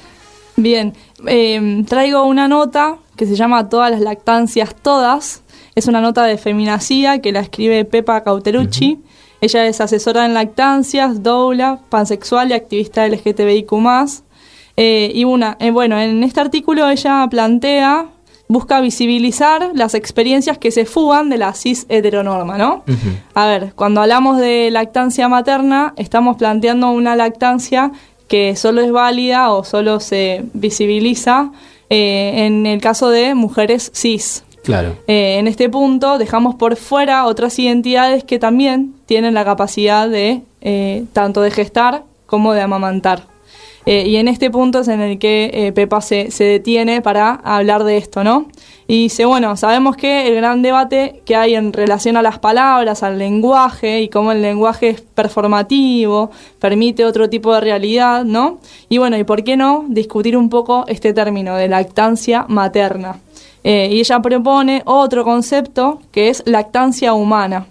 Bien, 0.55 0.93
traigo 1.85 2.23
una 2.23 2.47
nota 2.47 2.97
que 3.15 3.27
se 3.27 3.35
llama 3.35 3.69
Todas 3.69 3.91
las 3.91 4.01
lactancias, 4.01 4.75
todas, 4.75 5.43
es 5.75 5.87
una 5.87 6.01
nota 6.01 6.23
de 6.23 6.39
feminacía 6.39 7.21
que 7.21 7.31
la 7.31 7.41
escribe 7.41 7.85
Pepa 7.85 8.23
Cauterucci. 8.23 8.99
Ella 9.41 9.67
es 9.67 9.79
asesora 9.79 10.25
en 10.25 10.33
lactancias, 10.33 11.21
doula, 11.21 11.81
pansexual 11.89 12.49
y 12.49 12.53
activista 12.53 13.07
LGTBIQ+. 13.07 13.71
Eh, 14.75 15.11
y 15.13 15.23
una, 15.23 15.55
eh, 15.59 15.69
bueno, 15.69 15.99
en 15.99 16.23
este 16.23 16.39
artículo 16.39 16.89
ella 16.89 17.27
plantea, 17.29 18.07
busca 18.47 18.79
visibilizar 18.81 19.71
las 19.73 19.93
experiencias 19.93 20.57
que 20.57 20.71
se 20.71 20.85
fugan 20.85 21.29
de 21.29 21.37
la 21.37 21.53
cis 21.53 21.85
heteronorma, 21.89 22.57
¿no? 22.57 22.83
A 23.33 23.45
ver, 23.45 23.73
cuando 23.75 24.01
hablamos 24.01 24.37
de 24.37 24.69
lactancia 24.71 25.27
materna, 25.27 25.93
estamos 25.97 26.37
planteando 26.37 26.91
una 26.91 27.15
lactancia 27.15 27.91
que 28.27 28.55
solo 28.55 28.81
es 28.81 28.91
válida 28.91 29.51
o 29.51 29.63
solo 29.63 29.99
se 29.99 30.43
visibiliza 30.53 31.51
eh, 31.89 32.45
en 32.45 32.65
el 32.65 32.81
caso 32.81 33.09
de 33.09 33.35
mujeres 33.35 33.91
cis. 33.93 34.43
Claro. 34.63 34.97
Eh, 35.07 35.37
en 35.39 35.47
este 35.47 35.69
punto 35.69 36.17
dejamos 36.17 36.55
por 36.55 36.75
fuera 36.75 37.25
otras 37.25 37.57
identidades 37.57 38.25
que 38.25 38.37
también 38.37 38.93
tienen 39.05 39.33
la 39.33 39.45
capacidad 39.45 40.09
de 40.09 40.41
eh, 40.61 41.05
tanto 41.13 41.41
de 41.41 41.51
gestar 41.51 42.03
como 42.25 42.53
de 42.53 42.61
amamantar. 42.61 43.23
Eh, 43.87 44.07
y 44.07 44.17
en 44.17 44.27
este 44.27 44.51
punto 44.51 44.81
es 44.81 44.89
en 44.89 45.01
el 45.01 45.17
que 45.17 45.71
Pepa 45.73 46.01
se, 46.01 46.29
se, 46.29 46.43
detiene 46.43 47.01
para 47.01 47.35
hablar 47.35 47.85
de 47.85 47.97
esto, 47.97 48.23
¿no? 48.23 48.47
Y 48.89 49.03
dice, 49.03 49.25
bueno, 49.25 49.57
sabemos 49.57 49.97
que 49.97 50.27
el 50.27 50.35
gran 50.35 50.61
debate 50.61 51.21
que 51.25 51.35
hay 51.35 51.55
en 51.55 51.73
relación 51.73 52.15
a 52.15 52.21
las 52.21 52.39
palabras, 52.39 53.03
al 53.03 53.17
lenguaje, 53.17 54.01
y 54.01 54.07
cómo 54.07 54.31
el 54.31 54.41
lenguaje 54.41 54.89
es 54.89 55.01
performativo, 55.01 56.31
permite 56.59 57.03
otro 57.03 57.29
tipo 57.29 57.53
de 57.53 57.61
realidad, 57.61 58.23
¿no? 58.23 58.59
Y 58.87 58.97
bueno, 58.97 59.17
¿y 59.17 59.23
por 59.25 59.43
qué 59.43 59.57
no 59.57 59.85
discutir 59.89 60.37
un 60.37 60.49
poco 60.49 60.85
este 60.87 61.13
término 61.13 61.55
de 61.55 61.67
lactancia 61.67 62.45
materna? 62.47 63.19
Eh, 63.63 63.89
y 63.91 63.99
ella 63.99 64.21
propone 64.21 64.81
otro 64.85 65.25
concepto 65.25 65.99
que 66.13 66.29
es 66.29 66.43
lactancia 66.45 67.13
humana. 67.13 67.67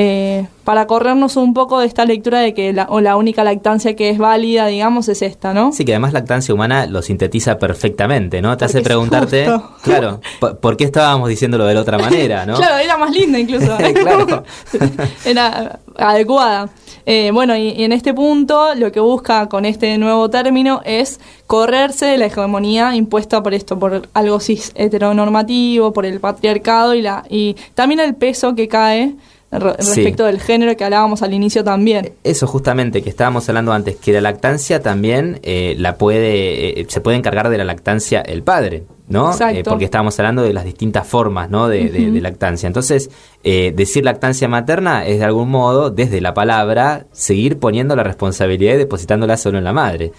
Eh, 0.00 0.46
para 0.62 0.86
corrernos 0.86 1.34
un 1.36 1.54
poco 1.54 1.80
de 1.80 1.86
esta 1.88 2.04
lectura 2.04 2.38
de 2.38 2.54
que 2.54 2.72
la, 2.72 2.86
o 2.88 3.00
la 3.00 3.16
única 3.16 3.42
lactancia 3.42 3.96
que 3.96 4.10
es 4.10 4.18
válida, 4.18 4.68
digamos, 4.68 5.08
es 5.08 5.22
esta, 5.22 5.52
¿no? 5.52 5.72
Sí, 5.72 5.84
que 5.84 5.90
además 5.90 6.12
lactancia 6.12 6.54
humana 6.54 6.86
lo 6.86 7.02
sintetiza 7.02 7.58
perfectamente, 7.58 8.40
¿no? 8.40 8.56
Te 8.56 8.66
hace 8.66 8.80
preguntarte, 8.80 9.50
claro, 9.82 10.20
¿por, 10.60 10.76
qué 10.76 10.84
estábamos 10.84 11.28
diciéndolo 11.28 11.66
de 11.66 11.74
la 11.74 11.80
otra 11.80 11.98
manera, 11.98 12.46
no? 12.46 12.54
claro, 12.54 12.76
era 12.76 12.96
más 12.96 13.10
linda 13.10 13.40
incluso. 13.40 13.76
era 15.24 15.80
adecuada. 15.96 16.68
Eh, 17.04 17.32
bueno, 17.32 17.56
y, 17.56 17.82
en 17.82 17.90
este 17.90 18.14
punto 18.14 18.76
lo 18.76 18.92
que 18.92 19.00
busca 19.00 19.48
con 19.48 19.64
este 19.64 19.98
nuevo 19.98 20.30
término 20.30 20.80
es 20.84 21.18
correrse 21.48 22.06
de 22.06 22.18
la 22.18 22.26
hegemonía 22.26 22.94
impuesta 22.94 23.42
por 23.42 23.52
esto, 23.52 23.80
por 23.80 24.08
algo 24.14 24.38
cis 24.38 24.70
heteronormativo, 24.76 25.92
por 25.92 26.06
el 26.06 26.20
patriarcado 26.20 26.94
y, 26.94 27.02
la, 27.02 27.24
y 27.28 27.56
también 27.74 27.98
el 27.98 28.14
peso 28.14 28.54
que 28.54 28.68
cae 28.68 29.16
respecto 29.50 30.26
del 30.26 30.40
género 30.40 30.76
que 30.76 30.84
hablábamos 30.84 31.22
al 31.22 31.32
inicio 31.32 31.64
también. 31.64 32.12
Eso 32.22 32.46
justamente 32.46 33.02
que 33.02 33.08
estábamos 33.08 33.48
hablando 33.48 33.72
antes, 33.72 33.96
que 33.96 34.12
la 34.12 34.20
lactancia 34.20 34.82
también 34.82 35.40
eh, 35.42 35.74
la 35.78 35.96
puede, 35.96 36.80
eh, 36.80 36.86
se 36.88 37.00
puede 37.00 37.16
encargar 37.16 37.48
de 37.48 37.58
la 37.58 37.64
lactancia 37.64 38.20
el 38.20 38.42
padre. 38.42 38.84
¿no? 39.08 39.32
Eh, 39.40 39.62
porque 39.64 39.86
estábamos 39.86 40.18
hablando 40.18 40.42
de 40.42 40.52
las 40.52 40.66
distintas 40.66 41.06
formas, 41.06 41.48
¿no? 41.48 41.66
De, 41.66 41.88
lactancia. 42.20 42.66
Entonces, 42.66 43.08
decir 43.42 44.04
lactancia 44.04 44.48
materna 44.48 45.06
es 45.06 45.20
de 45.20 45.24
algún 45.24 45.48
modo, 45.48 45.88
desde 45.88 46.20
la 46.20 46.34
palabra, 46.34 47.06
seguir 47.10 47.58
poniendo 47.58 47.96
la 47.96 48.02
responsabilidad 48.02 48.74
y 48.74 48.76
depositándola 48.76 49.38
solo 49.38 49.56
en 49.56 49.64
la 49.64 49.72
madre. 49.72 50.12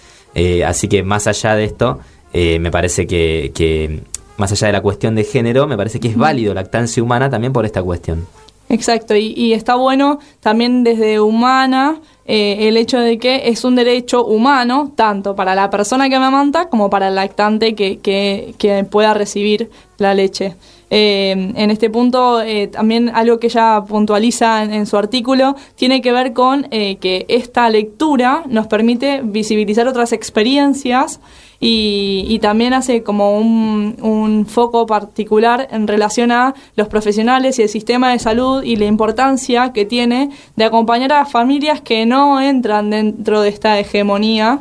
así 0.66 0.88
que 0.88 1.04
más 1.04 1.28
allá 1.28 1.54
de 1.54 1.66
esto, 1.66 2.00
me 2.34 2.70
parece 2.72 3.06
que, 3.06 3.52
que, 3.54 4.02
más 4.38 4.50
allá 4.50 4.66
de 4.66 4.72
la 4.72 4.80
cuestión 4.80 5.14
de 5.14 5.22
género, 5.22 5.68
me 5.68 5.76
parece 5.76 6.00
que 6.00 6.08
es 6.08 6.16
válido 6.16 6.52
lactancia 6.52 7.00
humana 7.00 7.30
también 7.30 7.52
por 7.52 7.64
esta 7.66 7.84
cuestión. 7.84 8.26
Exacto, 8.70 9.16
y, 9.16 9.52
está 9.52 9.74
bueno 9.74 10.20
también 10.38 10.84
desde 10.84 11.18
humana 11.18 12.00
eh, 12.24 12.68
el 12.68 12.76
hecho 12.76 13.00
de 13.00 13.18
que 13.18 13.48
es 13.48 13.64
un 13.64 13.74
derecho 13.74 14.24
humano, 14.24 14.92
tanto 14.94 15.34
para 15.34 15.56
la 15.56 15.70
persona 15.70 16.08
que 16.08 16.14
amamanta 16.14 16.68
como 16.68 16.88
para 16.88 17.08
el 17.08 17.16
lactante 17.16 17.74
que, 17.74 17.98
que, 17.98 18.86
pueda 18.88 19.12
recibir 19.12 19.70
la 19.98 20.14
leche. 20.14 20.54
Eh, 20.90 21.52
en 21.54 21.70
este 21.70 21.88
punto, 21.88 22.42
eh, 22.42 22.66
también 22.66 23.10
algo 23.10 23.38
que 23.38 23.46
ella 23.46 23.82
puntualiza 23.86 24.64
en, 24.64 24.86
su 24.86 24.96
artículo 24.96 25.54
tiene 25.76 26.02
que 26.02 26.12
ver 26.12 26.32
con 26.32 26.64
que 26.64 27.26
esta 27.28 27.68
lectura 27.70 28.42
nos 28.46 28.66
permite 28.66 29.20
visibilizar 29.22 29.86
otras 29.86 30.12
experiencias 30.12 31.20
y, 31.60 32.38
también 32.40 32.72
hace 32.72 33.02
como 33.02 33.38
un, 33.38 33.96
un, 34.00 34.46
foco 34.46 34.86
particular 34.86 35.68
en 35.70 35.86
relación 35.86 36.32
a 36.32 36.54
los 36.74 36.88
profesionales 36.88 37.58
y 37.58 37.62
el 37.62 37.68
sistema 37.68 38.12
de 38.12 38.18
salud 38.18 38.62
y 38.62 38.76
la 38.76 38.86
importancia 38.86 39.72
que 39.72 39.84
tiene 39.84 40.30
de 40.56 40.64
acompañar 40.64 41.12
a 41.12 41.26
familias 41.26 41.82
que 41.82 42.06
no 42.06 42.40
entran 42.40 42.88
dentro 42.88 43.42
de 43.42 43.50
esta 43.50 43.78
hegemonía. 43.78 44.60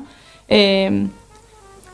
Eh, 0.50 1.08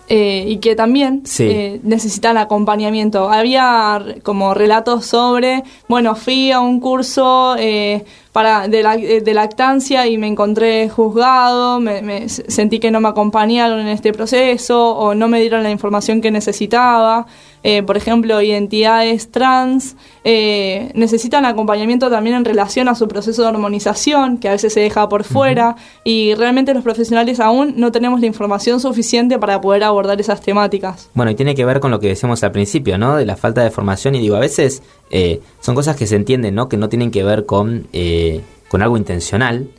eh, 0.08 0.46
y 0.48 0.58
que 0.58 0.76
también 0.76 1.24
eh, 1.40 1.80
necesitan 1.84 2.38
acompañamiento. 2.38 3.30
Había 3.30 4.04
como 4.22 4.54
relatos 4.54 5.06
sobre, 5.08 5.64
bueno, 5.88 6.16
fui 6.16 6.52
a 6.52 6.60
un 6.60 6.80
curso 6.80 7.56
eh, 7.58 8.06
para 8.36 8.68
de, 8.68 8.84
la, 8.84 8.98
de, 8.98 9.34
lactancia 9.34 10.08
y 10.08 10.18
me 10.18 10.28
encontré 10.28 10.90
juzgado, 10.90 11.80
me, 11.80 12.28
sentí 12.28 12.80
que 12.80 12.92
no 12.92 13.00
me 13.00 13.08
acompañaron 13.08 13.80
en 13.80 13.88
este 13.88 14.12
proceso 14.12 14.92
o 14.92 15.16
no 15.16 15.30
me 15.30 15.40
dieron 15.40 15.64
la 15.64 15.72
información 15.72 16.20
que 16.20 16.32
necesitaba. 16.32 17.28
Eh, 17.68 17.82
por 17.82 17.98
ejemplo, 17.98 18.40
identidades 18.44 19.32
trans, 19.32 19.96
eh, 20.24 20.92
necesitan 20.94 21.46
acompañamiento 21.46 22.12
también 22.12 22.36
en 22.36 22.46
relación 22.46 22.88
a 22.90 22.94
su 22.94 23.08
proceso 23.08 23.42
de 23.42 23.48
hormonización, 23.48 24.38
que 24.38 24.50
a 24.50 24.52
veces 24.52 24.72
se 24.72 24.82
deja 24.82 25.10
por 25.10 25.24
fuera, 25.24 25.76
y 26.04 26.36
realmente 26.36 26.76
los 26.76 26.84
profesionales 26.84 27.40
aún 27.40 27.74
no 27.76 27.92
tenemos 27.92 28.20
la 28.20 28.28
información 28.28 28.80
suficiente 28.80 29.40
para 29.40 29.62
poder 29.62 29.84
abordar 29.84 30.22
esas 30.22 30.42
temáticas. 30.42 31.10
Bueno, 31.16 31.32
y 31.32 31.36
tiene 31.36 31.56
que 31.56 31.66
ver 31.66 31.80
con 31.80 31.90
lo 31.90 32.00
que 32.00 32.10
decíamos 32.10 32.44
al 32.44 32.52
principio, 32.52 33.00
¿no? 33.00 33.16
De 33.16 33.26
la 33.26 33.36
falta 33.36 33.64
de 33.64 33.72
formación, 33.72 34.14
y 34.14 34.20
digo, 34.20 34.36
a 34.36 34.42
veces 34.42 34.84
eh, 35.10 35.42
son 35.60 35.74
cosas 35.74 35.96
que 35.96 36.06
se 36.06 36.18
entienden, 36.18 36.54
¿no? 36.54 36.70
Que 36.70 36.78
no 36.78 36.88
tienen 36.88 37.10
que 37.10 37.24
ver 37.24 37.48
con, 37.48 37.88
con 38.68 38.82
algo 38.82 38.98
intencional, 38.98 39.70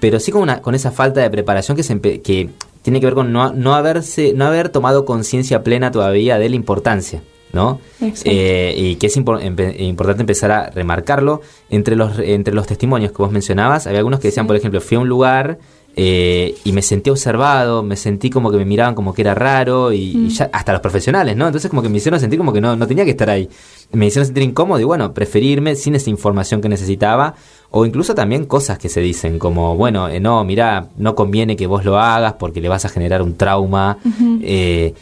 pero 0.00 0.18
sí 0.18 0.32
con, 0.32 0.42
una, 0.42 0.60
con 0.60 0.74
esa 0.74 0.90
falta 0.90 1.20
de 1.20 1.30
preparación 1.30 1.76
que, 1.76 1.82
se 1.82 2.00
que 2.00 2.50
tiene 2.82 2.98
que 3.00 3.06
ver 3.06 3.14
con 3.14 3.32
no, 3.32 3.52
no 3.52 3.74
haberse, 3.74 4.32
no 4.34 4.46
haber 4.46 4.68
tomado 4.68 5.04
conciencia 5.04 5.62
plena 5.62 5.90
todavía 5.90 6.38
de 6.38 6.48
la 6.48 6.56
importancia. 6.56 7.22
¿no? 7.52 7.80
Eh, 8.00 8.74
y 8.76 8.94
que 8.96 9.08
es 9.08 9.16
importante 9.16 10.22
empezar 10.22 10.50
a 10.50 10.70
remarcarlo. 10.70 11.42
Entre 11.68 11.96
los, 11.96 12.18
entre 12.18 12.54
los 12.54 12.66
testimonios 12.66 13.12
que 13.12 13.18
vos 13.18 13.30
mencionabas, 13.30 13.86
había 13.86 13.98
algunos 13.98 14.20
que 14.20 14.28
decían, 14.28 14.46
por 14.46 14.56
ejemplo, 14.56 14.80
fui 14.80 14.96
a 14.96 15.00
un 15.00 15.08
lugar 15.08 15.58
eh, 15.94 16.54
y 16.64 16.72
me 16.72 16.80
sentí 16.80 17.10
observado, 17.10 17.82
me 17.82 17.96
sentí 17.96 18.30
como 18.30 18.50
que 18.50 18.56
me 18.56 18.64
miraban 18.64 18.94
como 18.94 19.12
que 19.12 19.20
era 19.20 19.34
raro 19.34 19.92
y, 19.92 20.14
Mm. 20.16 20.28
ya, 20.28 20.50
hasta 20.52 20.72
los 20.72 20.80
profesionales, 20.80 21.36
¿no? 21.36 21.46
Entonces 21.46 21.68
como 21.68 21.82
que 21.82 21.90
me 21.90 21.98
hicieron 21.98 22.18
sentir 22.18 22.38
como 22.38 22.52
que 22.54 22.62
no, 22.62 22.74
no 22.74 22.86
tenía 22.86 23.04
que 23.04 23.10
estar 23.10 23.28
ahí. 23.28 23.48
Me 23.92 24.06
hicieron 24.06 24.24
sentir 24.24 24.42
incómodo 24.42 24.80
y 24.80 24.84
bueno, 24.84 25.12
preferí 25.12 25.48
irme 25.48 25.74
sin 25.76 25.94
esa 25.94 26.08
información 26.08 26.62
que 26.62 26.70
necesitaba 26.70 27.34
o 27.72 27.84
incluso 27.86 28.14
también 28.14 28.44
cosas 28.46 28.78
que 28.78 28.88
se 28.88 29.00
dicen 29.00 29.38
como, 29.38 29.76
bueno, 29.76 30.08
eh, 30.08 30.20
no, 30.20 30.44
mira, 30.44 30.86
no 30.98 31.14
conviene 31.14 31.56
que 31.56 31.66
vos 31.66 31.84
lo 31.84 31.98
hagas 31.98 32.34
porque 32.34 32.60
le 32.60 32.68
vas 32.68 32.84
a 32.84 32.88
generar 32.88 33.20
un 33.22 33.36
trauma. 33.36 33.98
Eh, 34.42 34.94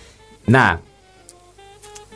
nada, 0.46 0.80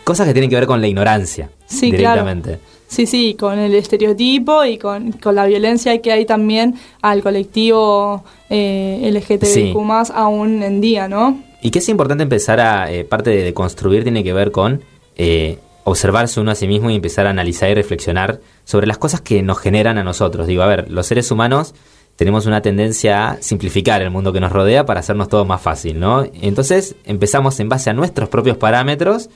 cosas 0.04 0.26
que 0.26 0.32
tienen 0.32 0.48
que 0.50 0.56
ver 0.56 0.66
con 0.66 0.80
la 0.80 0.86
ignorancia 0.88 1.50
Sí, 1.66 1.90
directamente. 1.90 2.58
Sí, 2.86 3.06
sí, 3.06 3.34
con 3.38 3.58
el 3.58 3.74
estereotipo 3.74 4.64
y 4.64 4.78
con, 4.78 5.12
con 5.12 5.34
la 5.34 5.46
violencia 5.46 6.00
que 6.00 6.12
hay 6.12 6.26
también 6.26 6.76
al 7.02 7.22
colectivo 7.22 8.22
eh, 8.50 9.10
LGTBIQ 9.12 9.46
Sí. 9.46 9.74
más 9.82 10.10
aún 10.10 10.62
en 10.62 10.80
día, 10.80 11.08
¿no? 11.08 11.42
Y 11.62 11.70
que 11.70 11.78
es 11.80 11.88
importante 11.88 12.22
empezar 12.22 12.60
a, 12.60 12.92
eh, 12.92 13.04
parte 13.04 13.30
de, 13.30 13.42
de 13.42 13.54
construir 13.54 14.02
tiene 14.04 14.22
que 14.22 14.32
ver 14.32 14.52
con 14.52 14.82
eh, 15.16 15.58
observarse 15.84 16.38
uno 16.40 16.50
a 16.50 16.54
sí 16.54 16.68
mismo 16.68 16.90
y 16.90 16.94
empezar 16.94 17.26
a 17.26 17.30
analizar 17.30 17.68
y 17.70 17.74
reflexionar 17.74 18.38
sobre 18.64 18.86
las 18.86 18.98
cosas 18.98 19.20
que 19.20 19.42
nos 19.42 19.58
generan 19.58 19.98
a 19.98 20.04
nosotros. 20.04 20.46
Digo, 20.46 20.62
a 20.62 20.66
ver, 20.66 20.90
los 20.90 21.06
seres 21.06 21.30
humanos 21.30 21.74
tenemos 22.16 22.46
una 22.46 22.62
tendencia 22.62 23.30
a 23.30 23.42
simplificar 23.42 24.02
el 24.02 24.10
mundo 24.10 24.32
que 24.32 24.40
nos 24.40 24.52
rodea 24.52 24.86
para 24.86 25.00
hacernos 25.00 25.28
todo 25.28 25.44
más 25.44 25.60
fácil, 25.60 25.98
¿no? 25.98 26.24
Entonces 26.40 26.96
empezamos 27.04 27.58
en 27.60 27.68
base 27.68 27.90
a 27.90 27.92
nuestros 27.92 28.28
propios 28.28 28.56
parámetros 28.56 29.30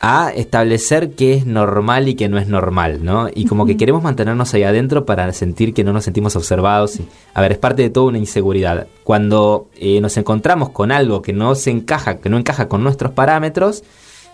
a 0.00 0.30
establecer 0.34 1.12
qué 1.12 1.34
es 1.34 1.46
normal 1.46 2.08
y 2.08 2.14
qué 2.14 2.28
no 2.28 2.38
es 2.38 2.48
normal, 2.48 3.04
¿no? 3.04 3.28
Y 3.32 3.46
como 3.46 3.64
que 3.64 3.76
queremos 3.76 4.02
mantenernos 4.02 4.52
ahí 4.52 4.64
adentro 4.64 5.06
para 5.06 5.32
sentir 5.32 5.72
que 5.72 5.84
no 5.84 5.92
nos 5.92 6.04
sentimos 6.04 6.36
observados. 6.36 6.98
Y, 6.98 7.08
a 7.32 7.40
ver, 7.40 7.52
es 7.52 7.58
parte 7.58 7.82
de 7.82 7.90
toda 7.90 8.06
una 8.06 8.18
inseguridad. 8.18 8.86
Cuando 9.04 9.68
eh, 9.76 10.00
nos 10.00 10.16
encontramos 10.16 10.70
con 10.70 10.92
algo 10.92 11.22
que 11.22 11.32
no 11.32 11.54
se 11.54 11.70
encaja, 11.70 12.18
que 12.18 12.28
no 12.28 12.36
encaja 12.36 12.68
con 12.68 12.82
nuestros 12.82 13.12
parámetros, 13.12 13.84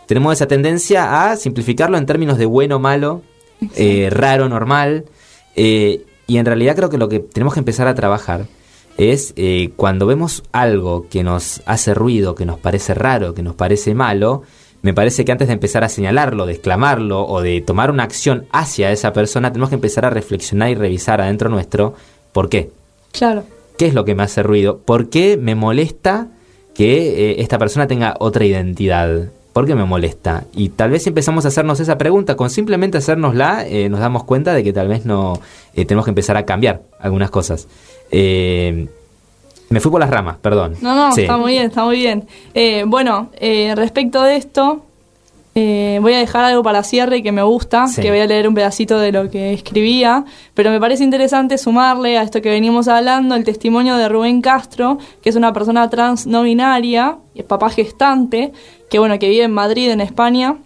tenemos 0.06 0.32
esa 0.32 0.48
tendencia 0.48 1.30
a 1.30 1.36
simplificarlo 1.36 1.98
en 1.98 2.06
términos 2.06 2.38
de 2.38 2.46
bueno, 2.46 2.80
malo, 2.80 3.22
eh, 3.76 4.08
raro, 4.10 4.48
normal. 4.48 5.04
eh, 5.56 6.04
y 6.26 6.38
en 6.38 6.46
realidad 6.46 6.76
creo 6.76 6.90
que 6.90 6.98
lo 6.98 7.08
que 7.08 7.18
tenemos 7.18 7.54
que 7.54 7.60
empezar 7.60 7.88
a 7.88 7.94
trabajar 7.96 8.46
es 8.96 9.32
eh, 9.36 9.70
cuando 9.74 10.06
vemos 10.06 10.44
algo 10.52 11.08
que 11.08 11.24
nos 11.24 11.62
hace 11.66 11.92
ruido, 11.92 12.34
que 12.34 12.46
nos 12.46 12.58
parece 12.58 12.94
raro, 12.94 13.34
que 13.34 13.42
nos 13.42 13.56
parece 13.56 13.94
malo, 13.94 14.42
me 14.82 14.94
parece 14.94 15.24
que 15.24 15.32
antes 15.32 15.48
de 15.48 15.54
empezar 15.54 15.82
a 15.84 15.88
señalarlo, 15.88 16.46
de 16.46 16.52
exclamarlo 16.52 17.26
o 17.26 17.42
de 17.42 17.60
tomar 17.60 17.90
una 17.90 18.04
acción 18.04 18.46
hacia 18.52 18.92
esa 18.92 19.12
persona, 19.12 19.50
tenemos 19.50 19.70
que 19.70 19.74
empezar 19.74 20.04
a 20.04 20.10
reflexionar 20.10 20.70
y 20.70 20.74
revisar 20.74 21.20
adentro 21.20 21.48
nuestro 21.48 21.94
por 22.32 22.48
qué. 22.48 22.70
Claro. 23.10 23.44
¿Qué 23.76 23.86
es 23.86 23.94
lo 23.94 24.04
que 24.04 24.14
me 24.14 24.22
hace 24.22 24.42
ruido? 24.42 24.78
¿Por 24.78 25.08
qué 25.08 25.36
me 25.36 25.54
molesta 25.54 26.28
que 26.74 27.30
eh, 27.30 27.40
esta 27.40 27.58
persona 27.58 27.86
tenga 27.86 28.14
otra 28.20 28.44
identidad? 28.44 29.30
¿Por 29.52 29.66
qué 29.66 29.74
me 29.74 29.84
molesta? 29.84 30.44
Y 30.54 30.68
tal 30.70 30.90
vez 30.90 31.02
si 31.02 31.08
empezamos 31.08 31.44
a 31.44 31.48
hacernos 31.48 31.80
esa 31.80 31.98
pregunta, 31.98 32.36
con 32.36 32.50
simplemente 32.50 32.98
hacérnosla, 32.98 33.66
eh, 33.66 33.88
nos 33.88 33.98
damos 34.00 34.22
cuenta 34.24 34.54
de 34.54 34.62
que 34.62 34.72
tal 34.72 34.86
vez 34.88 35.04
no 35.04 35.40
eh, 35.74 35.84
tenemos 35.84 36.04
que 36.04 36.10
empezar 36.12 36.36
a 36.36 36.44
cambiar 36.44 36.82
algunas 37.00 37.30
cosas. 37.30 37.66
Eh, 38.12 38.86
me 39.70 39.80
fui 39.80 39.90
por 39.90 40.00
las 40.00 40.10
ramas, 40.10 40.36
perdón. 40.40 40.74
No, 40.80 40.94
no, 40.94 41.12
Sí. 41.12 41.22
está 41.22 41.36
muy 41.36 41.52
bien, 41.52 41.64
está 41.66 41.84
muy 41.84 41.96
bien. 41.96 42.26
Bueno, 42.88 43.30
respecto 43.74 44.22
de 44.22 44.36
esto, 44.36 44.82
voy 45.54 46.12
a 46.14 46.18
dejar 46.18 46.44
algo 46.44 46.62
para 46.62 46.82
cierre 46.82 47.22
que 47.22 47.30
me 47.32 47.42
gusta, 47.42 47.86
Sí. 47.86 48.02
que 48.02 48.10
voy 48.10 48.18
a 48.20 48.26
leer 48.26 48.48
un 48.48 48.54
pedacito 48.54 48.98
de 48.98 49.12
lo 49.12 49.30
que 49.30 49.52
escribía, 49.52 50.24
pero 50.54 50.70
me 50.70 50.80
parece 50.80 51.04
interesante 51.04 51.56
sumarle 51.58 52.18
a 52.18 52.22
esto 52.22 52.40
que 52.42 52.50
venimos 52.50 52.88
hablando 52.88 53.34
el 53.36 53.44
testimonio 53.44 53.96
de 53.96 54.08
Rubén 54.08 54.42
Castro, 54.42 54.98
que 55.22 55.28
es 55.28 55.36
una 55.36 55.52
persona 55.52 55.88
trans 55.90 56.26
no 56.26 56.42
binaria, 56.42 57.18
es 57.34 57.44
papá 57.44 57.70
gestante, 57.70 58.52
que 58.90 58.98
bueno, 58.98 59.18
que 59.18 59.28
vive 59.30 59.44
en 59.44 59.52
Madrid, 59.52 59.88
en 59.90 60.00
España, 60.02 60.56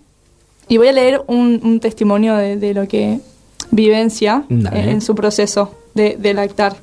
y 0.68 0.78
voy 0.78 0.88
a 0.88 0.92
leer 0.92 1.22
un, 1.28 1.60
un 1.62 1.78
testimonio 1.78 2.34
de, 2.36 2.56
de 2.56 2.74
lo 2.74 2.88
que 2.88 3.20
vivencia 3.70 4.44
Dale. 4.48 4.80
en, 4.80 4.88
en 4.88 5.00
su 5.00 5.14
proceso 5.14 5.70
de, 5.94 6.16
de 6.18 6.34
lactar. 6.34 6.76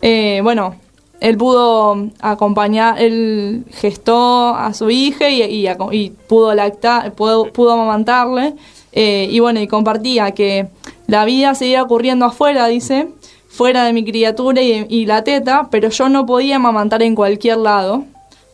Eh, 0.00 0.40
bueno, 0.42 0.76
él 1.20 1.36
pudo 1.36 2.08
acompañar, 2.20 3.00
él 3.00 3.64
gestó 3.72 4.54
a 4.54 4.72
su 4.74 4.90
hija 4.90 5.28
y, 5.30 5.42
y 5.42 5.66
aco- 5.66 5.92
y 5.92 6.10
pudo 6.28 6.54
lactar, 6.54 7.12
pudo, 7.14 7.52
pudo 7.52 7.72
amamantarle. 7.72 8.54
eh, 8.92 9.28
y 9.30 9.40
bueno, 9.40 9.60
y 9.60 9.66
compartía 9.66 10.30
que 10.32 10.68
la 11.06 11.24
vida 11.24 11.54
seguía 11.54 11.82
ocurriendo 11.82 12.24
afuera, 12.26 12.66
dice, 12.68 13.08
fuera 13.48 13.84
de 13.84 13.92
mi 13.92 14.04
criatura 14.04 14.60
y, 14.62 14.86
y 14.88 15.06
la 15.06 15.24
teta, 15.24 15.68
pero 15.70 15.88
yo 15.88 16.08
no 16.08 16.26
podía 16.26 16.56
amamantar 16.56 17.02
en 17.02 17.14
cualquier 17.14 17.56
lado 17.58 18.04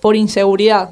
por 0.00 0.14
inseguridad. 0.16 0.90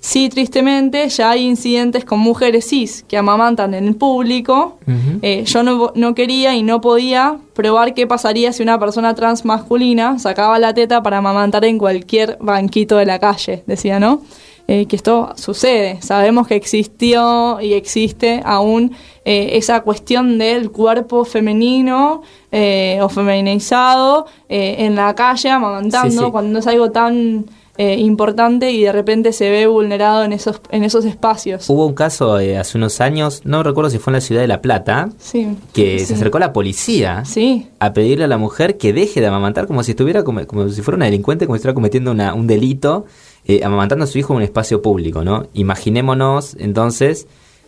Sí, 0.00 0.28
tristemente, 0.28 1.08
ya 1.08 1.30
hay 1.30 1.44
incidentes 1.44 2.04
con 2.04 2.20
mujeres 2.20 2.68
cis 2.68 3.04
que 3.08 3.16
amamantan 3.16 3.74
en 3.74 3.88
el 3.88 3.96
público. 3.96 4.78
Eh, 5.22 5.44
yo 5.44 5.62
no, 5.62 5.92
no 5.94 6.14
quería 6.14 6.54
y 6.54 6.62
no 6.62 6.80
podía 6.80 7.38
probar 7.52 7.94
qué 7.94 8.06
pasaría 8.06 8.52
si 8.52 8.62
una 8.62 8.78
persona 8.78 9.14
trans 9.14 9.44
masculina 9.44 10.18
sacaba 10.18 10.58
la 10.60 10.72
teta 10.72 11.02
para 11.02 11.18
amamantar 11.18 11.64
en 11.64 11.78
cualquier 11.78 12.38
banquito 12.40 12.96
de 12.96 13.06
la 13.06 13.18
calle, 13.18 13.64
decía, 13.66 13.98
¿no? 13.98 14.22
Eh, 14.70 14.84
que 14.86 14.96
esto 14.96 15.32
sucede. 15.36 15.98
Sabemos 16.02 16.46
que 16.46 16.54
existió 16.54 17.58
y 17.60 17.72
existe 17.72 18.42
aún 18.44 18.92
eh, 19.24 19.50
esa 19.56 19.80
cuestión 19.80 20.36
del 20.38 20.70
cuerpo 20.70 21.24
femenino 21.24 22.20
eh, 22.52 22.98
o 23.02 23.08
feminizado 23.08 24.26
eh, 24.48 24.76
en 24.80 24.94
la 24.94 25.14
calle 25.14 25.50
amamantando 25.50 26.10
Sí, 26.10 26.18
sí. 26.26 26.30
cuando 26.30 26.58
es 26.58 26.66
algo 26.66 26.90
tan 26.92 27.46
eh, 27.78 27.94
importante 27.98 28.72
y 28.72 28.82
de 28.82 28.92
repente 28.92 29.32
se 29.32 29.48
ve 29.50 29.66
vulnerado 29.68 30.24
en 30.24 30.32
esos, 30.32 30.60
en 30.70 30.82
esos 30.84 31.04
espacios. 31.04 31.70
Hubo 31.70 31.86
un 31.86 31.94
caso 31.94 32.38
eh, 32.40 32.58
hace 32.58 32.76
unos 32.76 33.00
años, 33.00 33.42
no 33.44 33.62
recuerdo 33.62 33.88
si 33.88 33.98
fue 33.98 34.10
en 34.10 34.14
la 34.16 34.20
ciudad 34.20 34.40
de 34.42 34.48
La 34.48 34.60
Plata, 34.60 35.08
Sí. 35.18 35.46
que 35.72 36.00
sí. 36.00 36.06
se 36.06 36.14
acercó 36.14 36.38
la 36.38 36.52
policía 36.52 37.24
Sí. 37.24 37.68
a 37.78 37.92
pedirle 37.92 38.24
a 38.24 38.28
la 38.28 38.36
mujer 38.36 38.76
que 38.78 38.92
deje 38.92 39.20
de 39.20 39.28
amamantar 39.28 39.66
como 39.68 39.82
si 39.84 39.92
estuviera 39.92 40.24
como, 40.24 40.44
como 40.46 40.68
si 40.68 40.82
fuera 40.82 40.96
una 40.96 41.04
delincuente, 41.06 41.46
como 41.46 41.54
si 41.56 41.60
estuviera 41.60 41.74
cometiendo 41.74 42.10
una- 42.10 42.34
un 42.34 42.46
delito, 42.48 43.06
eh, 43.46 43.60
amamantando 43.64 44.04
a 44.04 44.08
su 44.08 44.18
hijo 44.18 44.32
en 44.34 44.38
un 44.38 44.42
espacio 44.42 44.82
público, 44.82 45.24
¿no? 45.24 45.46
Imaginémonos 45.54 46.56
entonces 46.58 47.26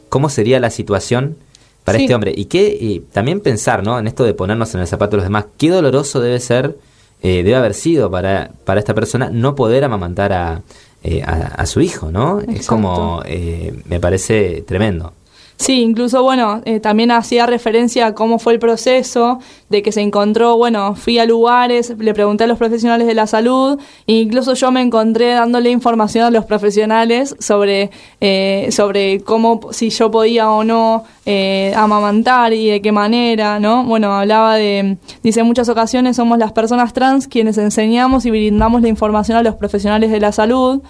cómo 0.09 0.29
sería 0.29 0.59
la 0.61 0.71
situación 0.71 1.37
para 1.85 1.99
este 1.99 2.15
hombre 2.15 2.33
y 2.37 2.47
que 2.47 2.77
y 2.79 2.99
también 3.13 3.41
pensar, 3.41 3.83
¿no? 3.85 3.99
En 3.99 4.07
esto 4.07 4.25
de 4.25 4.35
ponernos 4.35 4.75
en 4.75 4.81
el 4.81 4.87
zapato 4.87 5.13
de 5.13 5.17
los 5.19 5.25
demás, 5.25 5.47
qué 5.57 5.71
doloroso 5.71 6.21
debe 6.21 6.39
ser, 6.41 6.77
eh, 7.23 7.43
debe 7.43 7.57
haber 7.57 7.75
sido 7.75 8.11
para, 8.11 8.51
para 8.65 8.81
esta 8.81 8.95
persona 8.95 9.31
no 9.31 9.55
poder 9.55 9.85
amamantar 9.85 10.33
a, 10.33 10.63
eh, 11.03 11.23
a, 11.23 11.33
a 11.33 11.67
su 11.67 11.81
hijo, 11.81 12.11
¿no? 12.11 12.41
Es 12.41 12.67
como, 12.67 13.23
eh, 13.25 13.75
me 13.87 14.01
parece 14.01 14.63
tremendo. 14.67 15.13
Sí, 15.61 15.83
incluso, 15.83 16.23
bueno, 16.23 16.63
eh, 16.65 16.81
también 16.81 17.11
hacía 17.11 17.45
referencia 17.45 18.07
a 18.07 18.15
cómo 18.15 18.39
fue 18.39 18.55
el 18.55 18.59
proceso, 18.59 19.41
de 19.69 19.83
que 19.83 19.93
se 19.93 20.01
encontró, 20.01 20.57
bueno, 20.57 20.95
fui 20.97 21.19
a 21.19 21.27
lugares, 21.27 21.95
le 21.99 22.15
pregunté 22.15 22.45
a 22.45 22.47
los 22.47 22.57
profesionales 22.57 23.07
de 23.07 23.13
la 23.13 23.27
salud, 23.27 23.79
e 24.07 24.15
incluso 24.15 24.55
yo 24.55 24.71
me 24.73 24.81
encontré 24.81 25.35
dándole 25.35 25.69
información 25.69 26.25
a 26.25 26.31
los 26.31 26.47
profesionales 26.47 27.37
sobre, 27.41 27.91
eh, 28.23 28.69
sobre 28.73 29.21
cómo, 29.21 29.61
si 29.71 29.91
yo 29.91 30.11
podía 30.11 30.51
o 30.51 30.65
no 30.65 31.05
eh, 31.27 31.75
amamantar 31.77 32.55
y 32.55 32.71
de 32.71 32.81
qué 32.81 32.91
manera, 32.91 33.61
¿no? 33.61 33.85
Bueno, 33.85 34.15
hablaba 34.15 34.57
de, 34.57 34.97
dice, 35.23 35.41
en 35.41 35.47
muchas 35.47 35.69
ocasiones 35.69 36.17
somos 36.17 36.39
las 36.39 36.53
personas 36.53 36.95
trans 36.95 37.29
quienes 37.29 37.59
enseñamos 37.59 38.25
y 38.25 38.31
brindamos 38.31 38.81
la 38.81 38.89
información 38.89 39.37
a 39.37 39.43
los 39.43 39.57
profesionales 39.57 40.11
de 40.11 40.21
la 40.21 40.33
salud, 40.33 40.81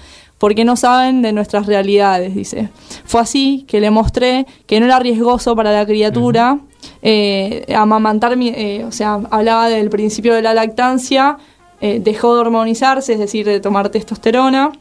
porque 0.40 0.64
no 0.64 0.74
saben 0.74 1.20
de 1.20 1.34
nuestras 1.34 1.66
realidades, 1.66 2.34
dice. 2.34 2.70
Fue 3.04 3.20
así 3.20 3.66
que 3.68 3.78
le 3.78 3.90
mostré 3.90 4.46
que 4.66 4.80
no 4.80 4.86
era 4.86 4.98
riesgoso 4.98 5.54
para 5.54 5.70
la 5.70 5.84
criatura 5.84 6.58
eh, 7.02 7.66
amamantar, 7.76 8.38
eh, 8.40 8.84
o 8.88 8.90
sea, 8.90 9.20
hablaba 9.30 9.68
del 9.68 9.90
principio 9.90 10.34
de 10.34 10.40
la 10.40 10.54
lactancia, 10.54 11.36
eh, 11.82 12.00
dejó 12.02 12.34
de 12.34 12.40
hormonizarse, 12.40 13.12
es 13.12 13.18
decir, 13.18 13.44
de 13.44 13.60
tomar 13.60 13.90
testosterona, 13.90 14.72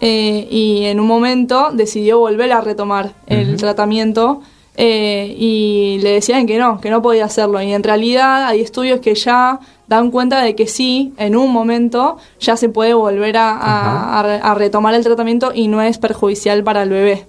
y 0.00 0.82
en 0.84 1.00
un 1.00 1.06
momento 1.08 1.70
decidió 1.72 2.18
volver 2.20 2.52
a 2.52 2.60
retomar 2.60 3.14
el 3.26 3.56
tratamiento 3.56 4.42
eh, 4.80 5.34
y 5.36 5.98
le 6.02 6.12
decían 6.12 6.46
que 6.46 6.56
no, 6.56 6.80
que 6.80 6.88
no 6.90 7.02
podía 7.02 7.24
hacerlo. 7.24 7.60
Y 7.60 7.72
en 7.72 7.82
realidad 7.82 8.46
hay 8.46 8.60
estudios 8.60 9.00
que 9.00 9.14
ya 9.16 9.58
dan 9.88 10.10
cuenta 10.12 10.40
de 10.42 10.54
que 10.54 10.68
sí, 10.68 11.12
en 11.18 11.34
un 11.36 11.52
momento 11.52 12.16
ya 12.38 12.56
se 12.56 12.68
puede 12.68 12.94
volver 12.94 13.36
a, 13.38 13.50
a- 13.50 13.56
Ajá. 13.56 14.18
a 14.18 14.22
re- 14.22 14.40
a 14.42 14.54
retomar 14.54 14.94
el 14.94 15.02
tratamiento 15.02 15.50
y 15.52 15.66
no 15.66 15.82
es 15.82 15.98
perjudicial 15.98 16.62
para 16.62 16.82
el 16.84 16.90
bebé. 16.90 17.26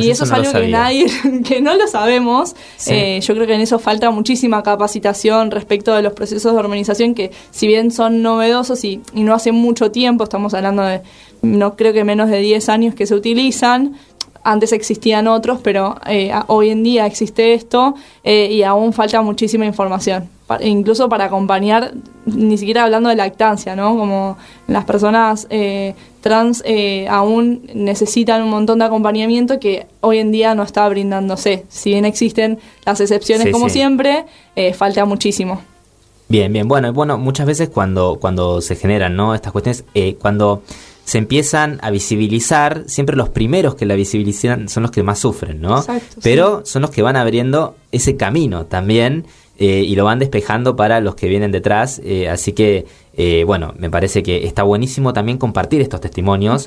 y 0.00 0.10
eso, 0.10 0.22
es 0.22 0.30
algo 0.30 0.52
que 0.52 0.68
nadie, 0.68 1.06
que 1.44 1.60
no 1.60 1.74
lo 1.74 1.88
sabemos. 1.88 2.54
Eh, 2.86 3.18
yo 3.20 3.34
creo 3.34 3.48
que 3.48 3.54
en 3.54 3.62
eso 3.62 3.80
falta 3.80 4.10
muchísima 4.12 4.62
capacitación 4.62 5.50
respecto 5.50 5.92
de 5.94 6.02
los 6.02 6.12
procesos 6.12 6.52
de 6.52 6.58
hormonización 6.60 7.14
que 7.16 7.32
si 7.50 7.66
bien 7.66 7.90
son 7.90 8.22
novedosos 8.22 8.84
y, 8.84 9.00
y 9.12 9.24
no 9.24 9.34
hace 9.34 9.50
mucho 9.50 9.90
tiempo, 9.90 10.22
estamos 10.22 10.54
hablando 10.54 10.84
de 10.84 11.00
no 11.42 11.74
creo 11.74 11.92
que 11.92 12.04
menos 12.04 12.30
de 12.30 12.38
10 12.38 12.68
años 12.68 12.94
que 12.94 13.04
se 13.06 13.16
utilizan, 13.16 13.96
antes 14.44 14.72
existían 14.72 15.28
otros, 15.28 15.60
pero 15.62 15.96
eh, 16.06 16.32
hoy 16.48 16.70
en 16.70 16.82
día 16.82 17.06
existe 17.06 17.54
esto 17.54 17.94
eh, 18.24 18.48
y 18.50 18.62
aún 18.62 18.92
falta 18.92 19.22
muchísima 19.22 19.64
información, 19.66 20.28
incluso 20.60 21.08
para 21.08 21.26
acompañar, 21.26 21.92
ni 22.26 22.58
siquiera 22.58 22.84
hablando 22.84 23.08
de 23.08 23.16
lactancia, 23.16 23.76
¿no? 23.76 23.96
Como 23.96 24.36
las 24.66 24.84
personas 24.84 25.46
eh, 25.50 25.94
trans 26.20 26.62
aún 27.08 27.62
necesitan 27.74 28.42
un 28.42 28.50
montón 28.50 28.78
de 28.78 28.84
acompañamiento 28.84 29.58
que 29.58 29.86
hoy 30.00 30.18
en 30.18 30.32
día 30.32 30.54
no 30.54 30.62
está 30.62 30.88
brindándose. 30.88 31.64
Si 31.68 31.90
bien 31.90 32.04
existen 32.04 32.58
las 32.84 33.00
excepciones 33.00 33.52
como 33.52 33.68
siempre, 33.68 34.24
falta 34.74 35.04
muchísimo. 35.04 35.60
Bien, 36.28 36.52
bien. 36.52 36.66
Bueno, 36.66 36.92
bueno, 36.92 37.18
muchas 37.18 37.46
veces 37.46 37.68
cuando, 37.68 38.18
cuando 38.20 38.60
se 38.60 38.76
generan 38.76 39.16
¿no? 39.16 39.34
estas 39.34 39.52
cuestiones, 39.52 39.84
cuando 40.20 40.62
se 41.12 41.18
empiezan 41.18 41.78
a 41.82 41.90
visibilizar, 41.90 42.84
siempre 42.86 43.16
los 43.16 43.28
primeros 43.28 43.74
que 43.74 43.84
la 43.84 43.96
visibilizan 43.96 44.70
son 44.70 44.84
los 44.84 44.90
que 44.92 45.02
más 45.02 45.18
sufren, 45.18 45.60
¿no? 45.60 45.84
Pero 46.22 46.62
son 46.64 46.80
los 46.80 46.90
que 46.90 47.02
van 47.02 47.16
abriendo 47.16 47.76
ese 47.90 48.16
camino 48.16 48.64
también 48.64 49.26
eh, 49.58 49.84
y 49.86 49.94
lo 49.94 50.06
van 50.06 50.20
despejando 50.20 50.74
para 50.74 51.02
los 51.02 51.14
que 51.14 51.28
vienen 51.28 51.52
detrás. 51.52 52.00
Eh, 52.02 52.30
así 52.30 52.52
que, 52.52 52.86
eh, 53.12 53.44
bueno, 53.44 53.74
me 53.76 53.90
parece 53.90 54.22
que 54.22 54.46
está 54.46 54.62
buenísimo 54.62 55.12
también 55.12 55.36
compartir 55.36 55.82
estos 55.82 56.00
testimonios, 56.00 56.66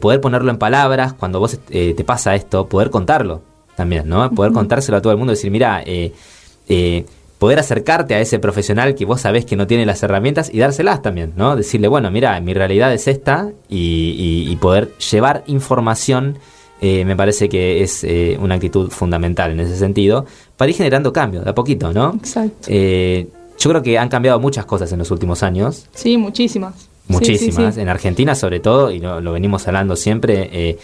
poder 0.00 0.20
ponerlo 0.20 0.50
en 0.50 0.58
palabras, 0.58 1.12
cuando 1.12 1.38
vos 1.38 1.56
te 1.56 2.04
pasa 2.04 2.34
esto, 2.34 2.66
poder 2.66 2.90
contarlo 2.90 3.42
también, 3.76 4.08
¿no? 4.08 4.28
Poder 4.32 4.50
contárselo 4.50 4.98
a 4.98 5.00
todo 5.00 5.12
el 5.12 5.18
mundo, 5.18 5.30
decir, 5.30 5.52
mira, 5.52 5.80
eh, 5.86 7.04
poder 7.38 7.58
acercarte 7.58 8.14
a 8.14 8.20
ese 8.20 8.38
profesional 8.38 8.94
que 8.94 9.04
vos 9.04 9.20
sabés 9.20 9.44
que 9.44 9.56
no 9.56 9.66
tiene 9.66 9.84
las 9.84 10.02
herramientas 10.02 10.50
y 10.52 10.58
dárselas 10.58 11.02
también, 11.02 11.32
¿no? 11.36 11.56
Decirle, 11.56 11.88
bueno, 11.88 12.10
mira, 12.10 12.40
mi 12.40 12.54
realidad 12.54 12.92
es 12.92 13.08
esta 13.08 13.50
y, 13.68 14.56
poder 14.56 14.96
llevar 14.98 15.44
información 15.46 16.38
eh, 16.80 17.04
me 17.04 17.16
parece 17.16 17.48
que 17.48 17.82
es 17.82 18.04
eh, 18.04 18.36
una 18.40 18.56
actitud 18.56 18.90
fundamental 18.90 19.50
en 19.50 19.60
ese 19.60 19.76
sentido 19.76 20.26
para 20.56 20.70
ir 20.70 20.76
generando 20.76 21.10
cambio 21.12 21.40
de 21.40 21.50
a 21.50 21.54
poquito, 21.54 21.92
¿no? 21.92 22.14
Exacto. 22.14 22.68
Eh, 22.68 23.28
yo 23.58 23.70
creo 23.70 23.82
que 23.82 23.98
han 23.98 24.08
cambiado 24.08 24.38
muchas 24.40 24.66
cosas 24.66 24.92
en 24.92 24.98
los 24.98 25.10
últimos 25.10 25.42
años. 25.42 25.86
Sí, 25.94 26.18
muchísimas. 26.18 26.88
Muchísimas, 27.08 27.78
en 27.78 27.88
Argentina 27.88 28.34
sobre 28.34 28.60
todo, 28.60 28.90
y 28.90 28.98
lo, 28.98 29.20
lo 29.20 29.32
venimos 29.32 29.66
hablando 29.68 29.94
siempre, 29.94 30.76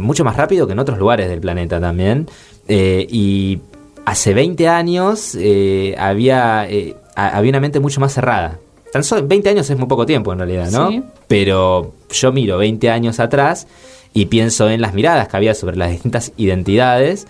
mucho 0.00 0.24
más 0.24 0.36
rápido 0.36 0.66
que 0.66 0.72
en 0.72 0.80
otros 0.80 0.98
lugares 0.98 1.28
del 1.28 1.40
planeta 1.40 1.80
también. 1.80 2.26
y 2.68 3.60
hace 4.04 4.34
20 4.34 4.68
años 4.68 5.36
eh, 5.38 5.94
había, 5.98 6.68
eh, 6.68 6.96
había 7.14 7.50
una 7.50 7.60
mente 7.60 7.80
mucho 7.80 8.00
más 8.00 8.12
cerrada. 8.12 8.58
Tan 8.92 9.04
solo 9.04 9.26
20 9.26 9.50
años 9.50 9.70
es 9.70 9.78
muy 9.78 9.88
poco 9.88 10.04
tiempo 10.04 10.32
en 10.32 10.38
realidad, 10.38 10.70
¿no? 10.70 11.04
Pero 11.28 11.92
yo 12.10 12.32
miro 12.32 12.58
20 12.58 12.90
años 12.90 13.20
atrás 13.20 13.66
y 14.12 14.26
pienso 14.26 14.68
en 14.68 14.80
las 14.80 14.94
miradas 14.94 15.28
que 15.28 15.36
había 15.36 15.54
sobre 15.54 15.76
las 15.76 15.90
distintas 15.90 16.32
identidades 16.36 17.26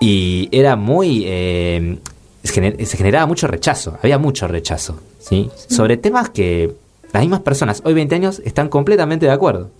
y 0.00 0.48
era 0.52 0.76
muy... 0.76 1.24
Eh, 1.26 1.98
se 2.44 2.96
generaba 2.96 3.26
mucho 3.26 3.46
rechazo, 3.46 3.98
había 4.02 4.18
mucho 4.18 4.48
rechazo, 4.48 4.98
¿sí? 5.20 5.48
Sobre 5.68 5.96
temas 5.96 6.30
que 6.30 6.72
las 7.12 7.22
mismas 7.22 7.40
personas 7.40 7.82
hoy 7.84 7.94
20 7.94 8.14
años 8.14 8.42
están 8.44 8.68
completamente 8.68 9.26
de 9.26 9.32
acuerdo. 9.32 9.70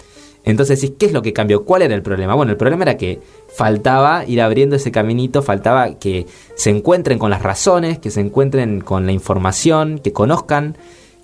Entonces, 0.45 0.93
¿qué 0.99 1.07
es 1.07 1.13
lo 1.13 1.23
que 1.23 1.33
cambió? 1.33 1.65
¿Cuál 1.65 1.83
era 1.83 1.95
el 1.95 2.03
problema? 2.03 2.35
Bueno, 2.35 2.53
el 2.53 2.59
problema 2.59 2.83
era 2.83 2.97
que 2.97 3.21
faltaba 3.49 4.25
ir 4.27 4.41
abriendo 4.41 4.77
ese 4.77 4.91
caminito, 4.91 5.43
faltaba 5.43 5.95
que 5.95 6.27
se 6.57 6.71
encuentren 6.71 7.19
con 7.19 7.31
las 7.31 7.43
razones, 7.43 7.99
que 7.99 8.11
se 8.11 8.21
encuentren 8.21 8.81
con 8.81 9.07
la 9.07 9.13
información, 9.13 10.01
que 10.01 10.13
conozcan, 10.13 10.77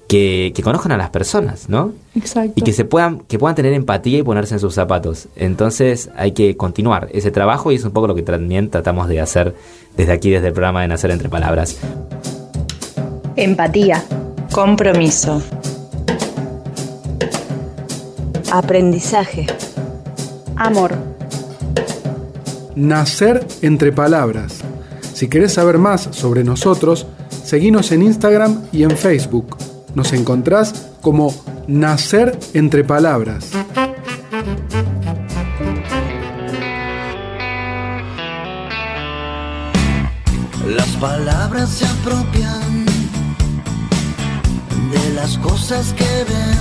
que, 0.08 0.52
conozcan 0.62 0.92
a 0.92 0.96
las 0.96 1.10
personas, 1.10 1.68
¿no? 1.68 1.92
Exacto. 2.14 2.52
Y 2.54 2.62
que 2.62 2.72
se 2.72 2.84
puedan, 2.84 3.20
que 3.20 3.38
puedan 3.38 3.56
tener 3.56 3.72
empatía 3.72 4.18
y 4.18 4.22
ponerse 4.22 4.54
en 4.54 4.60
sus 4.60 4.74
zapatos. 4.74 5.28
Entonces 5.36 6.10
hay 6.16 6.32
que 6.32 6.56
continuar 6.56 7.08
ese 7.12 7.30
trabajo 7.30 7.72
y 7.72 7.74
es 7.74 7.84
un 7.84 7.90
poco 7.90 8.06
lo 8.06 8.14
que 8.14 8.22
también 8.22 8.70
tratamos 8.70 9.08
de 9.08 9.20
hacer 9.20 9.54
desde 9.96 10.12
aquí, 10.12 10.30
desde 10.30 10.48
el 10.48 10.52
programa 10.52 10.82
de 10.82 10.88
Nacer 10.88 11.10
entre 11.10 11.28
Palabras. 11.28 11.78
Empatía. 13.36 14.02
Compromiso. 14.52 15.42
Aprendizaje. 18.51 19.46
Amor. 20.57 20.94
Nacer 22.74 23.46
entre 23.61 23.92
palabras. 23.92 24.61
Si 25.12 25.28
querés 25.28 25.53
saber 25.55 25.76
más 25.78 26.09
sobre 26.12 26.44
nosotros, 26.44 27.07
seguinos 27.44 27.92
en 27.92 28.03
Instagram 28.03 28.62
y 28.72 28.84
en 28.84 28.96
Facebook. 28.96 29.57
Nos 29.94 30.12
encontrás 30.12 30.88
como 31.03 31.34
Nacer 31.66 32.38
entre 32.55 32.84
palabras. 32.84 33.51
Las 40.66 40.88
palabras 41.01 41.68
se 41.68 41.84
apropian 41.84 42.86
de 44.90 45.14
las 45.14 45.36
cosas 45.38 45.92
que 45.92 46.05
ves 46.05 46.57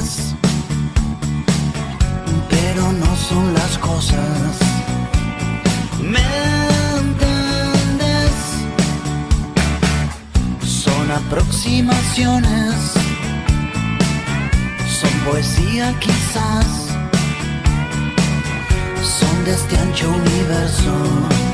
no 2.82 3.16
son 3.16 3.54
las 3.54 3.78
cosas. 3.80 4.60
¿Me? 6.02 6.48
Son 10.64 11.12
aproximaciones, 11.12 12.76
son 15.00 15.12
poesía 15.26 15.94
quizás, 16.00 16.68
son 19.02 19.46
de 19.46 19.54
este 19.54 19.78
ancho 19.78 20.10
universo. 20.10 21.47